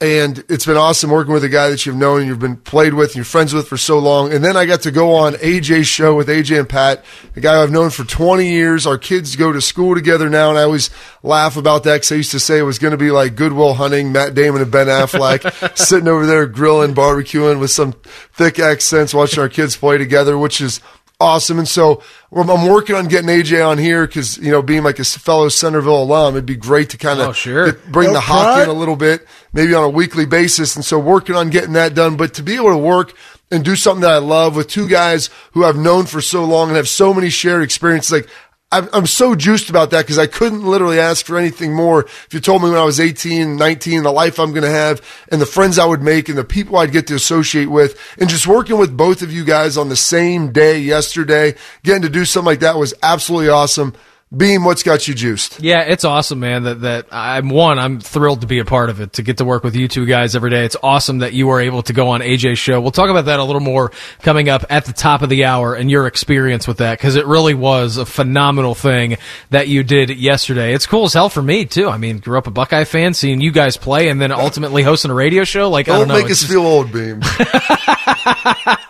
[0.00, 2.94] And it's been awesome working with a guy that you've known and you've been played
[2.94, 4.32] with and you're friends with for so long.
[4.32, 7.04] And then I got to go on AJ's show with AJ and Pat,
[7.34, 8.86] a guy I've known for 20 years.
[8.86, 10.50] Our kids go to school together now.
[10.50, 10.90] And I always
[11.24, 13.74] laugh about that because I used to say it was going to be like Goodwill
[13.74, 17.92] Hunting, Matt Damon and Ben Affleck sitting over there grilling, barbecuing with some
[18.32, 20.80] thick accents, watching our kids play together, which is
[21.20, 21.58] awesome.
[21.58, 25.04] And so I'm working on getting AJ on here because, you know, being like a
[25.04, 27.72] fellow Centerville alum, it'd be great to kind of Oh, sure.
[27.90, 30.76] bring No the hawk in a little bit, maybe on a weekly basis.
[30.76, 32.16] And so working on getting that done.
[32.16, 33.14] But to be able to work
[33.50, 36.68] and do something that I love with two guys who I've known for so long
[36.68, 38.28] and have so many shared experiences, like
[38.70, 42.02] I'm, so juiced about that because I couldn't literally ask for anything more.
[42.02, 45.00] If you told me when I was 18, 19, the life I'm going to have
[45.32, 48.28] and the friends I would make and the people I'd get to associate with and
[48.28, 52.26] just working with both of you guys on the same day yesterday, getting to do
[52.26, 53.94] something like that was absolutely awesome.
[54.36, 55.58] Beam, what's got you juiced?
[55.60, 56.64] Yeah, it's awesome, man.
[56.64, 57.78] That that I'm one.
[57.78, 59.14] I'm thrilled to be a part of it.
[59.14, 60.66] To get to work with you two guys every day.
[60.66, 62.78] It's awesome that you were able to go on AJ's show.
[62.78, 63.90] We'll talk about that a little more
[64.20, 67.24] coming up at the top of the hour and your experience with that because it
[67.24, 69.16] really was a phenomenal thing
[69.48, 70.74] that you did yesterday.
[70.74, 71.88] It's cool as hell for me too.
[71.88, 75.10] I mean, grew up a Buckeye fan, seeing you guys play, and then ultimately hosting
[75.10, 75.70] a radio show.
[75.70, 77.22] Like I Don't don't know, make us just- feel old, Beam.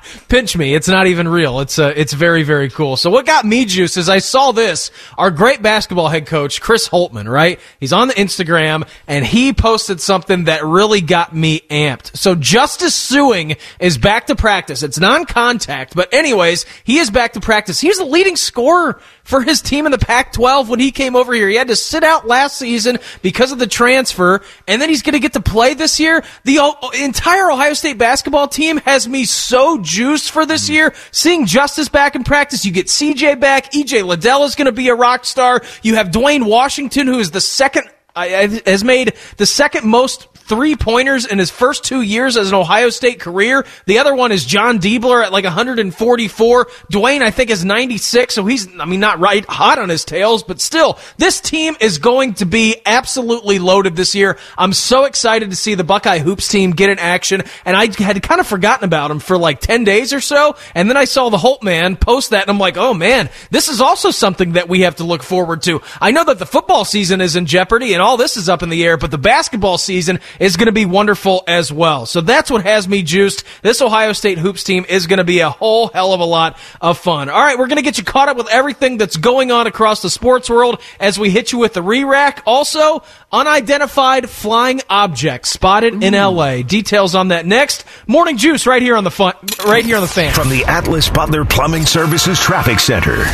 [0.28, 0.74] pinch me.
[0.74, 1.60] It's not even real.
[1.60, 2.97] It's uh, it's very very cool.
[2.97, 4.90] So what got me juiced is I saw this.
[5.16, 7.61] Our great basketball head coach Chris Holtmann, right?
[7.81, 12.17] He's on the Instagram and he posted something that really got me amped.
[12.17, 14.83] So Justice Sueing is back to practice.
[14.83, 17.81] It's non-contact, but anyways, he is back to practice.
[17.81, 21.51] He's the leading scorer for his team in the Pac-12 when he came over here.
[21.51, 25.13] He had to sit out last season because of the transfer, and then he's going
[25.13, 26.25] to get to play this year.
[26.45, 26.59] The
[26.99, 30.73] entire Ohio State basketball team has me so juiced for this mm-hmm.
[30.73, 30.95] year.
[31.11, 33.71] Seeing Justice back in practice, you get CJ back.
[33.73, 35.61] EJ Liddell is going to be a rock star.
[35.83, 37.85] You have Duane Washington, who is the second
[38.17, 42.49] I- I- has made the second most three pointers in his first two years as
[42.49, 43.66] an Ohio State career.
[43.87, 46.69] The other one is Jon Diebler at like 144.
[46.91, 50.43] Duane, I think, is 96, so he's, I mean, not right hot on his tails,
[50.43, 54.39] but still, this team is going to be absolutely loaded this year.
[54.57, 58.23] I'm so excited to see the Buckeye Hoops team get in action, and I had
[58.23, 61.29] kind of forgotten about him for like 10 days or so, and then I saw
[61.29, 64.81] the Holtmann post that, and I'm like, oh man, this is also something that we
[64.81, 65.83] have to look forward to.
[66.01, 68.70] I know that the football season is in jeopardy and all this is up in
[68.70, 72.06] the air, but the basketball season is going to be wonderful as well.
[72.06, 73.44] So that's what has me juiced.
[73.62, 76.59] This Ohio State Hoops team is going to be a whole hell of a lot
[76.81, 77.28] of fun.
[77.28, 80.02] All right, we're going to get you caught up with everything that's going on across
[80.02, 82.43] the sports world as we hit you with the re-rack.
[82.47, 83.02] Also,
[83.32, 86.62] unidentified flying objects spotted in LA.
[86.62, 87.85] Details on that next.
[88.06, 89.35] Morning juice right here on the fun,
[89.66, 90.35] right here on the fan.
[90.35, 93.24] From the Atlas Butler Plumbing Services Traffic Center.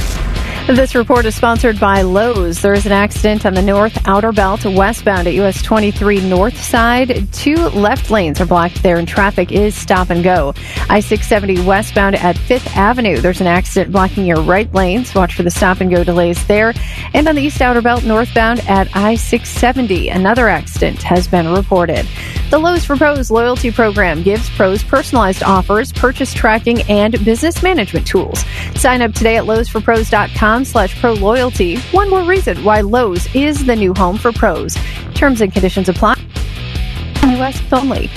[0.67, 2.63] This report is sponsored by Lowe's.
[2.63, 7.29] There is an accident on the north outer belt westbound at US 23 north side.
[7.35, 10.55] Two left lanes are blocked there and traffic is stop and go.
[10.89, 13.19] I 670 westbound at 5th Avenue.
[13.19, 15.15] There's an accident blocking your right lanes.
[15.15, 16.73] Watch for the stop and go delays there.
[17.13, 22.09] And on the east outer belt northbound at I 670, another accident has been reported.
[22.49, 28.07] The Lowe's for Pros loyalty program gives pros personalized offers, purchase tracking, and business management
[28.07, 28.45] tools.
[28.77, 31.79] Sign up today at lowesforpros.com slash pro loyalty.
[31.93, 34.77] One more reason why Lowe's is the new home for pros.
[35.15, 36.17] Terms and conditions apply.
[37.23, 37.63] U.S.
[37.73, 38.09] only.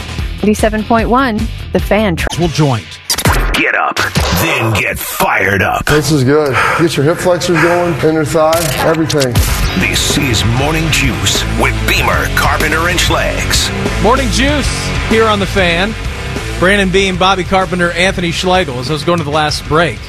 [0.41, 2.17] 87.1, The Fan.
[2.37, 2.99] Will joint.
[3.53, 5.85] Get up, then get fired up.
[5.85, 6.53] This is good.
[6.79, 9.33] Get your hip flexors going, inner thigh, everything.
[9.79, 13.71] This is Morning Juice with Beamer, Carpenter, and Schlegs.
[14.03, 14.67] Morning Juice
[15.09, 15.95] here on the fan.
[16.59, 18.79] Brandon Beam, Bobby Carpenter, Anthony Schlegel.
[18.79, 19.99] As I was going to the last break,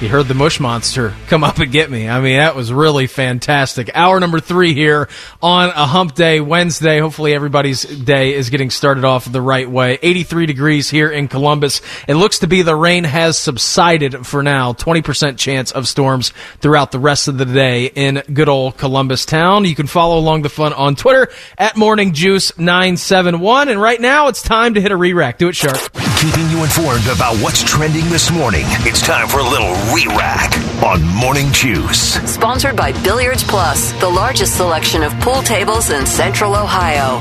[0.00, 2.08] you heard the Mush Monster come up and get me.
[2.08, 3.90] I mean, that was really fantastic.
[3.94, 5.10] Hour number three here
[5.42, 7.00] on a hump day, Wednesday.
[7.00, 9.98] Hopefully everybody's day is getting started off the right way.
[10.00, 11.82] 83 degrees here in Columbus.
[12.08, 14.72] It looks to be the rain has subsided for now.
[14.72, 19.66] 20% chance of storms throughout the rest of the day in good old Columbus town.
[19.66, 21.28] You can follow along the fun on Twitter
[21.58, 23.70] at morningjuice971.
[23.70, 25.36] And right now it's time to hit a re-rack.
[25.36, 25.78] Do it sharp.
[26.20, 28.66] Keeping you informed about what's trending this morning.
[28.80, 32.20] It's time for a little re-rack on Morning Juice.
[32.30, 37.20] Sponsored by Billiards Plus, the largest selection of pool tables in central Ohio.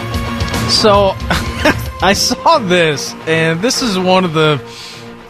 [0.67, 1.13] So
[2.01, 4.57] I saw this, and this is one of the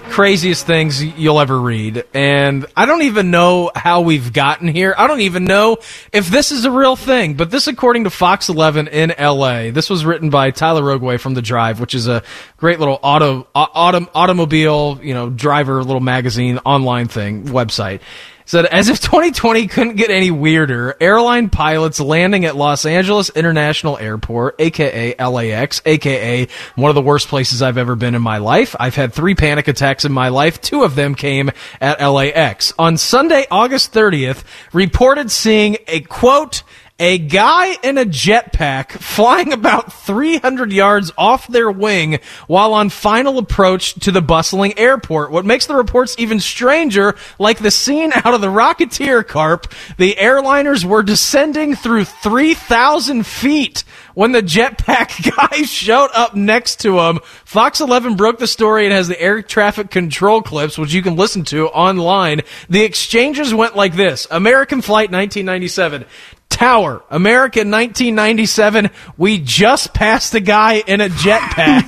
[0.09, 2.03] craziest things you'll ever read.
[2.13, 4.93] And I don't even know how we've gotten here.
[4.97, 5.77] I don't even know
[6.11, 7.35] if this is a real thing.
[7.35, 11.33] But this, according to Fox 11 in LA, this was written by Tyler Rogoway from
[11.33, 12.23] The Drive, which is a
[12.57, 18.01] great little auto, auto automobile, you know, driver little magazine online thing website
[18.49, 23.95] said as if 2020 couldn't get any weirder airline pilots landing at los angeles international
[23.99, 28.75] airport aka lax aka one of the worst places i've ever been in my life.
[28.79, 30.59] I've had three panic attacks in my life.
[30.61, 34.43] Two of them came at lax on sunday august 30th
[34.73, 36.63] reported seeing a quote
[36.99, 43.37] a guy in a jetpack flying about 300 yards off their wing while on final
[43.37, 45.31] approach to the bustling airport.
[45.31, 50.15] What makes the reports even stranger, like the scene out of the Rocketeer Carp, the
[50.15, 57.19] airliners were descending through 3,000 feet when the jetpack guy showed up next to him.
[57.45, 61.15] Fox 11 broke the story and has the air traffic control clips, which you can
[61.15, 62.41] listen to online.
[62.69, 66.05] The exchanges went like this American Flight 1997.
[66.49, 68.89] Tower, America 1997.
[69.17, 71.85] We just passed a guy in a jetpack.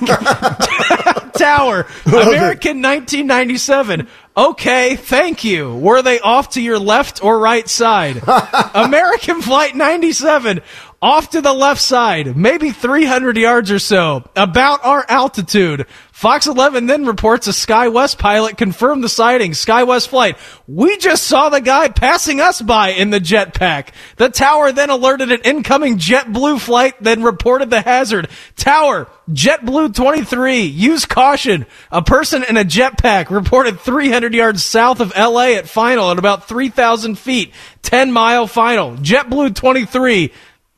[1.32, 4.08] Tower, American 1997.
[4.36, 5.74] Okay, thank you.
[5.76, 8.22] Were they off to your left or right side?
[8.74, 10.62] American Flight 97.
[11.02, 15.84] Off to the left side, maybe 300 yards or so, about our altitude.
[16.12, 19.50] Fox 11 then reports a SkyWest pilot confirmed the sighting.
[19.50, 20.36] SkyWest flight.
[20.68, 23.88] We just saw the guy passing us by in the jetpack.
[24.16, 28.28] The tower then alerted an incoming JetBlue flight, then reported the hazard.
[28.54, 31.66] Tower, JetBlue 23, use caution.
[31.90, 36.46] A person in a jetpack reported 300 yards south of LA at final at about
[36.46, 37.52] 3,000 feet.
[37.82, 38.92] 10 mile final.
[38.98, 40.32] JetBlue 23,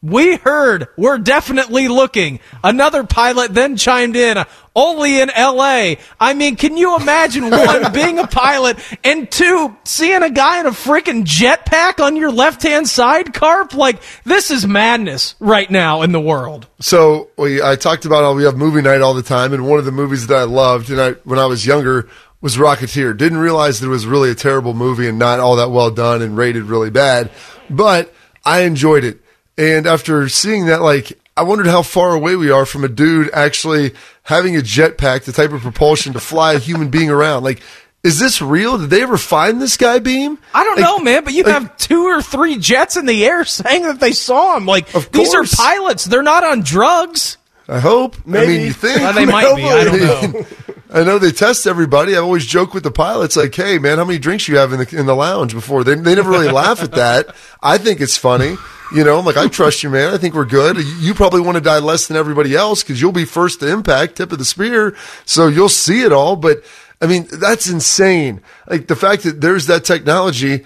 [0.04, 0.88] we heard.
[0.98, 2.40] We're definitely looking.
[2.62, 4.44] Another pilot then chimed in.
[4.76, 5.94] Only in LA.
[6.20, 10.66] I mean, can you imagine one, being a pilot, and two, seeing a guy in
[10.66, 13.72] a freaking jetpack on your left hand side, Carp?
[13.72, 16.66] Like, this is madness right now in the world.
[16.80, 19.78] So we, I talked about how we have movie night all the time, and one
[19.78, 22.10] of the movies that I loved, and I, when I was younger,
[22.42, 23.16] was Rocketeer.
[23.16, 26.20] Didn't realize that it was really a terrible movie and not all that well done
[26.20, 27.30] and rated really bad,
[27.70, 28.12] but
[28.44, 29.23] I enjoyed it.
[29.56, 33.30] And after seeing that, like, I wondered how far away we are from a dude
[33.32, 37.44] actually having a jetpack, the type of propulsion to fly a human being around.
[37.44, 37.60] Like,
[38.02, 38.78] is this real?
[38.78, 40.38] Did they ever find this guy, Beam?
[40.52, 43.24] I don't Like- know, man, but you like- have two or three jets in the
[43.24, 44.66] air saying that they saw him.
[44.66, 46.04] Like, Of these are pilots.
[46.04, 47.36] They're not on drugs.
[47.66, 48.16] I hope.
[48.26, 49.64] I mean, you think Well, they might be.
[49.64, 50.00] I don't
[50.34, 50.46] know.
[51.00, 52.14] I know they test everybody.
[52.14, 54.80] I always joke with the pilots, like, "Hey, man, how many drinks you have in
[54.80, 57.34] the in the lounge before?" They they never really laugh at that.
[57.62, 58.58] I think it's funny.
[58.94, 60.14] You know, I'm like, I trust you, man.
[60.14, 60.76] I think we're good.
[60.78, 64.16] You probably want to die less than everybody else because you'll be first to impact,
[64.16, 66.36] tip of the spear, so you'll see it all.
[66.36, 66.62] But
[67.00, 68.40] I mean, that's insane.
[68.68, 70.64] Like the fact that there's that technology.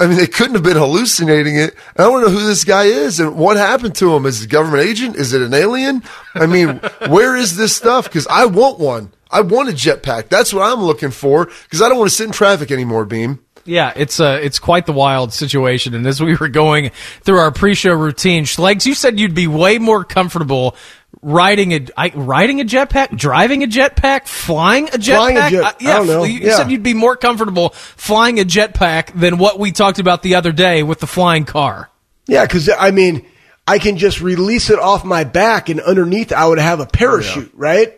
[0.00, 1.74] I mean, they couldn't have been hallucinating it.
[1.96, 4.26] I don't know who this guy is and what happened to him.
[4.26, 5.14] Is it a government agent?
[5.14, 6.02] Is it an alien?
[6.34, 8.04] I mean, where is this stuff?
[8.04, 9.12] Because I want one.
[9.30, 10.28] I want a jetpack.
[10.28, 13.43] That's what I'm looking for because I don't want to sit in traffic anymore, Beam.
[13.66, 15.94] Yeah, it's uh, it's quite the wild situation.
[15.94, 16.90] And as we were going
[17.22, 20.76] through our pre-show routine, Schlegs, you said you'd be way more comfortable
[21.22, 25.50] riding a I, riding a jetpack, driving a jetpack, flying a jetpack.
[25.50, 26.24] Jet- Uh, I yeah, don't know.
[26.24, 26.56] You Yeah.
[26.56, 30.52] said you'd be more comfortable flying a jetpack than what we talked about the other
[30.52, 31.88] day with the flying car.
[32.26, 33.24] Yeah, because I mean,
[33.66, 37.52] I can just release it off my back, and underneath I would have a parachute,
[37.54, 37.94] right?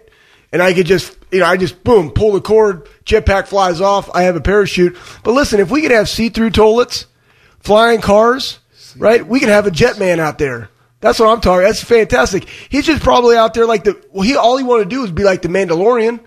[0.53, 4.09] And I could just, you know, I just boom, pull the cord, jetpack flies off,
[4.15, 4.97] I have a parachute.
[5.23, 7.07] But listen, if we could have see-through toilets,
[7.61, 8.61] flying cars,
[8.97, 9.27] right?
[9.27, 10.71] We could have a jet man out there.
[11.01, 11.65] That's what I'm talking.
[11.65, 12.49] That's fantastic.
[12.69, 14.03] He's just probably out there like the.
[14.11, 16.21] Well, he all he wanted to do is be like the Mandalorian.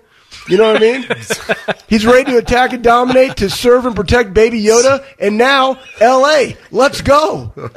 [0.47, 1.05] You know what I mean?
[1.87, 6.57] He's ready to attack and dominate, to serve and protect Baby Yoda, and now L.A.
[6.71, 7.53] Let's go.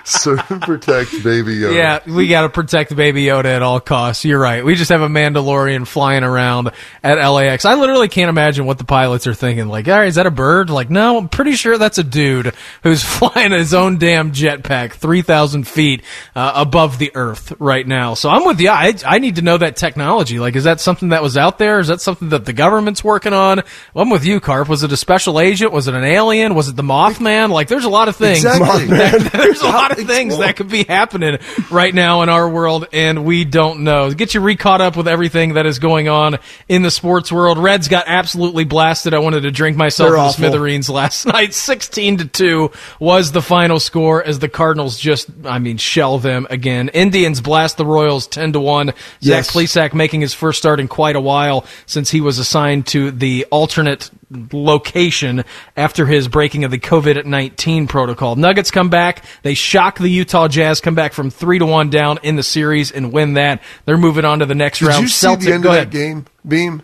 [0.25, 1.75] and protect baby Yoda.
[1.75, 4.25] Yeah, we got to protect Baby Yoda at all costs.
[4.25, 4.63] You're right.
[4.63, 6.71] We just have a Mandalorian flying around
[7.03, 7.65] at LAX.
[7.65, 9.67] I literally can't imagine what the pilots are thinking.
[9.67, 10.69] Like, all right, is that a bird?
[10.69, 15.67] Like, no, I'm pretty sure that's a dude who's flying his own damn jetpack 3,000
[15.67, 16.03] feet
[16.35, 18.13] uh, above the earth right now.
[18.13, 18.69] So I'm with you.
[18.69, 20.39] I, I need to know that technology.
[20.39, 21.79] Like, is that something that was out there?
[21.79, 23.61] Is that something that the government's working on?
[23.93, 24.69] Well, I'm with you, Carp.
[24.69, 25.71] Was it a special agent?
[25.71, 26.55] Was it an alien?
[26.55, 27.49] Was it the Mothman?
[27.49, 28.43] Like, there's a lot of things.
[28.43, 28.85] Exactly.
[29.41, 33.25] There's a lot of things that could be happening right now in our world, and
[33.25, 34.11] we don't know.
[34.13, 37.57] Get you re-caught up with everything that is going on in the sports world.
[37.57, 39.13] Reds got absolutely blasted.
[39.13, 41.53] I wanted to drink myself the smithereens last night.
[41.53, 46.47] 16 to 2 was the final score as the Cardinals just, I mean, shell them
[46.49, 46.89] again.
[46.89, 48.93] Indians blast the Royals 10 to 1.
[49.19, 49.45] Yes.
[49.45, 53.11] Zach Plesac making his first start in quite a while since he was assigned to
[53.11, 54.09] the alternate
[54.51, 55.43] location
[55.75, 58.35] after his breaking of the COVID 19 protocol.
[58.35, 59.23] Nuggets come back.
[59.43, 62.91] They shock the Utah Jazz, come back from 3 to 1 down in the series
[62.91, 63.61] and win that.
[63.85, 65.01] They're moving on to the next Did round.
[65.03, 66.83] you see Celtic, the end of that game, Beam?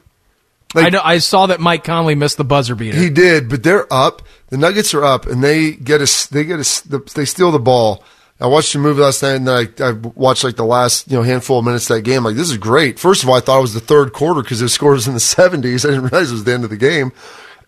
[0.76, 1.02] I know.
[1.03, 2.98] I saw that Mike Conley missed the buzzer beater.
[2.98, 4.22] He did, but they're up.
[4.49, 8.03] The Nuggets are up, and they get a they get a they steal the ball.
[8.40, 11.24] I watched the movie last night, and I, I watched like the last you know
[11.24, 12.24] handful of minutes of that game.
[12.24, 13.00] Like this is great.
[13.00, 15.14] First of all, I thought it was the third quarter because the score was in
[15.14, 15.86] the seventies.
[15.86, 17.12] I didn't realize it was the end of the game,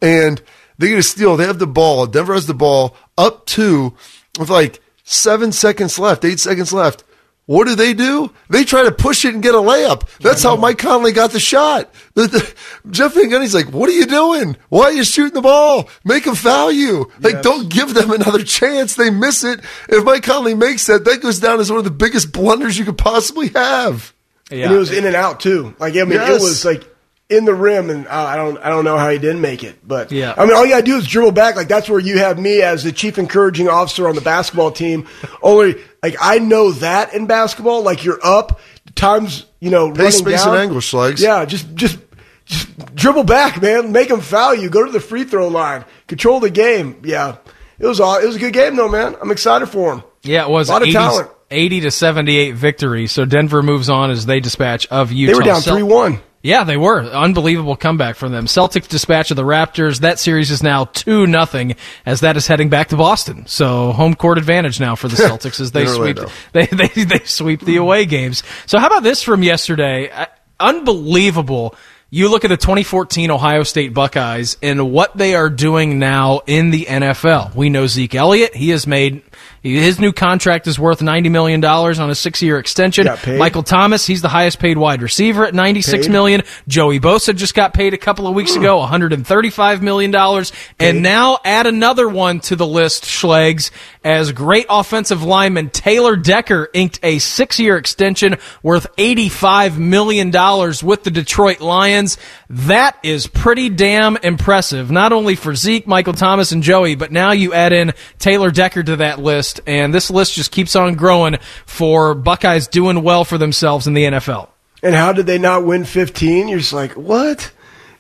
[0.01, 0.41] and
[0.77, 1.37] they get a steal.
[1.37, 2.05] They have the ball.
[2.05, 3.95] Denver has the ball up two
[4.37, 7.03] with like seven seconds left, eight seconds left.
[7.49, 8.31] What do they do?
[8.51, 10.07] They try to push it and get a layup.
[10.19, 11.91] That's how Mike Conley got the shot.
[12.13, 12.53] The, the,
[12.91, 14.55] Jeff Van Gundy's like, "What are you doing?
[14.69, 15.89] Why are you shooting the ball?
[16.03, 17.11] Make them foul you.
[17.19, 18.93] Like, don't give them another chance.
[18.93, 19.61] They miss it.
[19.89, 22.85] If Mike Conley makes that, that goes down as one of the biggest blunders you
[22.85, 24.13] could possibly have.
[24.51, 24.65] yeah.
[24.65, 25.73] And it was in and out too.
[25.79, 26.29] Like I mean, Yes.
[26.29, 26.83] it was like
[27.29, 29.87] in the rim, and uh, I don't, I don't know how he didn't make it.
[29.87, 30.35] But Yeah.
[30.37, 31.55] I mean, all you gotta do is dribble back.
[31.55, 35.07] Like that's where you have me as the chief encouraging officer on the basketball team.
[35.41, 38.59] Only like I know that in basketball, like you're up
[38.95, 40.53] times, you know, running space down.
[40.55, 41.21] and angle, Schlegs.
[41.21, 41.97] Yeah, just just.
[42.45, 43.91] Just dribble back, man.
[43.91, 44.71] Make them foul you.
[44.71, 45.85] Go to the free throw line.
[46.07, 46.99] Control the game.
[47.03, 47.37] Yeah,
[47.77, 48.17] it was all.
[48.17, 49.15] It was a good game, though, man.
[49.21, 50.03] I'm excited for him.
[50.23, 51.29] Yeah, it was A lot of 80, talent.
[51.51, 53.05] 80 to 78 victory.
[53.05, 55.31] So Denver moves on as they dispatch of Utah.
[55.31, 56.21] They were down three one.
[56.41, 57.01] Yeah, they were.
[57.01, 58.45] Unbelievable comeback from them.
[58.45, 59.99] Celtics dispatch of the Raptors.
[59.99, 61.75] That series is now 2 nothing
[62.05, 63.45] as that is heading back to Boston.
[63.45, 66.17] So home court advantage now for the Celtics as they sweep
[66.53, 68.43] they, they they sweep the away games.
[68.67, 70.09] So how about this from yesterday?
[70.09, 70.27] Uh,
[70.59, 71.75] Unbelievable.
[72.09, 76.71] You look at the 2014 Ohio State Buckeyes and what they are doing now in
[76.71, 77.53] the NFL.
[77.55, 78.55] We know Zeke Elliott.
[78.55, 79.21] He has made
[79.61, 83.07] his new contract is worth $90 million on a six year extension.
[83.37, 86.11] Michael Thomas, he's the highest paid wide receiver at ninety-six Paid.
[86.11, 86.41] million.
[86.67, 90.11] Joey Bosa just got paid a couple of weeks ago, one hundred and thirty-five million
[90.11, 93.03] dollars, and now add another one to the list.
[93.03, 93.71] Schlegs
[94.03, 101.03] as great offensive lineman Taylor Decker inked a six-year extension worth eighty-five million dollars with
[101.03, 102.17] the Detroit Lions.
[102.49, 107.31] That is pretty damn impressive, not only for Zeke, Michael Thomas, and Joey, but now
[107.31, 111.37] you add in Taylor Decker to that list, and this list just keeps on growing
[111.65, 114.49] for Buckeyes doing well for themselves in the NFL.
[114.83, 116.47] And how did they not win 15?
[116.47, 117.51] You're just like, what?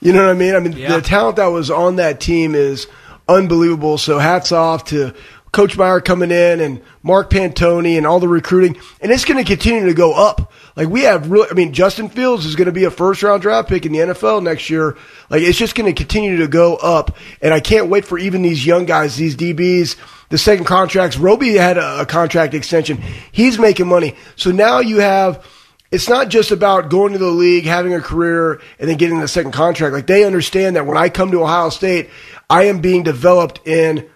[0.01, 0.55] You know what I mean?
[0.55, 0.95] I mean, Yeah.
[0.95, 2.87] the talent that was on that team is
[3.27, 3.97] unbelievable.
[3.97, 5.13] So hats off to
[5.51, 8.77] Coach Meyer coming in and Mark Pantoni and all the recruiting.
[9.01, 10.51] And it's going to continue to go up.
[10.75, 13.41] Like we have really, I mean, Justin Fields is going to be a first round
[13.41, 14.95] draft pick in the NFL next year.
[15.29, 17.17] Like it's just going to continue to go up.
[17.41, 19.95] And I can't wait for even these young guys, these DBs,
[20.29, 21.17] the second contracts.
[21.17, 23.01] Roby had a, a contract extension.
[23.31, 24.15] He's making money.
[24.35, 25.45] So now you have,
[25.91, 29.27] it's not just about going to the league, having a career, and then getting the
[29.27, 29.93] second contract.
[29.93, 32.09] Like they understand that when I come to Ohio State,
[32.49, 34.07] I am being developed in,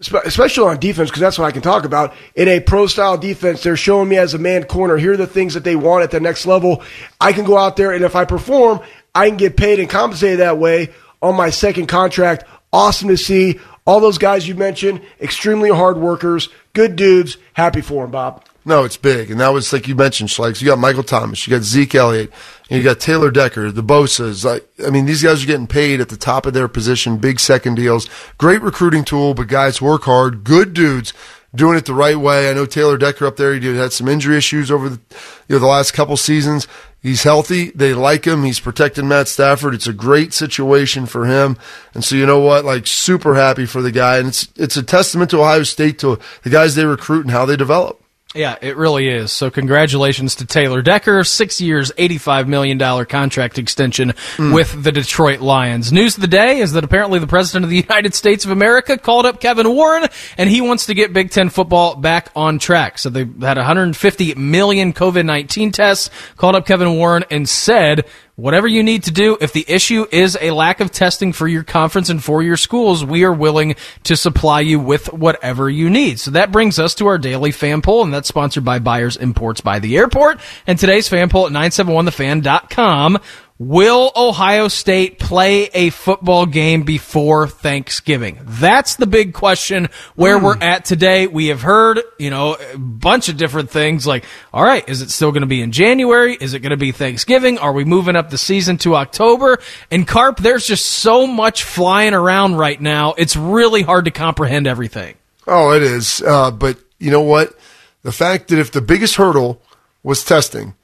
[0.00, 2.14] especially on defense, because that's what I can talk about.
[2.34, 4.98] In a pro style defense, they're showing me as a man corner.
[4.98, 6.82] Here are the things that they want at the next level.
[7.20, 8.80] I can go out there, and if I perform,
[9.14, 10.92] I can get paid and compensated that way
[11.22, 13.60] on my second contract Awesome to see.
[13.86, 17.36] All those guys you mentioned, extremely hard workers, good dudes.
[17.52, 18.44] Happy for them, Bob.
[18.64, 19.30] No, it's big.
[19.30, 20.62] And that was like you mentioned, Schlegs.
[20.62, 22.32] You got Michael Thomas, you got Zeke Elliott,
[22.70, 24.42] you got Taylor Decker, the Bosa's.
[24.44, 27.40] Like, I mean, these guys are getting paid at the top of their position, big
[27.40, 28.08] second deals.
[28.38, 31.12] Great recruiting tool, but guys work hard, good dudes
[31.54, 32.50] doing it the right way.
[32.50, 35.00] I know Taylor Decker up there, he had some injury issues over the,
[35.48, 36.66] you know, the last couple seasons.
[37.04, 37.70] He's healthy.
[37.72, 38.44] They like him.
[38.44, 39.74] He's protecting Matt Stafford.
[39.74, 41.58] It's a great situation for him.
[41.92, 42.64] And so, you know what?
[42.64, 44.16] Like, super happy for the guy.
[44.16, 47.44] And it's, it's a testament to Ohio State, to the guys they recruit and how
[47.44, 48.02] they develop.
[48.34, 49.30] Yeah, it really is.
[49.30, 54.52] So congratulations to Taylor Decker, six years, $85 million contract extension mm.
[54.52, 55.92] with the Detroit Lions.
[55.92, 58.98] News of the day is that apparently the President of the United States of America
[58.98, 62.98] called up Kevin Warren, and he wants to get Big Ten football back on track.
[62.98, 68.04] So they had 150 million COVID-19 tests, called up Kevin Warren and said
[68.36, 69.36] whatever you need to do.
[69.40, 73.04] If the issue is a lack of testing for your conference and for your schools,
[73.04, 76.18] we are willing to supply you with whatever you need.
[76.18, 79.60] So that brings us to our daily fan poll, and that's sponsored by Buyers Imports
[79.60, 80.40] by the Airport.
[80.66, 83.18] And today's fan poll at 971thefan.com.
[83.56, 88.40] Will Ohio State play a football game before Thanksgiving?
[88.42, 90.42] That's the big question where mm.
[90.42, 91.28] we're at today.
[91.28, 95.10] We have heard, you know, a bunch of different things like, all right, is it
[95.10, 96.36] still going to be in January?
[96.40, 97.58] Is it going to be Thanksgiving?
[97.58, 99.58] Are we moving up the season to October?
[99.88, 103.14] And Carp, there's just so much flying around right now.
[103.16, 105.14] It's really hard to comprehend everything.
[105.46, 106.20] Oh, it is.
[106.22, 107.56] Uh, but you know what?
[108.02, 109.62] The fact that if the biggest hurdle
[110.02, 110.74] was testing,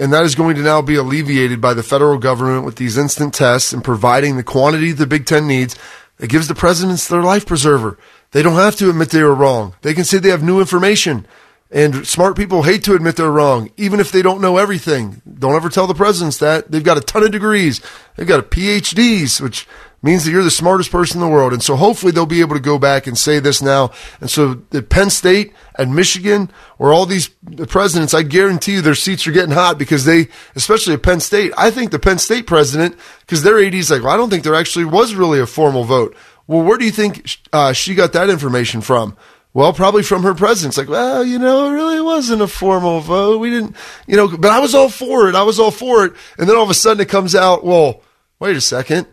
[0.00, 3.34] and that is going to now be alleviated by the federal government with these instant
[3.34, 5.76] tests and providing the quantity the Big Ten needs.
[6.18, 7.98] It gives the presidents their life preserver.
[8.30, 9.74] They don't have to admit they were wrong.
[9.82, 11.26] They can say they have new information.
[11.70, 15.20] And smart people hate to admit they're wrong, even if they don't know everything.
[15.38, 16.70] Don't ever tell the presidents that.
[16.70, 17.82] They've got a ton of degrees.
[18.16, 19.68] They've got a PhDs, which
[20.02, 21.52] means that you're the smartest person in the world.
[21.52, 23.90] And so hopefully they'll be able to go back and say this now.
[24.20, 27.28] And so at Penn State and Michigan, where all these
[27.68, 31.52] presidents, I guarantee you their seats are getting hot because they, especially at Penn State,
[31.56, 34.44] I think the Penn State president, because their AD is like, well, I don't think
[34.44, 36.16] there actually was really a formal vote.
[36.46, 39.16] Well, where do you think uh, she got that information from?
[39.52, 40.78] Well, probably from her president.
[40.78, 43.38] Like, well, you know, it really wasn't a formal vote.
[43.38, 45.34] We didn't, you know, but I was all for it.
[45.34, 46.12] I was all for it.
[46.38, 48.02] And then all of a sudden it comes out, well,
[48.38, 49.06] wait a second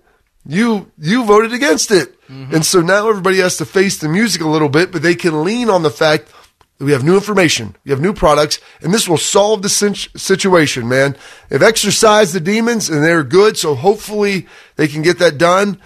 [0.47, 2.19] you you voted against it.
[2.27, 2.55] Mm-hmm.
[2.55, 5.43] And so now everybody has to face the music a little bit, but they can
[5.43, 6.31] lean on the fact
[6.77, 10.87] that we have new information, we have new products, and this will solve the situation,
[10.87, 11.15] man.
[11.49, 15.81] They've exercised the demons and they're good, so hopefully they can get that done.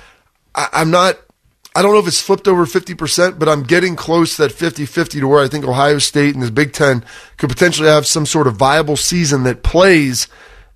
[0.54, 1.18] I, I'm not
[1.74, 4.86] I don't know if it's flipped over 50%, but I'm getting close to that 50
[4.86, 7.04] 50 to where I think Ohio State and the Big Ten
[7.38, 10.28] could potentially have some sort of viable season that plays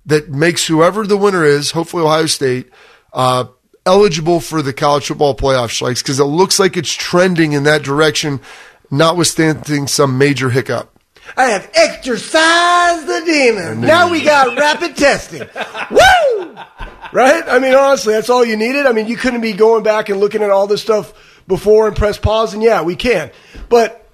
[0.06, 2.70] that makes whoever the winner is, hopefully Ohio State,
[3.12, 3.44] uh,
[3.86, 7.82] eligible for the college football playoff strikes because it looks like it's trending in that
[7.82, 8.40] direction,
[8.90, 10.92] notwithstanding some major hiccup.
[11.36, 13.80] I have exorcised the demon.
[13.80, 15.40] Now we got rapid testing.
[15.90, 16.56] Woo!
[17.12, 17.44] Right?
[17.46, 18.86] I mean, honestly, that's all you needed.
[18.86, 21.12] I mean, you couldn't be going back and looking at all this stuff
[21.48, 23.30] before and press pause, and yeah, we can.
[23.68, 24.05] But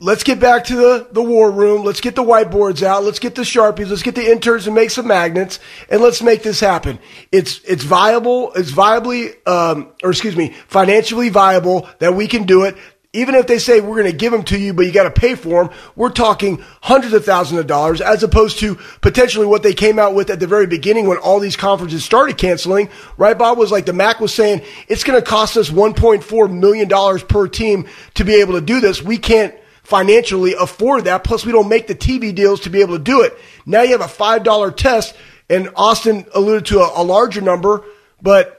[0.00, 1.84] let's get back to the, the war room.
[1.84, 3.04] Let's get the whiteboards out.
[3.04, 3.90] Let's get the Sharpies.
[3.90, 6.98] Let's get the interns and make some magnets and let's make this happen.
[7.30, 8.52] It's, it's viable.
[8.54, 12.76] It's viably, um, or excuse me, financially viable that we can do it.
[13.12, 15.10] Even if they say we're going to give them to you, but you got to
[15.10, 19.64] pay for them, we're talking hundreds of thousands of dollars as opposed to potentially what
[19.64, 22.88] they came out with at the very beginning when all these conferences started canceling.
[23.16, 26.86] Right, Bob was like the MAC was saying it's going to cost us 1.4 million
[26.86, 29.02] dollars per team to be able to do this.
[29.02, 29.56] We can't
[29.90, 31.24] financially afford that.
[31.24, 33.36] Plus, we don't make the TV deals to be able to do it.
[33.66, 35.14] Now you have a $5 test,
[35.50, 37.84] and Austin alluded to a, a larger number,
[38.22, 38.56] but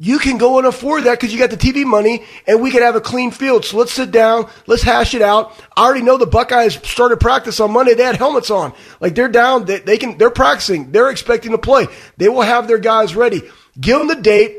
[0.00, 2.82] you can go and afford that because you got the TV money and we can
[2.82, 3.64] have a clean field.
[3.64, 4.48] So let's sit down.
[4.68, 5.52] Let's hash it out.
[5.76, 7.94] I already know the Buckeyes started practice on Monday.
[7.94, 8.72] They had helmets on.
[9.00, 9.64] Like they're down.
[9.64, 10.92] They, they can, they're practicing.
[10.92, 11.88] They're expecting to play.
[12.16, 13.42] They will have their guys ready.
[13.78, 14.58] Give them the date.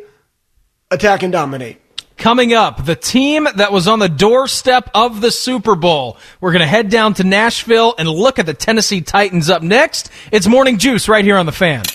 [0.92, 1.80] Attack and dominate.
[2.20, 6.18] Coming up, the team that was on the doorstep of the Super Bowl.
[6.42, 10.12] We're going to head down to Nashville and look at the Tennessee Titans up next.
[10.30, 11.86] It's Morning Juice right here on the fan.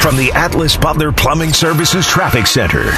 [0.00, 2.92] From the Atlas Butler Plumbing Services Traffic Center.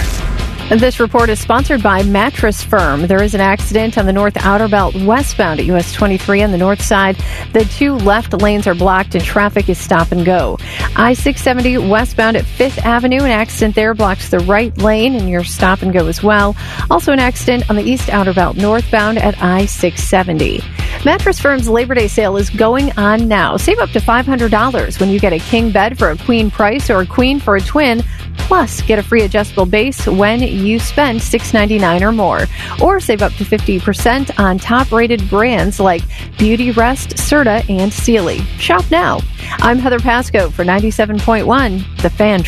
[0.78, 3.06] This report is sponsored by Mattress Firm.
[3.06, 6.56] There is an accident on the North Outer Belt westbound at US 23 on the
[6.56, 7.16] north side.
[7.52, 10.56] The two left lanes are blocked and traffic is stop and go.
[10.96, 13.18] I 670 westbound at 5th Avenue.
[13.18, 16.56] An accident there blocks the right lane and your stop and go as well.
[16.90, 20.62] Also, an accident on the East Outer Belt northbound at I 670.
[21.04, 23.56] Mattress Firm's Labor Day sale is going on now.
[23.56, 27.00] Save up to $500 when you get a king bed for a queen price or
[27.00, 28.02] a queen for a twin.
[28.38, 32.46] Plus, get a free adjustable base when you spend $6.99 or more.
[32.82, 36.02] Or save up to 50% on top rated brands like
[36.38, 38.38] Beautyrest, Serta, and Sealy.
[38.58, 39.20] Shop now.
[39.58, 42.44] I'm Heather Pasco for 97.1, The Fan.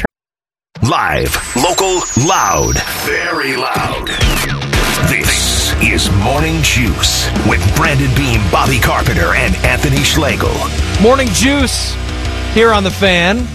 [0.83, 2.75] Live, local, loud,
[3.05, 4.09] very loud.
[5.09, 10.55] This is Morning Juice with Brandon Beam, Bobby Carpenter, and Anthony Schlegel.
[11.01, 11.95] Morning Juice
[12.53, 13.47] here on The Fan.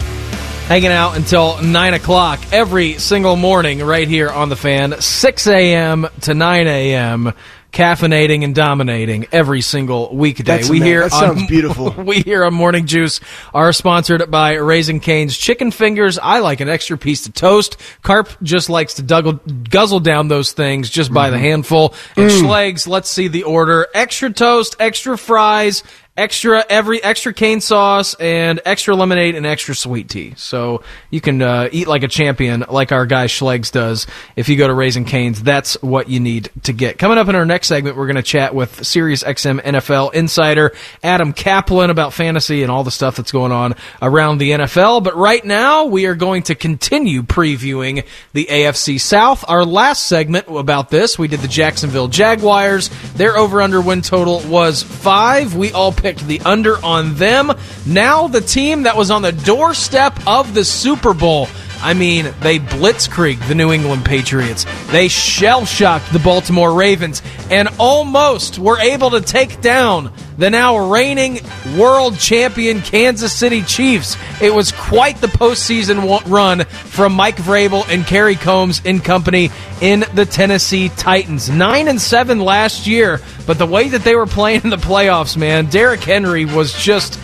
[0.69, 5.01] Hanging out until 9 o'clock every single morning right here on The Fan.
[5.01, 6.07] 6 a.m.
[6.21, 7.33] to 9 a.m
[7.71, 10.41] caffeinating and dominating every single weekday.
[10.41, 11.91] That's we hear that sounds on, beautiful.
[12.03, 13.19] We here on Morning Juice
[13.53, 16.17] are sponsored by Raising Cane's Chicken Fingers.
[16.17, 17.77] I like an extra piece of toast.
[18.01, 21.45] Carp just likes to duggle, guzzle down those things just by the Mm-hmm.
[21.45, 21.93] handful.
[22.17, 22.41] And Mm.
[22.41, 25.83] Schlegs, let's see the order: extra toast, extra fries.
[26.19, 30.33] Extra every extra cane sauce and extra lemonade and extra sweet tea.
[30.35, 34.05] So you can uh, eat like a champion, like our guy Schlegs does.
[34.35, 36.99] If you go to Raising Canes, that's what you need to get.
[36.99, 40.73] Coming up in our next segment, we're going to chat with Sirius XM NFL insider
[41.01, 45.01] Adam Kaplan about fantasy and all the stuff that's going on around the NFL.
[45.05, 49.45] But right now, we are going to continue previewing the AFC South.
[49.47, 52.89] Our last segment about this, we did the Jacksonville Jaguars.
[53.13, 55.55] Their over/under win total was five.
[55.55, 57.51] We all picked the under on them.
[57.85, 61.47] Now the team that was on the doorstep of the Super Bowl.
[61.81, 64.65] I mean, they blitzkrieg the New England Patriots.
[64.91, 70.89] They shell shocked the Baltimore Ravens and almost were able to take down the now
[70.89, 71.39] reigning
[71.77, 74.17] world champion Kansas City Chiefs.
[74.41, 79.49] It was quite the postseason run from Mike Vrabel and Kerry Combs in company
[79.81, 81.49] in the Tennessee Titans.
[81.49, 83.19] Nine and seven last year,
[83.49, 87.19] but the way that they were playing in the playoffs, man, Derrick Henry was just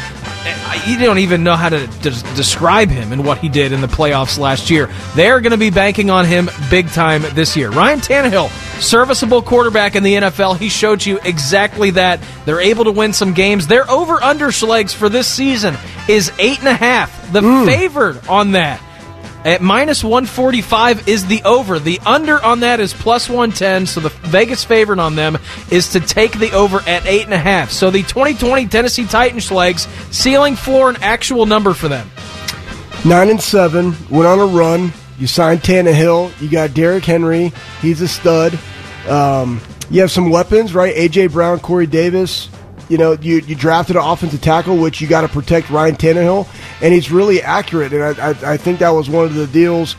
[0.88, 3.88] you don't even know how to des- describe him and what he did in the
[3.88, 4.90] playoffs last year.
[5.16, 7.70] They're going to be banking on him big time this year.
[7.70, 8.50] Ryan Tannehill,
[8.82, 10.58] serviceable quarterback in the NFL.
[10.58, 12.20] He showed you exactly that.
[12.46, 13.68] They're able to win some games.
[13.68, 15.76] Their over under legs for this season
[16.10, 17.32] is eight and a half.
[17.34, 18.82] The favored on that.
[19.46, 21.78] At minus 145 is the over.
[21.78, 23.86] The under on that is plus 110.
[23.86, 25.38] So the Vegas favorite on them
[25.70, 27.70] is to take the over at 8.5.
[27.70, 32.10] So the 2020 Tennessee Titans legs, ceiling floor, an actual number for them.
[33.06, 34.92] Nine and seven, went on a run.
[35.20, 36.42] You signed Tannehill.
[36.42, 37.54] You got Derrick Henry.
[37.84, 38.58] He's a stud.
[39.08, 39.62] Um,
[39.92, 40.96] you have some weapons, right?
[40.96, 42.50] AJ Brown, Corey Davis.
[42.90, 46.48] You know, you, you drafted an offensive tackle, which you got to protect Ryan Tannehill,
[46.82, 47.94] and he's really accurate.
[47.94, 49.96] And I, I, I think that was one of the deals.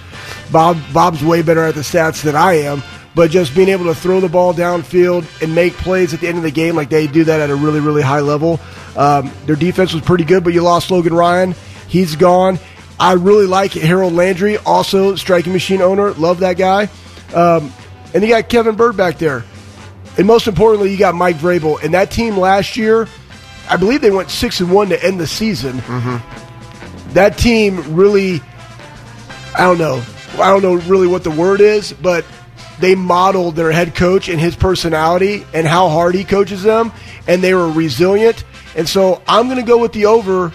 [0.52, 2.82] Bob Bob's way better at the stats than I am,
[3.14, 6.38] but just being able to throw the ball downfield and make plays at the end
[6.38, 8.60] of the game, like they do that at a really really high level.
[8.96, 11.54] Um, their defense was pretty good, but you lost Logan Ryan.
[11.88, 12.58] He's gone.
[12.98, 16.12] I really like Harold Landry, also striking machine owner.
[16.12, 16.88] Love that guy.
[17.34, 17.72] Um,
[18.14, 19.44] and you got Kevin Byard back there.
[20.18, 21.82] And most importantly, you got Mike Vrabel.
[21.82, 23.08] And that team last year,
[23.68, 25.78] I believe they went six and one to end the season.
[25.78, 27.12] Mm-hmm.
[27.12, 28.40] That team really,
[29.54, 30.02] I don't know,
[30.34, 32.24] I don't know really what the word is, but
[32.78, 36.92] they modeled their head coach and his personality and how hard he coaches them,
[37.26, 38.44] and they were resilient.
[38.76, 40.52] And so I'm going to go with the over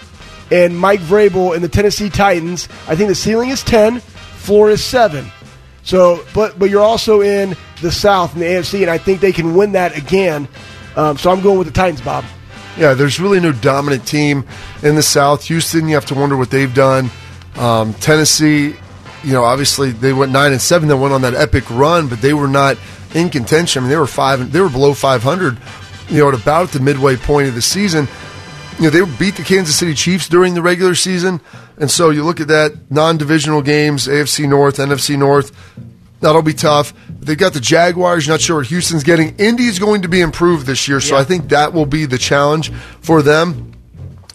[0.50, 2.68] and Mike Vrabel and the Tennessee Titans.
[2.86, 5.26] I think the ceiling is 10, floor is 7.
[5.84, 9.32] So, but but you're also in the South in the AFC, and I think they
[9.32, 10.48] can win that again.
[10.96, 12.24] Um, so I'm going with the Titans, Bob.
[12.76, 14.44] Yeah, there's really no dominant team
[14.82, 15.44] in the South.
[15.44, 17.10] Houston, you have to wonder what they've done.
[17.56, 18.76] Um, Tennessee,
[19.22, 20.88] you know, obviously they went nine and seven.
[20.88, 22.78] They went on that epic run, but they were not
[23.14, 23.80] in contention.
[23.80, 24.52] I mean, they were five.
[24.52, 25.58] They were below 500.
[26.08, 28.08] You know, at about the midway point of the season.
[28.78, 31.40] You know, they beat the Kansas City Chiefs during the regular season,
[31.82, 35.50] and so you look at that non-divisional games, AFC North, NFC North.
[36.20, 36.94] That'll be tough.
[37.08, 38.28] They've got the Jaguars.
[38.28, 39.34] Not sure what Houston's getting.
[39.36, 42.72] Indy's going to be improved this year, so I think that will be the challenge
[43.00, 43.71] for them.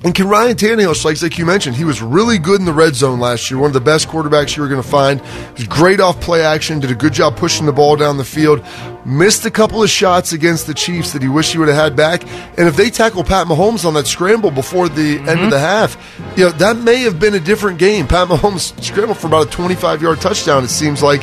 [0.03, 2.93] And can Ryan Tannehill, like, like you mentioned, he was really good in the red
[2.93, 3.59] zone last year.
[3.59, 5.19] One of the best quarterbacks you were going to find.
[5.21, 6.79] He was great off play action.
[6.79, 8.63] Did a good job pushing the ball down the field.
[9.05, 11.95] Missed a couple of shots against the Chiefs that he wished he would have had
[11.95, 12.23] back.
[12.59, 15.49] And if they tackle Pat Mahomes on that scramble before the end of mm-hmm.
[15.49, 15.97] the half,
[16.37, 18.07] you know that may have been a different game.
[18.07, 20.63] Pat Mahomes scrambled for about a 25 yard touchdown.
[20.63, 21.21] It seems like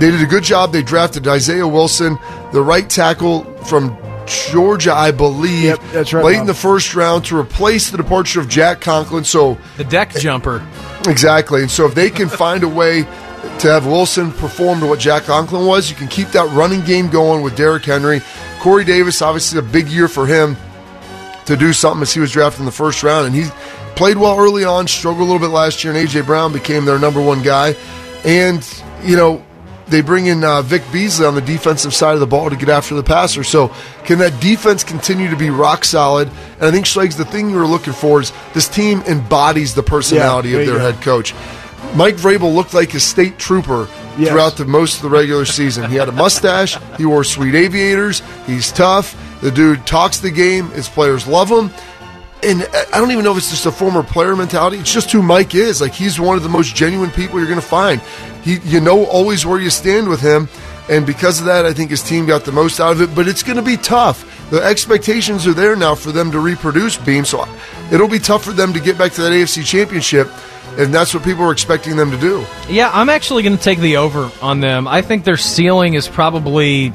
[0.00, 0.72] they did a good job.
[0.72, 2.18] They drafted Isaiah Wilson,
[2.52, 3.96] the right tackle from
[4.28, 5.64] Georgia, I believe.
[5.64, 6.40] Yep, that's right, Late Bob.
[6.42, 9.24] in the first round to replace the departure of Jack Conklin.
[9.24, 10.66] So The deck jumper.
[11.06, 13.02] exactly, and so if they can find a way
[13.60, 17.08] to have Wilson perform to what Jack Conklin was, you can keep that running game
[17.08, 18.20] going with Derrick Henry,
[18.60, 19.22] Corey Davis.
[19.22, 20.56] Obviously, a big year for him.
[21.46, 23.26] to do something as he was drafted in the first round.
[23.26, 23.44] And he
[23.96, 26.20] played well early on, struggled a little bit last year, and A.J.
[26.20, 27.74] Brown became their number one guy.
[28.22, 28.62] And,
[29.02, 29.42] you know,
[29.88, 32.68] they bring in uh, Vic Beasley on the defensive side of the ball to get
[32.68, 33.42] after the passer.
[33.44, 33.68] So,
[34.04, 36.28] can that defense continue to be rock solid?
[36.56, 39.82] And I think Schleg's the thing you were looking for is this team embodies the
[39.82, 41.34] personality Yeah, of their head coach.
[41.94, 43.88] Mike Vrabel looked like a state trooper
[44.18, 44.30] Yes.
[44.30, 45.88] throughout the most of the regular season.
[45.88, 46.76] He had a mustache.
[46.96, 48.20] He wore sweet aviators.
[48.48, 49.16] He's tough.
[49.40, 50.70] The dude talks the game.
[50.70, 51.70] His players love him.
[52.40, 52.62] And
[52.92, 54.78] I don't even know if it's just a former player mentality.
[54.78, 55.80] It's just who Mike is.
[55.80, 58.00] Like he's one of the most genuine people you're going to find.
[58.42, 60.48] He, you know, always where you stand with him,
[60.88, 63.14] and because of that, I think his team got the most out of it.
[63.14, 64.24] But it's going to be tough.
[64.50, 67.44] The expectations are there now for them to reproduce Beam, so
[67.92, 70.28] it'll be tough for them to get back to that AFC Championship,
[70.78, 72.46] and that's what people are expecting them to do.
[72.70, 74.86] Yeah, I'm actually going to take the over on them.
[74.88, 76.92] I think their ceiling is probably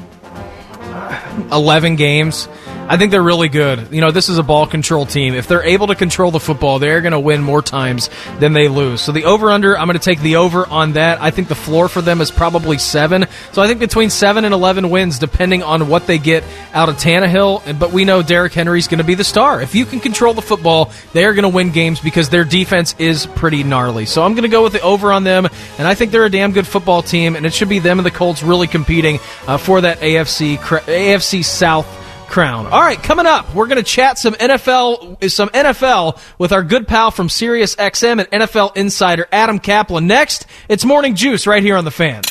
[1.52, 2.48] 11 games.
[2.86, 3.92] I think they're really good.
[3.92, 5.34] You know, this is a ball control team.
[5.34, 8.68] If they're able to control the football, they're going to win more times than they
[8.68, 9.00] lose.
[9.00, 11.20] So the over under, I'm going to take the over on that.
[11.22, 13.26] I think the floor for them is probably seven.
[13.52, 16.44] So I think between seven and 11 wins, depending on what they get
[16.74, 17.78] out of Tannehill.
[17.78, 19.62] But we know Derrick Henry's going to be the star.
[19.62, 22.94] If you can control the football, they are going to win games because their defense
[22.98, 24.04] is pretty gnarly.
[24.04, 25.46] So I'm going to go with the over on them,
[25.78, 28.04] and I think they're a damn good football team, and it should be them and
[28.04, 32.66] the Colts really competing uh, for that AFC AFC South crown.
[32.66, 36.86] All right, coming up, we're going to chat some NFL some NFL with our good
[36.86, 40.06] pal from Sirius XM and NFL insider Adam Kaplan.
[40.06, 42.22] Next, it's Morning Juice right here on the Fan.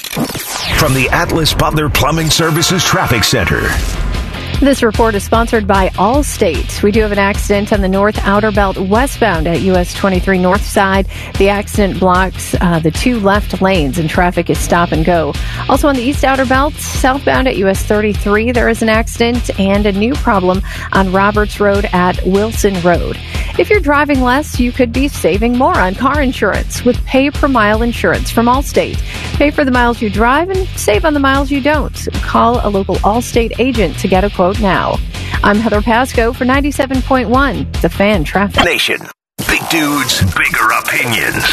[0.78, 4.12] From the Atlas Butler Plumbing Services Traffic Center.
[4.60, 6.82] This report is sponsored by Allstate.
[6.84, 10.66] We do have an accident on the North Outer Belt westbound at US 23 North
[10.66, 11.08] Side.
[11.38, 15.34] The accident blocks uh, the two left lanes and traffic is stop and go.
[15.68, 19.86] Also on the East Outer Belt, southbound at US 33, there is an accident and
[19.86, 20.62] a new problem
[20.94, 23.18] on Roberts Road at Wilson Road.
[23.60, 27.48] If you're driving less, you could be saving more on car insurance with pay per
[27.48, 28.98] mile insurance from Allstate.
[29.38, 32.08] Pay for the miles you drive and save on the miles you don't.
[32.24, 34.98] Call a local Allstate agent to get a quote now.
[35.44, 38.64] I'm Heather Pasco for 97.1, The Fan Traffic.
[38.65, 38.98] Nation.
[39.48, 41.44] Big dudes, bigger opinions.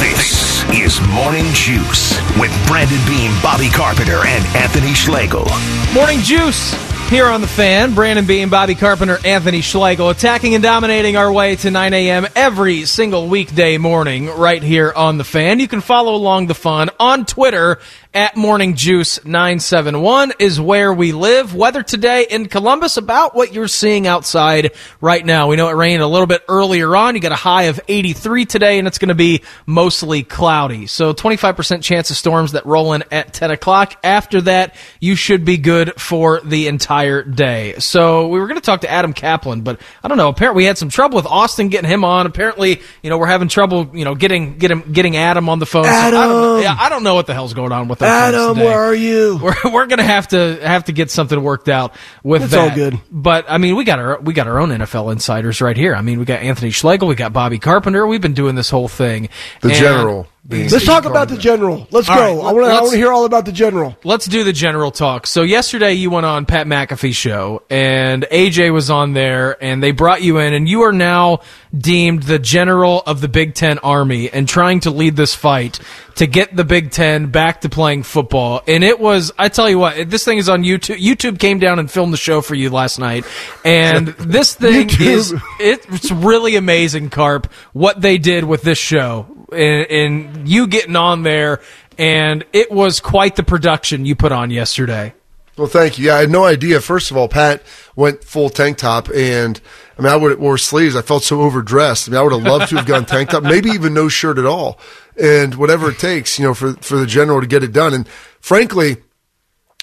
[0.00, 5.46] This is Morning Juice with Brandon Beam, Bobby Carpenter, and Anthony Schlegel.
[5.94, 6.74] Morning Juice
[7.10, 7.94] here on the Fan.
[7.94, 12.26] Brandon Beam, Bobby Carpenter, Anthony Schlegel, attacking and dominating our way to 9 a.m.
[12.36, 15.58] every single weekday morning right here on the Fan.
[15.58, 17.78] You can follow along the fun on Twitter
[18.14, 21.54] at Morning Juice 971 is where we live.
[21.54, 25.48] Weather today in Columbus about what you're seeing outside right now.
[25.48, 27.14] We know it rained a little bit earlier on.
[27.14, 30.86] You got a high of 83 today, and it's going to be mostly cloudy.
[30.86, 33.98] So 25% chance of storms that roll in at 10 o'clock.
[34.02, 37.74] After that, you should be good for the entire day.
[37.78, 40.28] So we were going to talk to Adam Kaplan, but I don't know.
[40.28, 42.26] Apparently, we had some trouble with Austin getting him on.
[42.26, 45.84] Apparently, you know, we're having trouble, you know, getting getting getting Adam on the phone.
[45.84, 46.58] So I don't.
[46.58, 46.62] Adam!
[46.62, 48.66] Yeah, I don't know what the hell's going on with those phones Adam, today.
[48.66, 49.38] where are you?
[49.42, 52.70] We're, we're gonna have to have to get something worked out with That's that.
[52.70, 53.00] all good.
[53.10, 55.94] But I mean, we got our we got our own NFL insiders right here.
[55.94, 58.06] I mean, we got Anthony Schlegel, we got Bobby Carpenter.
[58.06, 59.28] We've been doing this whole thing.
[59.60, 60.26] The And- general.
[60.50, 61.86] Let's talk about the general.
[61.90, 62.22] Let's All go.
[62.22, 62.96] right, I want to.
[62.96, 63.98] Hear all about the general.
[64.02, 65.26] Let's do the general talk.
[65.26, 69.90] So yesterday you went on Pat McAfee show and AJ was on there and they
[69.90, 71.40] brought you in and you are now
[71.76, 75.80] deemed the general of the Big Ten Army and trying to lead this fight
[76.14, 78.62] to get the Big Ten back to playing football.
[78.66, 80.98] And it was, I tell you what, this thing is on YouTube.
[80.98, 83.26] YouTube came down and filmed the show for you last night.
[83.66, 85.06] And this thing YouTube.
[85.06, 90.96] is, it's really amazing, Carp, what they did with this show and, and you getting
[90.96, 91.60] on there.
[91.96, 95.14] And it was quite the production you put on yesterday.
[95.56, 96.06] Well, thank you.
[96.06, 96.80] Yeah, I had no idea.
[96.80, 97.64] First of all, Pat
[97.96, 99.60] went full tank top, and
[99.98, 100.94] I mean, I would have wore sleeves.
[100.94, 102.08] I felt so overdressed.
[102.08, 104.38] I mean, I would have loved to have gone tank top, maybe even no shirt
[104.38, 104.78] at all,
[105.20, 107.92] and whatever it takes, you know, for for the general to get it done.
[107.92, 108.06] And
[108.40, 108.98] frankly,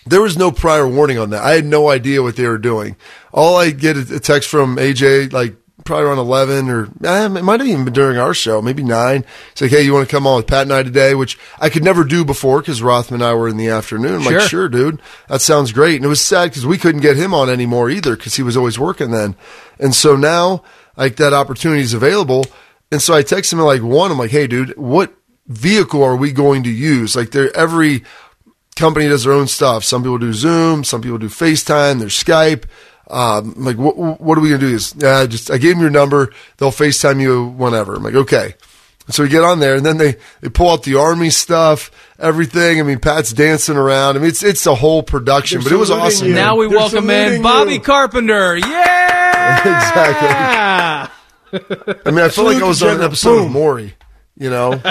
[0.05, 1.43] there was no prior warning on that.
[1.43, 2.95] I had no idea what they were doing.
[3.33, 7.59] All I get a text from AJ, like probably around 11 or eh, it might
[7.59, 9.25] have even been during our show, maybe nine.
[9.51, 11.69] It's like, hey, you want to come on with Pat and I today, which I
[11.69, 14.15] could never do before because Rothman and I were in the afternoon.
[14.15, 14.39] I'm Sure.
[14.39, 15.97] like, sure, dude, that sounds great.
[15.97, 18.55] And it was sad because we couldn't get him on anymore either because he was
[18.55, 19.35] always working then.
[19.77, 20.63] And so now,
[20.95, 22.45] like, that opportunity is available.
[22.91, 24.11] And so I text him at like one.
[24.11, 25.13] I'm like, hey, dude, what
[25.47, 27.15] vehicle are we going to use?
[27.15, 28.03] Like, there every
[28.75, 29.83] company does their own stuff.
[29.83, 32.63] Some people do Zoom, some people do FaceTime, there's Skype.
[33.09, 34.75] Um, like, what, what are we going to do?
[34.75, 36.33] Is uh, just I gave them your number.
[36.57, 37.95] They'll FaceTime you whenever.
[37.95, 38.55] I'm like, okay.
[39.09, 42.79] So we get on there, and then they, they pull out the army stuff, everything.
[42.79, 44.15] I mean, Pat's dancing around.
[44.15, 46.29] I mean, it's it's a whole production, They're but it was awesome.
[46.29, 46.33] you.
[46.33, 47.81] Now we They're welcome in Bobby you.
[47.81, 48.57] Carpenter.
[48.67, 51.09] Yeah!
[51.51, 51.99] exactly.
[52.05, 53.05] I mean, I feel like I was on an Boom.
[53.05, 53.93] episode of Maury.
[54.39, 54.71] You know,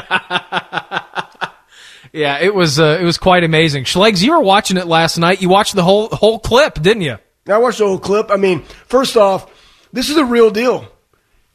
[2.13, 3.85] Yeah, it was uh, it was quite amazing.
[3.85, 5.43] Schlegs, you were watching it last night.
[5.43, 7.17] You watched the whole whole clip, didn't you?
[7.47, 8.31] I watched the whole clip.
[8.31, 9.51] I mean, first off,
[9.93, 10.87] this is a real deal.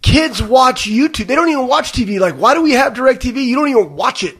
[0.01, 1.27] Kids watch YouTube.
[1.27, 2.19] They don't even watch TV.
[2.19, 3.45] Like, why do we have direct TV?
[3.45, 4.37] You don't even watch it.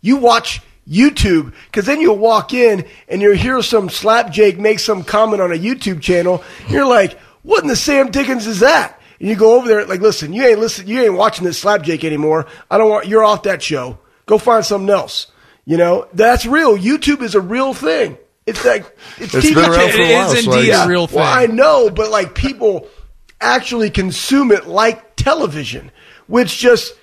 [0.00, 5.04] You watch YouTube because then you'll walk in and you'll hear some slapjake make some
[5.04, 6.42] comment on a YouTube channel.
[6.68, 9.00] You're like, what in the Sam Dickens is that?
[9.20, 12.04] And you go over there like, listen, you ain't listen, you ain't watching this slapjake
[12.04, 12.46] anymore.
[12.70, 13.98] I don't want, you're off that show.
[14.26, 15.28] Go find something else.
[15.64, 16.76] You know, that's real.
[16.76, 18.18] YouTube is a real thing.
[18.50, 20.32] It's like, it's, It's TV been around for a while.
[20.32, 21.18] is so indeed I- a real thing.
[21.18, 22.86] well, I know, but like people
[23.40, 25.90] actually consume it like television,
[26.26, 26.94] which just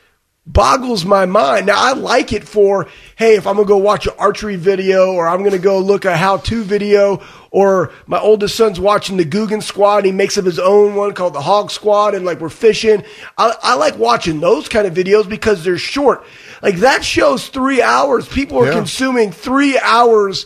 [0.45, 1.65] boggles my mind.
[1.65, 2.87] Now I like it for,
[3.17, 6.15] hey, if I'm gonna go watch an archery video or I'm gonna go look a
[6.15, 7.21] how-to video
[7.51, 10.05] or my oldest son's watching the Googan Squad.
[10.05, 13.03] He makes up his own one called the Hog Squad and like we're fishing.
[13.37, 16.23] I, I like watching those kind of videos because they're short.
[16.61, 18.25] Like that show's three hours.
[18.27, 18.73] People are Yeah.
[18.73, 20.45] consuming three hours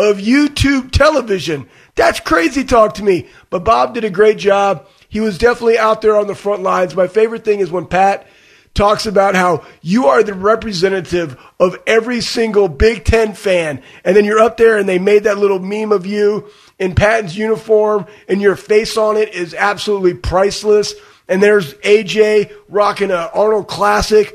[0.00, 1.68] of YouTube television.
[1.94, 3.28] That's crazy talk to me.
[3.50, 4.86] But Bob did a great job.
[5.10, 6.96] He was definitely out there on the front lines.
[6.96, 8.26] My favorite thing is when Pat
[8.72, 13.82] talks about how you are the representative of every single Big Ten fan.
[14.02, 16.48] And then you're up there and they made that little meme of you
[16.78, 20.94] in Patton's uniform and your face on it is absolutely priceless.
[21.28, 24.34] And there's AJ rocking a Arnold Classic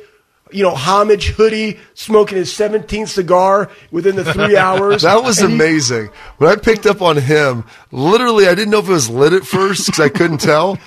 [0.51, 5.01] you know, homage hoodie, smoking his 17th cigar within the three hours.
[5.01, 6.09] That was And he- amazing.
[6.37, 9.43] When I picked up on him, literally, I didn't know if it was lit at
[9.43, 10.77] first because I couldn't tell.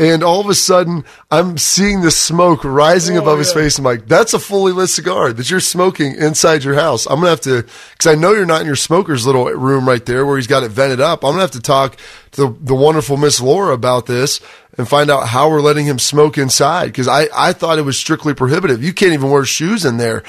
[0.00, 3.54] And all of a sudden, I'm seeing the smoke rising Oh, above his yeah.
[3.62, 3.78] face.
[3.78, 7.04] I'm like, that's a fully lit cigar that you're smoking inside your house.
[7.06, 7.62] I'm going to have to,
[7.92, 10.62] because I know you're not in your smoker's little room right there where he's got
[10.62, 11.24] it vented up.
[11.24, 11.96] I'm going to have to talk
[12.32, 14.40] to the, the wonderful Miss Laura about this
[14.76, 17.98] and find out how we're letting him smoke inside because I, I thought it was
[17.98, 18.84] strictly prohibitive.
[18.84, 20.22] You can't even wear shoes in there.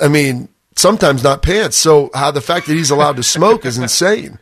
[0.00, 1.76] I mean, sometimes not pants.
[1.76, 4.40] So how the fact that he's allowed to smoke is insane.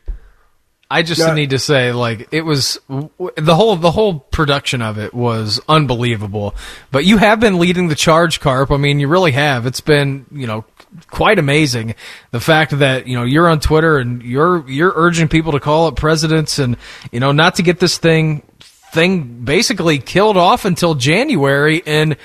[0.93, 1.35] I just Yeah.
[1.35, 5.61] need to say, like, it was w- the whole the whole production of it was
[5.69, 6.55] unbelievable.
[6.91, 8.73] But you have been leading the charge, Carp.
[8.73, 9.67] I mean, you really have.
[9.67, 10.65] It's been, you know,
[11.11, 11.95] quite amazing.
[12.33, 15.87] The fact that you know you're on Twitter and you're you're urging people to call
[15.87, 16.77] up presidents and
[17.13, 18.43] you know not to get this thing
[18.93, 22.17] thing basically killed off until January and.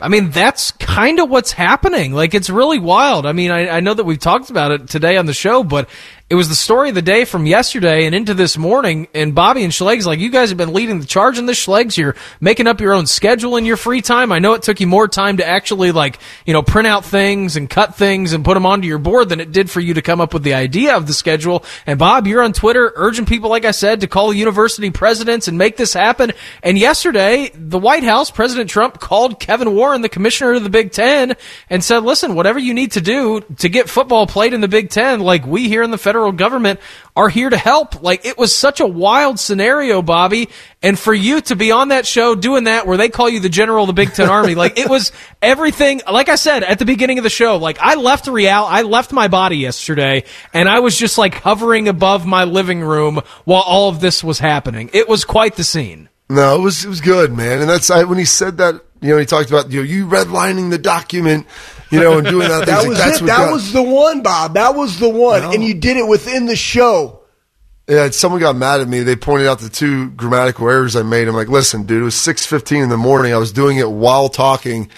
[0.00, 2.12] I mean, that's kind of what's happening.
[2.12, 3.24] Like, it's really wild.
[3.24, 5.88] I mean, I, I know that we've talked about it today on the show, but
[6.32, 9.06] it was the story of the day from yesterday and into this morning.
[9.12, 11.98] And Bobby and Schlegs, like, you guys have been leading the charge in this, Schlegs.
[11.98, 14.32] You're making up your own schedule in your free time.
[14.32, 17.56] I know it took you more time to actually, like, you know, print out things
[17.56, 20.00] and cut things and put them onto your board than it did for you to
[20.00, 21.66] come up with the idea of the schedule.
[21.86, 25.58] And Bob, you're on Twitter urging people, like I said, to call university presidents and
[25.58, 26.32] make this happen.
[26.62, 30.92] And yesterday, the White House, President Trump called Kevin Warren, the commissioner of the Big
[30.92, 31.36] Ten,
[31.68, 34.88] and said, listen, whatever you need to do to get football played in the Big
[34.88, 36.78] Ten, like we here in the federal government
[37.16, 38.02] are here to help.
[38.02, 40.50] Like it was such a wild scenario, Bobby.
[40.82, 43.48] And for you to be on that show doing that where they call you the
[43.48, 46.02] general of the Big Ten Army, like it was everything.
[46.10, 49.12] Like I said at the beginning of the show, like I left real, I left
[49.12, 53.88] my body yesterday and I was just like hovering above my living room while all
[53.88, 54.90] of this was happening.
[54.92, 56.08] It was quite the scene.
[56.28, 57.60] No, it was it was good, man.
[57.60, 58.82] And that's I, when he said that.
[59.02, 61.46] You know, he talked about you know you redlining the document,
[61.90, 62.66] you know, and doing that.
[62.66, 63.26] That like, was that's it.
[63.26, 64.54] That got- was the one, Bob.
[64.54, 65.42] That was the one.
[65.42, 65.52] No.
[65.52, 67.18] And you did it within the show.
[67.88, 69.00] Yeah, someone got mad at me.
[69.02, 71.26] They pointed out the two grammatical errors I made.
[71.26, 73.34] I'm like, listen, dude, it was 6:15 in the morning.
[73.34, 74.88] I was doing it while talking.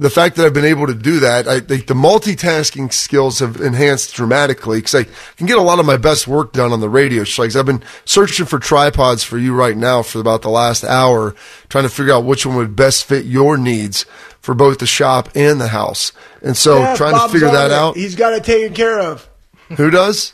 [0.00, 3.60] The fact that I've been able to do that, I think the multitasking skills have
[3.60, 5.04] enhanced dramatically because I
[5.36, 7.22] can get a lot of my best work done on the radio.
[7.36, 11.34] Like I've been searching for tripods for you right now for about the last hour,
[11.68, 14.06] trying to figure out which one would best fit your needs
[14.40, 16.12] for both the shop and the house.
[16.40, 17.74] And so Yeah, trying Bob's to figure that it.
[17.74, 17.94] out.
[17.94, 19.28] He's got it taken care of.
[19.76, 20.32] Who does?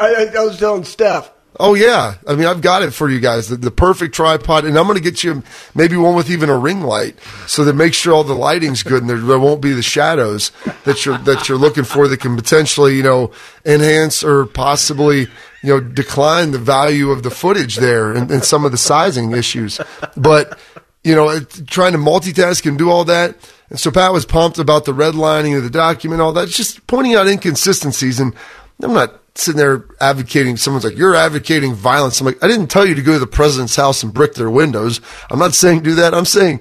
[0.00, 1.28] I, I, I was telling Steph.
[1.60, 4.78] Oh yeah, I mean I've got it for you guys, the, the perfect tripod, and
[4.78, 5.42] I'm going to get you
[5.74, 7.18] maybe one with even a ring light,
[7.48, 10.52] so that makes sure all the lighting's good and there, there won't be the shadows
[10.84, 13.32] that you're that you're looking for that can potentially you know
[13.64, 15.22] enhance or possibly
[15.62, 19.32] you know decline the value of the footage there and, and some of the sizing
[19.32, 19.80] issues,
[20.16, 20.58] but
[21.02, 23.34] you know trying to multitask and do all that.
[23.70, 26.86] And so Pat was pumped about the redlining of the document, all that, It's just
[26.86, 28.18] pointing out inconsistencies.
[28.18, 28.34] And
[28.82, 30.56] I'm not sitting there advocating.
[30.56, 33.26] Someone's like, "You're advocating violence." I'm like, "I didn't tell you to go to the
[33.26, 35.00] president's house and brick their windows."
[35.30, 36.14] I'm not saying do that.
[36.14, 36.60] I'm saying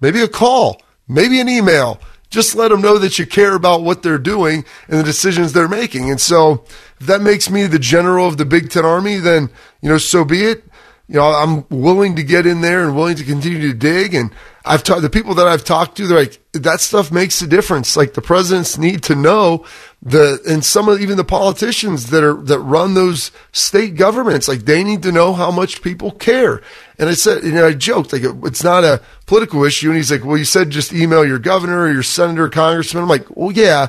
[0.00, 2.00] maybe a call, maybe an email.
[2.30, 5.68] Just let them know that you care about what they're doing and the decisions they're
[5.68, 6.10] making.
[6.10, 6.64] And so,
[7.00, 9.48] if that makes me the general of the Big Ten Army, then
[9.80, 10.64] you know, so be it.
[11.08, 14.14] You know, I'm willing to get in there and willing to continue to dig.
[14.14, 14.30] And
[14.62, 17.96] I've talked the people that I've talked to, they're like, that stuff makes a difference.
[17.96, 19.64] Like the presidents need to know
[20.02, 24.66] the, and some of even the politicians that are, that run those state governments, like
[24.66, 26.60] they need to know how much people care.
[26.98, 29.88] And I said, you know, I joked, like, it's not a political issue.
[29.88, 33.02] And he's like, well, you said just email your governor or your senator or congressman.
[33.02, 33.88] I'm like, well, yeah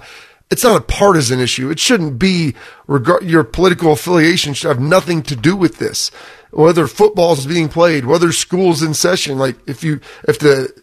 [0.52, 1.70] it's not a partisan issue.
[1.70, 2.56] It shouldn't be
[2.88, 6.10] regard your political affiliation should have nothing to do with this
[6.52, 9.38] whether football is being played, whether school's in session.
[9.38, 10.74] Like if you, if the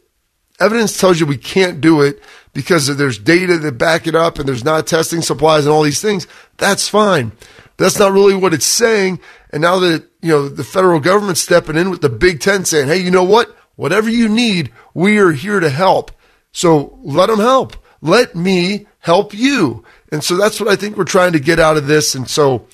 [0.60, 2.22] evidence tells you we can't do it
[2.52, 6.00] because there's data that back it up and there's not testing supplies and all these
[6.00, 6.26] things,
[6.56, 7.32] that's fine.
[7.76, 9.20] That's not really what it's saying.
[9.50, 12.88] And now that, you know, the federal government's stepping in with the Big Ten saying,
[12.88, 13.54] Hey, you know what?
[13.76, 16.10] Whatever you need, we are here to help.
[16.52, 17.76] So let them help.
[18.00, 19.84] Let me help you.
[20.10, 22.14] And so that's what I think we're trying to get out of this.
[22.14, 22.66] And so,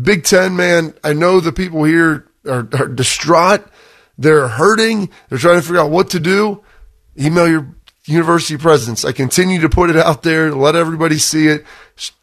[0.00, 3.64] Big Ten, man, I know the people here are, are distraught.
[4.16, 5.10] They're hurting.
[5.28, 6.62] They're trying to figure out what to do.
[7.18, 7.74] Email your
[8.04, 9.04] university presidents.
[9.04, 11.64] I continue to put it out there, let everybody see it,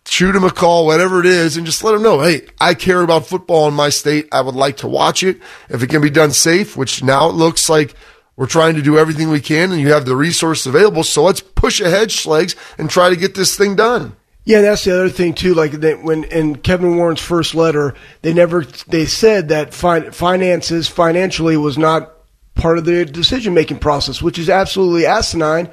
[0.05, 3.01] shoot them a call, whatever it is, and just let them know, hey, I care
[3.01, 4.27] about football in my state.
[4.31, 5.39] I would like to watch it.
[5.69, 7.95] If it can be done safe, which now it looks like
[8.35, 11.03] we're trying to do everything we can and you have the resources available.
[11.03, 14.15] So let's push ahead, Schlegs, and try to get this thing done.
[14.45, 15.53] Yeah, that's the other thing too.
[15.53, 20.87] Like they, when in Kevin Warren's first letter, they never they said that fin- finances
[20.87, 22.13] financially was not
[22.55, 25.69] part of the decision making process, which is absolutely asinine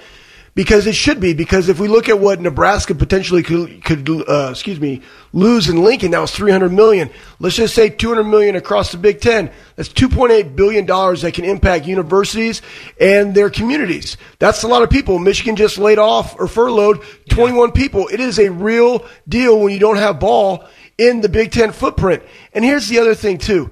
[0.57, 1.35] because it should be.
[1.35, 5.03] Because if we look at what Nebraska potentially could, could uh, excuse me,
[5.33, 7.11] lose in Lincoln, that was 300 million.
[7.39, 9.53] Let's just say 200 million across the Big Ten.
[9.77, 12.63] That's 2.8 billion dollars that can impact universities
[12.99, 14.17] and their communities.
[14.41, 15.19] That's a lot of people.
[15.19, 18.09] Michigan just laid off or furloughed 21 people.
[18.09, 20.65] It is a real deal when you don't have ball
[20.97, 22.23] in the Big Ten footprint.
[22.55, 23.71] And here's the other thing too.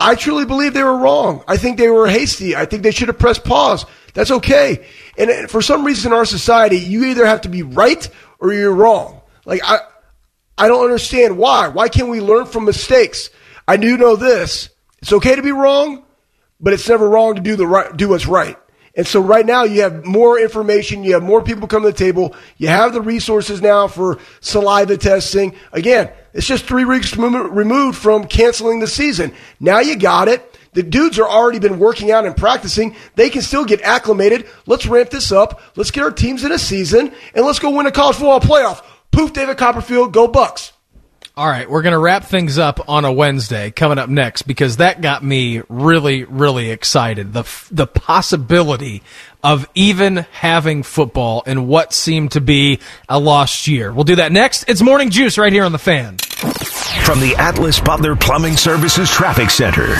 [0.00, 1.42] I truly believe they were wrong.
[1.48, 2.54] I think they were hasty.
[2.54, 3.84] I think they should have pressed pause.
[4.14, 4.86] That's okay.
[5.16, 8.08] And uh, for some reason in our society, you either have to be right
[8.38, 9.20] or you're wrong.
[9.44, 9.80] Like I,
[10.56, 11.68] I don't understand why.
[11.68, 13.30] Why can't we learn from mistakes?
[13.66, 14.70] I do know this.
[15.00, 16.04] It's okay to be wrong,
[16.60, 18.56] but it's never wrong to do the right, do what's right.
[18.98, 21.96] And so right now you have more information, you have more people come to the
[21.96, 25.54] table, you have the resources now for saliva testing.
[25.72, 29.32] Again, it's just three weeks removed from canceling the season.
[29.60, 30.58] Now you got it.
[30.72, 32.96] The dudes are already been working out and practicing.
[33.14, 34.48] They can still get acclimated.
[34.66, 35.60] Let's ramp this up.
[35.76, 38.84] Let's get our teams in a season and let's go win a college football playoff.
[39.12, 40.72] Poof, David Copperfield, go Bucks.
[41.38, 44.78] All right, we're going to wrap things up on a Wednesday coming up next because
[44.78, 47.32] that got me really, really excited.
[47.32, 49.04] The, the possibility
[49.44, 53.92] of even having football in what seemed to be a lost year.
[53.92, 54.64] We'll do that next.
[54.68, 56.16] It's Morning Juice right here on The Fan.
[57.04, 59.94] From the Atlas Butler Plumbing Services Traffic Center.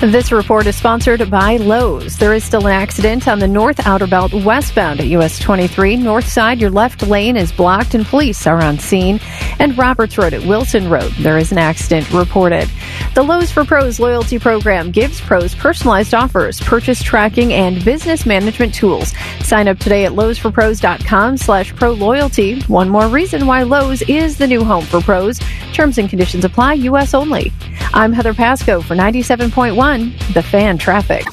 [0.00, 2.16] This report is sponsored by Lowe's.
[2.18, 5.96] There is still an accident on the North Outer Belt westbound at US 23.
[5.96, 9.18] North side, your left lane is blocked and police are on scene.
[9.58, 12.70] And Roberts Road at Wilson Road, there is an accident reported.
[13.14, 18.72] The Lowe's for Pros loyalty program gives pros personalized offers, purchase tracking, and business management
[18.74, 19.12] tools.
[19.40, 22.60] Sign up today at lowesforpros.com slash pro loyalty.
[22.62, 25.40] One more reason why Lowe's is the new home for pros.
[25.72, 27.14] Terms and conditions apply, U.S.
[27.14, 27.52] only.
[27.92, 31.24] I'm Heather Pasco for 97.1 the fan traffic.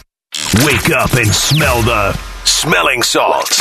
[0.63, 2.13] Wake up and smell the
[2.45, 3.57] smelling salts.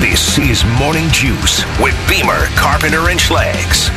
[0.00, 3.90] This is Morning Juice with Beamer, Carpenter, and Schlegs.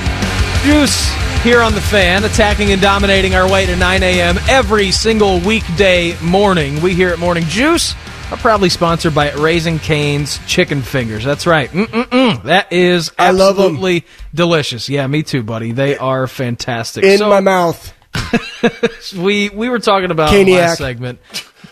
[0.64, 1.11] Juice
[1.41, 4.38] here on the fan, attacking and dominating our way to 9 a.m.
[4.48, 6.84] every single weekday morning.
[6.84, 7.95] We here at Morning Juice
[8.30, 11.23] are proudly sponsored by Raising Cane's Chicken Fingers.
[11.23, 11.72] That's right.
[11.72, 12.44] Mm-mm-mm.
[12.44, 14.06] That is absolutely
[14.36, 14.88] delicious.
[14.88, 15.72] Yeah, me too, buddy.
[15.72, 17.03] They are fantastic.
[17.03, 17.94] In so, my mouth.
[19.17, 20.57] we we were talking about Caniac.
[20.57, 21.19] last segment.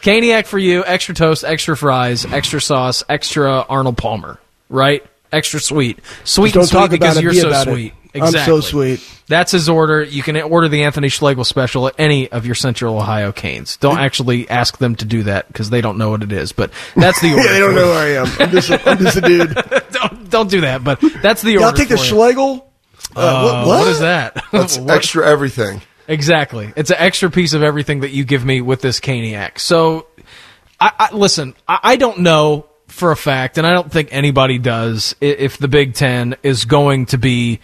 [0.01, 4.39] Caniac for you, extra toast, extra fries, extra sauce, extra Arnold Palmer,
[4.69, 5.05] right?
[5.31, 7.93] Extra sweet, sweet and sweet because you're so sweet.
[7.93, 8.03] It.
[8.15, 8.39] Exactly.
[8.39, 9.23] I'm so sweet.
[9.27, 10.03] That's his order.
[10.03, 13.77] You can order the Anthony Schlegel special at any of your Central Ohio canes.
[13.77, 16.51] Don't actually ask them to do that because they don't know what it is.
[16.51, 17.43] But that's the order.
[17.43, 18.27] yeah, they don't know who I am.
[18.39, 19.55] I'm just a, I'm just a dude.
[19.91, 20.83] don't don't do that.
[20.83, 21.65] But that's the order.
[21.65, 22.69] I'll take the Schlegel.
[23.15, 23.79] Uh, uh, what, what?
[23.79, 24.43] what is that?
[24.51, 25.81] That's extra everything.
[26.07, 26.73] Exactly.
[26.75, 29.59] It's an extra piece of everything that you give me with this Caniac.
[29.59, 30.07] So,
[30.79, 31.55] I, I listen.
[31.67, 35.67] I, I, don't know for a fact, and I don't think anybody does, if the
[35.67, 37.61] Big Ten is going to be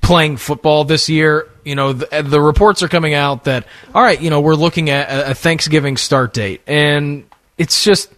[0.00, 1.48] playing football this year.
[1.64, 4.54] You know, the, uh, the reports are coming out that all right, you know, we're
[4.54, 7.24] looking at a, a Thanksgiving start date, and
[7.56, 8.12] it's just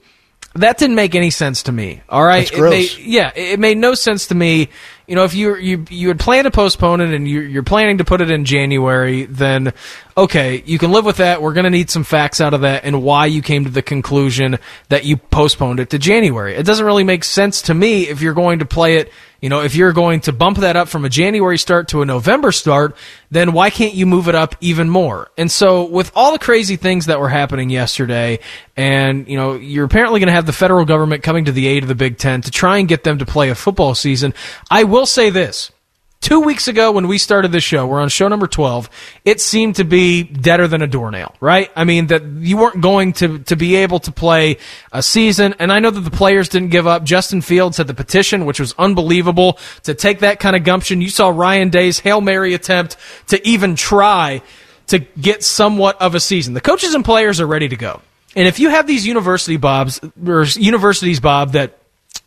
[0.55, 2.03] that didn't make any sense to me.
[2.09, 4.69] All right, it made, yeah, it made no sense to me
[5.11, 7.99] you know, if you you you had planned to postpone it and you, you're planning
[7.99, 9.73] to put it in January, then
[10.17, 11.43] okay, you can live with that.
[11.43, 13.83] We're going to need some facts out of that and why you came to the
[13.83, 16.55] conclusion that you postponed it to January.
[16.55, 19.11] It doesn't really make sense to me if you're going to play it
[19.41, 22.05] you know, if you're going to bump that up from a January start to a
[22.05, 22.95] November start,
[23.31, 25.31] then why can't you move it up even more?
[25.39, 28.41] And so with all the crazy things that were happening yesterday,
[28.77, 31.83] and, you know, you're apparently going to have the federal government coming to the aid
[31.83, 34.35] of the Big Ten to try and get them to play a football season,
[34.71, 35.73] I will say this.
[36.21, 38.91] Two weeks ago, when we started the show, we're on show number 12,
[39.25, 41.71] it seemed to be deader than a doornail, right?
[41.75, 44.59] I mean, that you weren't going to, to be able to play
[44.93, 45.55] a season.
[45.59, 47.05] And I know that the players didn't give up.
[47.05, 51.01] Justin Fields had the petition, which was unbelievable to take that kind of gumption.
[51.01, 52.99] You saw Ryan Day's Hail Mary attempt
[53.29, 54.43] to even try
[54.89, 56.53] to get somewhat of a season.
[56.53, 58.03] The coaches and players are ready to go.
[58.37, 61.80] And if you have these university bobs or universities, Bob, that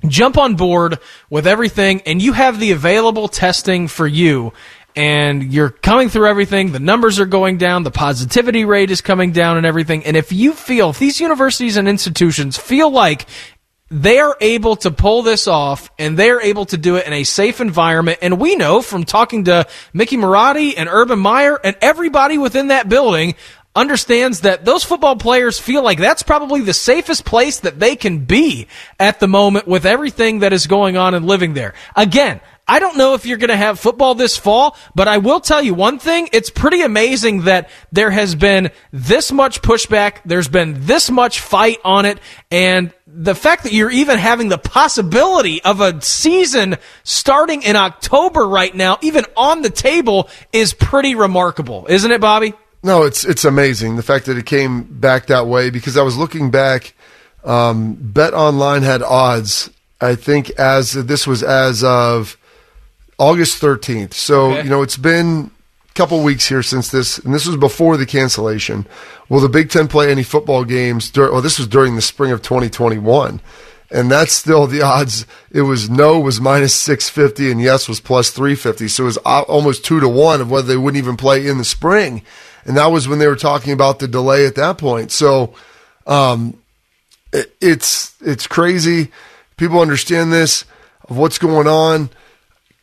[0.07, 0.99] jump on board
[1.29, 4.53] with everything and you have the available testing for you
[4.95, 9.31] and you're coming through everything, the numbers are going down, the positivity rate is coming
[9.31, 10.05] down and everything.
[10.05, 13.25] And if you feel, if these universities and institutions feel like
[13.89, 17.23] they are able to pull this off and they're able to do it in a
[17.23, 18.17] safe environment.
[18.23, 22.89] And we know from talking to Mickey Marotti and Urban Meyer and everybody within that
[22.89, 23.35] building
[23.75, 28.19] understands that those football players feel like that's probably the safest place that they can
[28.19, 28.67] be
[28.99, 31.73] at the moment with everything that is going on and living there.
[31.95, 35.41] Again, I don't know if you're going to have football this fall, but I will
[35.41, 36.29] tell you one thing.
[36.31, 40.19] It's pretty amazing that there has been this much pushback.
[40.23, 42.19] There's been this much fight on it.
[42.51, 48.47] And the fact that you're even having the possibility of a season starting in October
[48.47, 52.53] right now, even on the table, is pretty remarkable, isn't it, Bobby?
[52.83, 56.17] No, it's it's amazing the fact that it came back that way because I was
[56.17, 56.93] looking back.
[57.45, 59.69] Um, Bet Online had odds.
[60.01, 62.37] I think as this was as of
[63.17, 64.13] August thirteenth.
[64.13, 64.63] So okay.
[64.63, 65.49] you know it's been
[65.89, 68.85] a couple weeks here since this, and this was before the cancellation.
[69.29, 71.09] Will the Big Ten play any football games?
[71.09, 73.39] Dur- well, this was during the spring of 2021
[73.89, 75.25] and that's still the odds.
[75.51, 78.87] It was no was minus 650 and yes was plus 350.
[78.87, 81.63] So it was almost two to one of whether they wouldn't even play in the
[81.63, 82.23] spring
[82.65, 85.11] and that was when they were talking about the delay at that point.
[85.11, 85.53] So,
[86.07, 86.57] um,
[87.31, 89.11] it, it's it's crazy.
[89.57, 90.65] People understand this
[91.09, 92.09] of what's going on.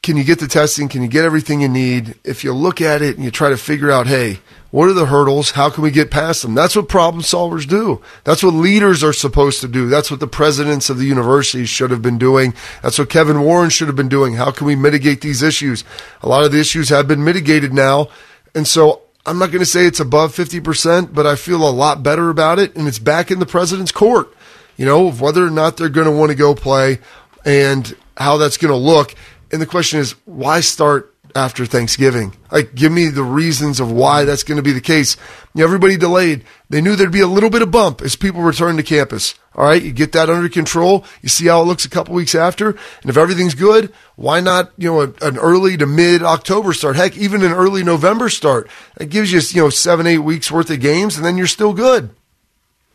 [0.02, 0.88] Can you get the testing?
[0.88, 2.14] Can you get everything you need?
[2.24, 4.38] If you look at it and you try to figure out, hey,
[4.70, 5.50] what are the hurdles?
[5.50, 6.54] How can we get past them?
[6.54, 8.00] That's what problem solvers do.
[8.24, 9.88] That's what leaders are supposed to do.
[9.88, 12.54] That's what the presidents of the universities should have been doing.
[12.82, 14.34] That's what Kevin Warren should have been doing.
[14.34, 15.84] How can we mitigate these issues?
[16.22, 18.08] A lot of the issues have been mitigated now.
[18.54, 22.02] And so I'm not going to say it's above 50%, but I feel a lot
[22.02, 22.74] better about it.
[22.76, 24.34] And it's back in the president's court,
[24.76, 26.98] you know, of whether or not they're going to want to go play
[27.44, 29.14] and how that's going to look.
[29.52, 32.34] And the question is, why start after Thanksgiving?
[32.50, 35.16] Like, give me the reasons of why that's going to be the case.
[35.54, 36.44] You know, everybody delayed.
[36.68, 39.34] They knew there'd be a little bit of bump as people return to campus.
[39.54, 41.04] All right, you get that under control.
[41.22, 44.70] You see how it looks a couple weeks after, and if everything's good, why not
[44.76, 46.96] you know an early to mid October start?
[46.96, 48.68] Heck, even an early November start.
[48.98, 51.72] That gives you you know seven eight weeks worth of games, and then you're still
[51.72, 52.10] good.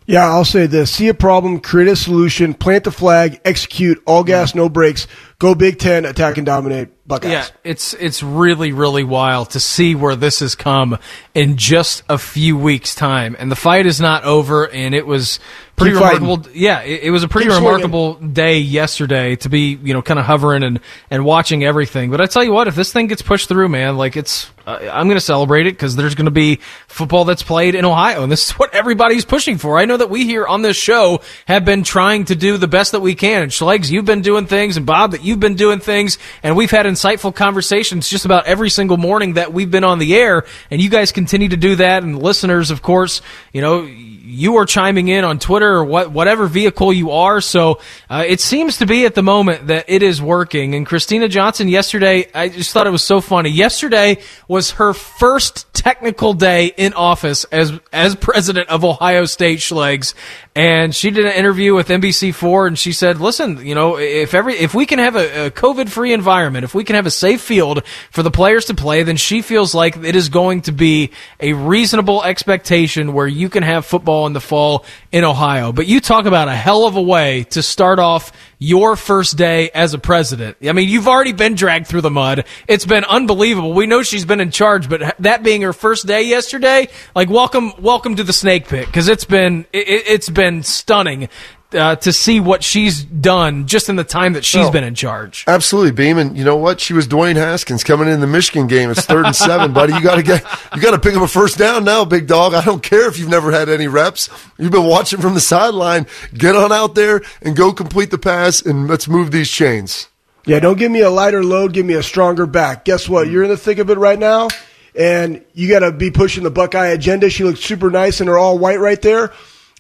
[0.06, 4.24] Yeah, I'll say this: see a problem, create a solution, plant the flag, execute, all
[4.24, 5.08] gas, no brakes.
[5.38, 6.90] Go Big Ten, attack and dominate.
[7.08, 7.32] Buckeyes.
[7.32, 10.98] Yeah, it's it's really really wild to see where this has come
[11.36, 15.40] in just a few weeks' time, and the fight is not over, and it was
[15.76, 16.38] pretty Keep remarkable.
[16.38, 16.52] Fighting.
[16.56, 18.34] Yeah, it, it, was a pretty Keep remarkable swinging.
[18.34, 20.80] day yesterday to be you know kind of hovering and
[21.12, 22.10] and watching everything.
[22.10, 24.80] But I tell you what, if this thing gets pushed through, man, like it's uh,
[24.92, 26.56] I'm going to celebrate it because there's going to be
[26.88, 29.78] football that's played in Ohio, and this is what everybody's pushing for.
[29.78, 32.94] I know that we here on this show have been trying to do the best
[32.94, 35.80] that we can, and Schlegs, you've been doing things, and Bob, that you've been doing
[35.80, 40.00] things, and we've had insightful conversations just about every single morning that we've been on
[40.00, 43.22] the air, and you guys continue to do that, and listeners, of course,
[43.52, 43.90] you know,
[44.26, 47.42] you are chiming in on Twitter or what, whatever vehicle you are.
[47.42, 47.80] So
[48.10, 50.74] uh, it seems to be at the moment that it is working.
[50.74, 53.50] And Kristina Johnson yesterday, I just thought it was so funny.
[53.50, 60.16] Yesterday was her first technical day in office as as president of Ohio State Schlegs,
[60.56, 64.56] and she did an interview with NBC4, and she said, "Listen, you know, if every
[64.56, 67.42] if we can have a, a COVID free environment, if we can have a safe
[67.42, 71.12] field for the players to play, then she feels like it is going to be
[71.40, 76.00] a reasonable expectation where you can have football in the fall in Ohio." But you
[76.00, 79.98] talk about a hell of a way to start off your first day as a
[80.00, 80.58] president.
[80.66, 82.46] I mean, you've already been dragged through the mud.
[82.68, 83.74] It's been unbelievable.
[83.74, 87.74] We know she's been in charge, but that being her first day yesterday, like welcome,
[87.80, 91.30] welcome to the snake pit because it's been it, has been stunning
[91.74, 94.72] uh, to see what she's done just in the time that she's Oh.
[94.72, 95.44] been in charge.
[95.48, 96.80] Absolutely, Beam, and you know what?
[96.80, 98.90] She was Dwayne Haskins coming in the Michigan game.
[98.92, 99.94] It's third and seven, buddy.
[99.94, 100.44] You got to get,
[100.76, 102.54] you got to pick up a first down now, big dog.
[102.54, 104.30] I don't care if you've never had any reps.
[104.58, 106.08] You've been watching from the sideline.
[106.34, 110.08] Get on out there and go complete the pass, and let's move these chains.
[110.46, 112.86] Yeah, don't give me a lighter load, give me a stronger back.
[112.86, 113.28] Guess what?
[113.28, 114.48] You're in the thick of it right now,
[114.96, 117.30] and you got to be pushing the Buckeye agenda.
[117.32, 119.34] She looks super nice in her all white right there.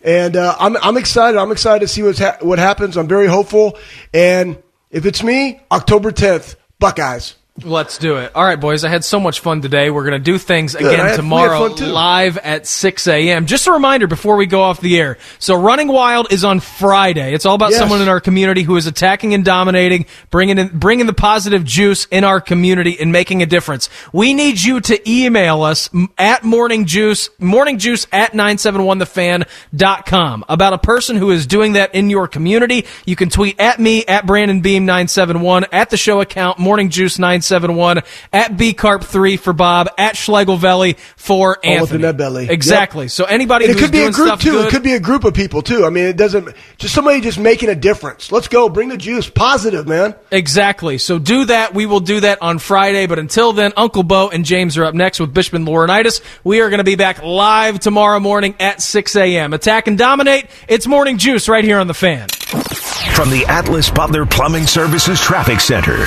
[0.05, 1.37] And uh, I'm, I'm excited.
[1.37, 2.95] I'm excited to see what's ha- what happens.
[2.95, 3.77] I'm very hopeful.
[4.13, 4.61] And
[4.91, 7.35] if it's me, October 10th, Buckeyes.
[7.63, 8.33] Let's do it.
[8.35, 8.83] All right, boys.
[8.83, 9.89] I had so much fun today.
[9.89, 10.93] We're going to do things Good.
[10.93, 13.45] Again tomorrow live at 6 a.m.
[13.45, 15.17] Just a reminder before we go off the air.
[15.39, 17.33] So, Running Wild is on Friday.
[17.33, 17.79] It's all about Yes.
[17.79, 22.07] someone in our community who is attacking and dominating, bringing in, bringing the positive juice
[22.11, 23.87] in our community and making a difference.
[24.11, 30.77] We need you to email us at Morning Juice, Morning Juice at 971thefan.com about a
[30.77, 32.85] person who is doing that in your community.
[33.05, 37.17] You can tweet at me, at Brandon Beam 971, at the show account, Morning Juice
[37.17, 37.44] 971,
[38.33, 41.81] at B Carp 3 for Bob, at Schlegel Valley for oh, All Anthony.
[41.81, 42.49] within that belly.
[42.49, 43.05] Exactly.
[43.05, 43.11] Yep.
[43.11, 44.51] So anybody And it who's could be doing a group too.
[44.51, 45.85] good, It could be a group of people too.
[45.85, 48.31] I mean, it doesn't just somebody just making a difference.
[48.31, 48.69] Let's go.
[48.69, 49.29] Bring the juice.
[49.29, 50.15] Positive, man.
[50.31, 50.97] Exactly.
[50.97, 51.73] So do that.
[51.73, 53.05] We will do that on Friday.
[53.07, 56.21] But until then, Uncle Bo and James are up next with Bishman Laurinaitis.
[56.43, 59.53] We are going to be back live tomorrow morning at 6 a.m.
[59.53, 60.47] Attack and dominate.
[60.67, 62.27] It's Morning Juice right here on the fan.
[63.15, 66.05] From the Atlas Butler Plumbing Services Traffic Center.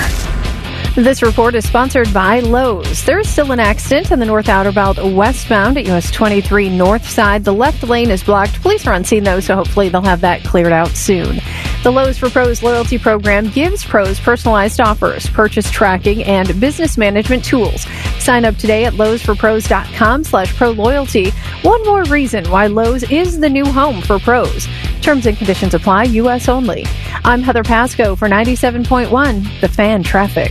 [0.99, 3.05] This report is sponsored by Lowe's.
[3.05, 7.07] There is still an accident on the North Outer Belt westbound at US 23 north
[7.07, 7.45] side.
[7.45, 8.61] The left lane is blocked.
[8.61, 11.39] Police are on scene though, so hopefully they'll have that cleared out soon.
[11.83, 17.45] The Lowe's for Pros loyalty program gives pros personalized offers, purchase tracking, and business management
[17.45, 17.85] tools.
[18.19, 21.29] Sign up today at lowesforpros.com slash pro loyalty.
[21.61, 24.67] One more reason why Lowe's is the new home for pros.
[25.01, 26.49] Terms and conditions apply, U.S.
[26.49, 26.85] only.
[27.23, 30.48] I'm Heather Pasco for 97.1, The Fan Traffic.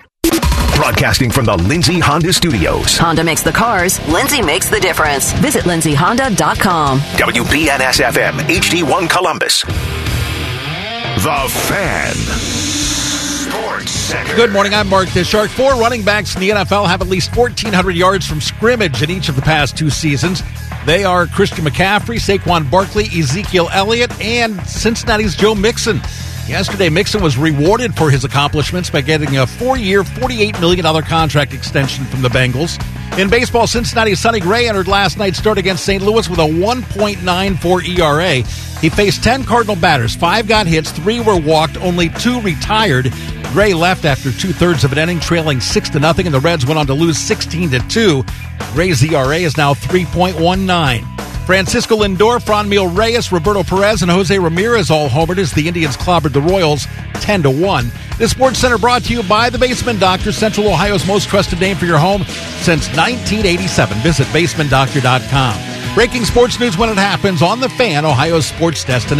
[0.78, 2.96] Broadcasting from the Lindsay Honda Studios.
[2.96, 5.32] Honda makes the cars, Lindsay makes the difference.
[5.32, 7.00] Visit lindsayhonda.com.
[7.00, 9.62] WBNS FM, HD1 Columbus.
[9.62, 12.14] The Fan.
[13.50, 14.36] Sports Center.
[14.36, 14.72] Good morning.
[14.72, 15.48] I'm Mark Dishark.
[15.48, 19.28] Four running backs in the NFL have at least 1,400 yards from scrimmage in each
[19.28, 20.44] of the past two seasons.
[20.86, 26.00] They are Christian McCaffrey, Saquon Barkley, Ezekiel Elliott, and Cincinnati's Joe Mixon.
[26.48, 32.06] Yesterday, Mixon was rewarded for his accomplishments by getting a four-year, $48 million contract extension
[32.06, 32.78] from the Bengals.
[33.18, 36.02] In baseball, Cincinnati's Sonny Gray entered last night's start against St.
[36.02, 38.48] Louis with a 1.94 ERA.
[38.80, 40.16] He faced 10 Cardinal batters.
[40.16, 43.12] Five got hits, three were walked, only two retired.
[43.52, 46.78] Gray left after two-thirds of an inning, trailing 6 to nothing, and the Reds went
[46.78, 48.24] on to lose 16 to 2.
[48.72, 51.18] Gray's ERA is now 3.19.
[51.48, 56.34] Francisco Lindor, Franmil Reyes, Roberto Perez, and Jose Ramirez all homered as the Indians clobbered
[56.34, 57.90] the Royals 10 to 1.
[58.18, 61.78] This Sports Center brought to you by the Basement Doctor, Central Ohio's most trusted name
[61.78, 62.22] for your home
[62.60, 63.96] since 1987.
[64.00, 65.94] Visit basementdoctor.com.
[65.94, 69.16] Breaking sports news when it happens on the fan, Ohio's sports destination.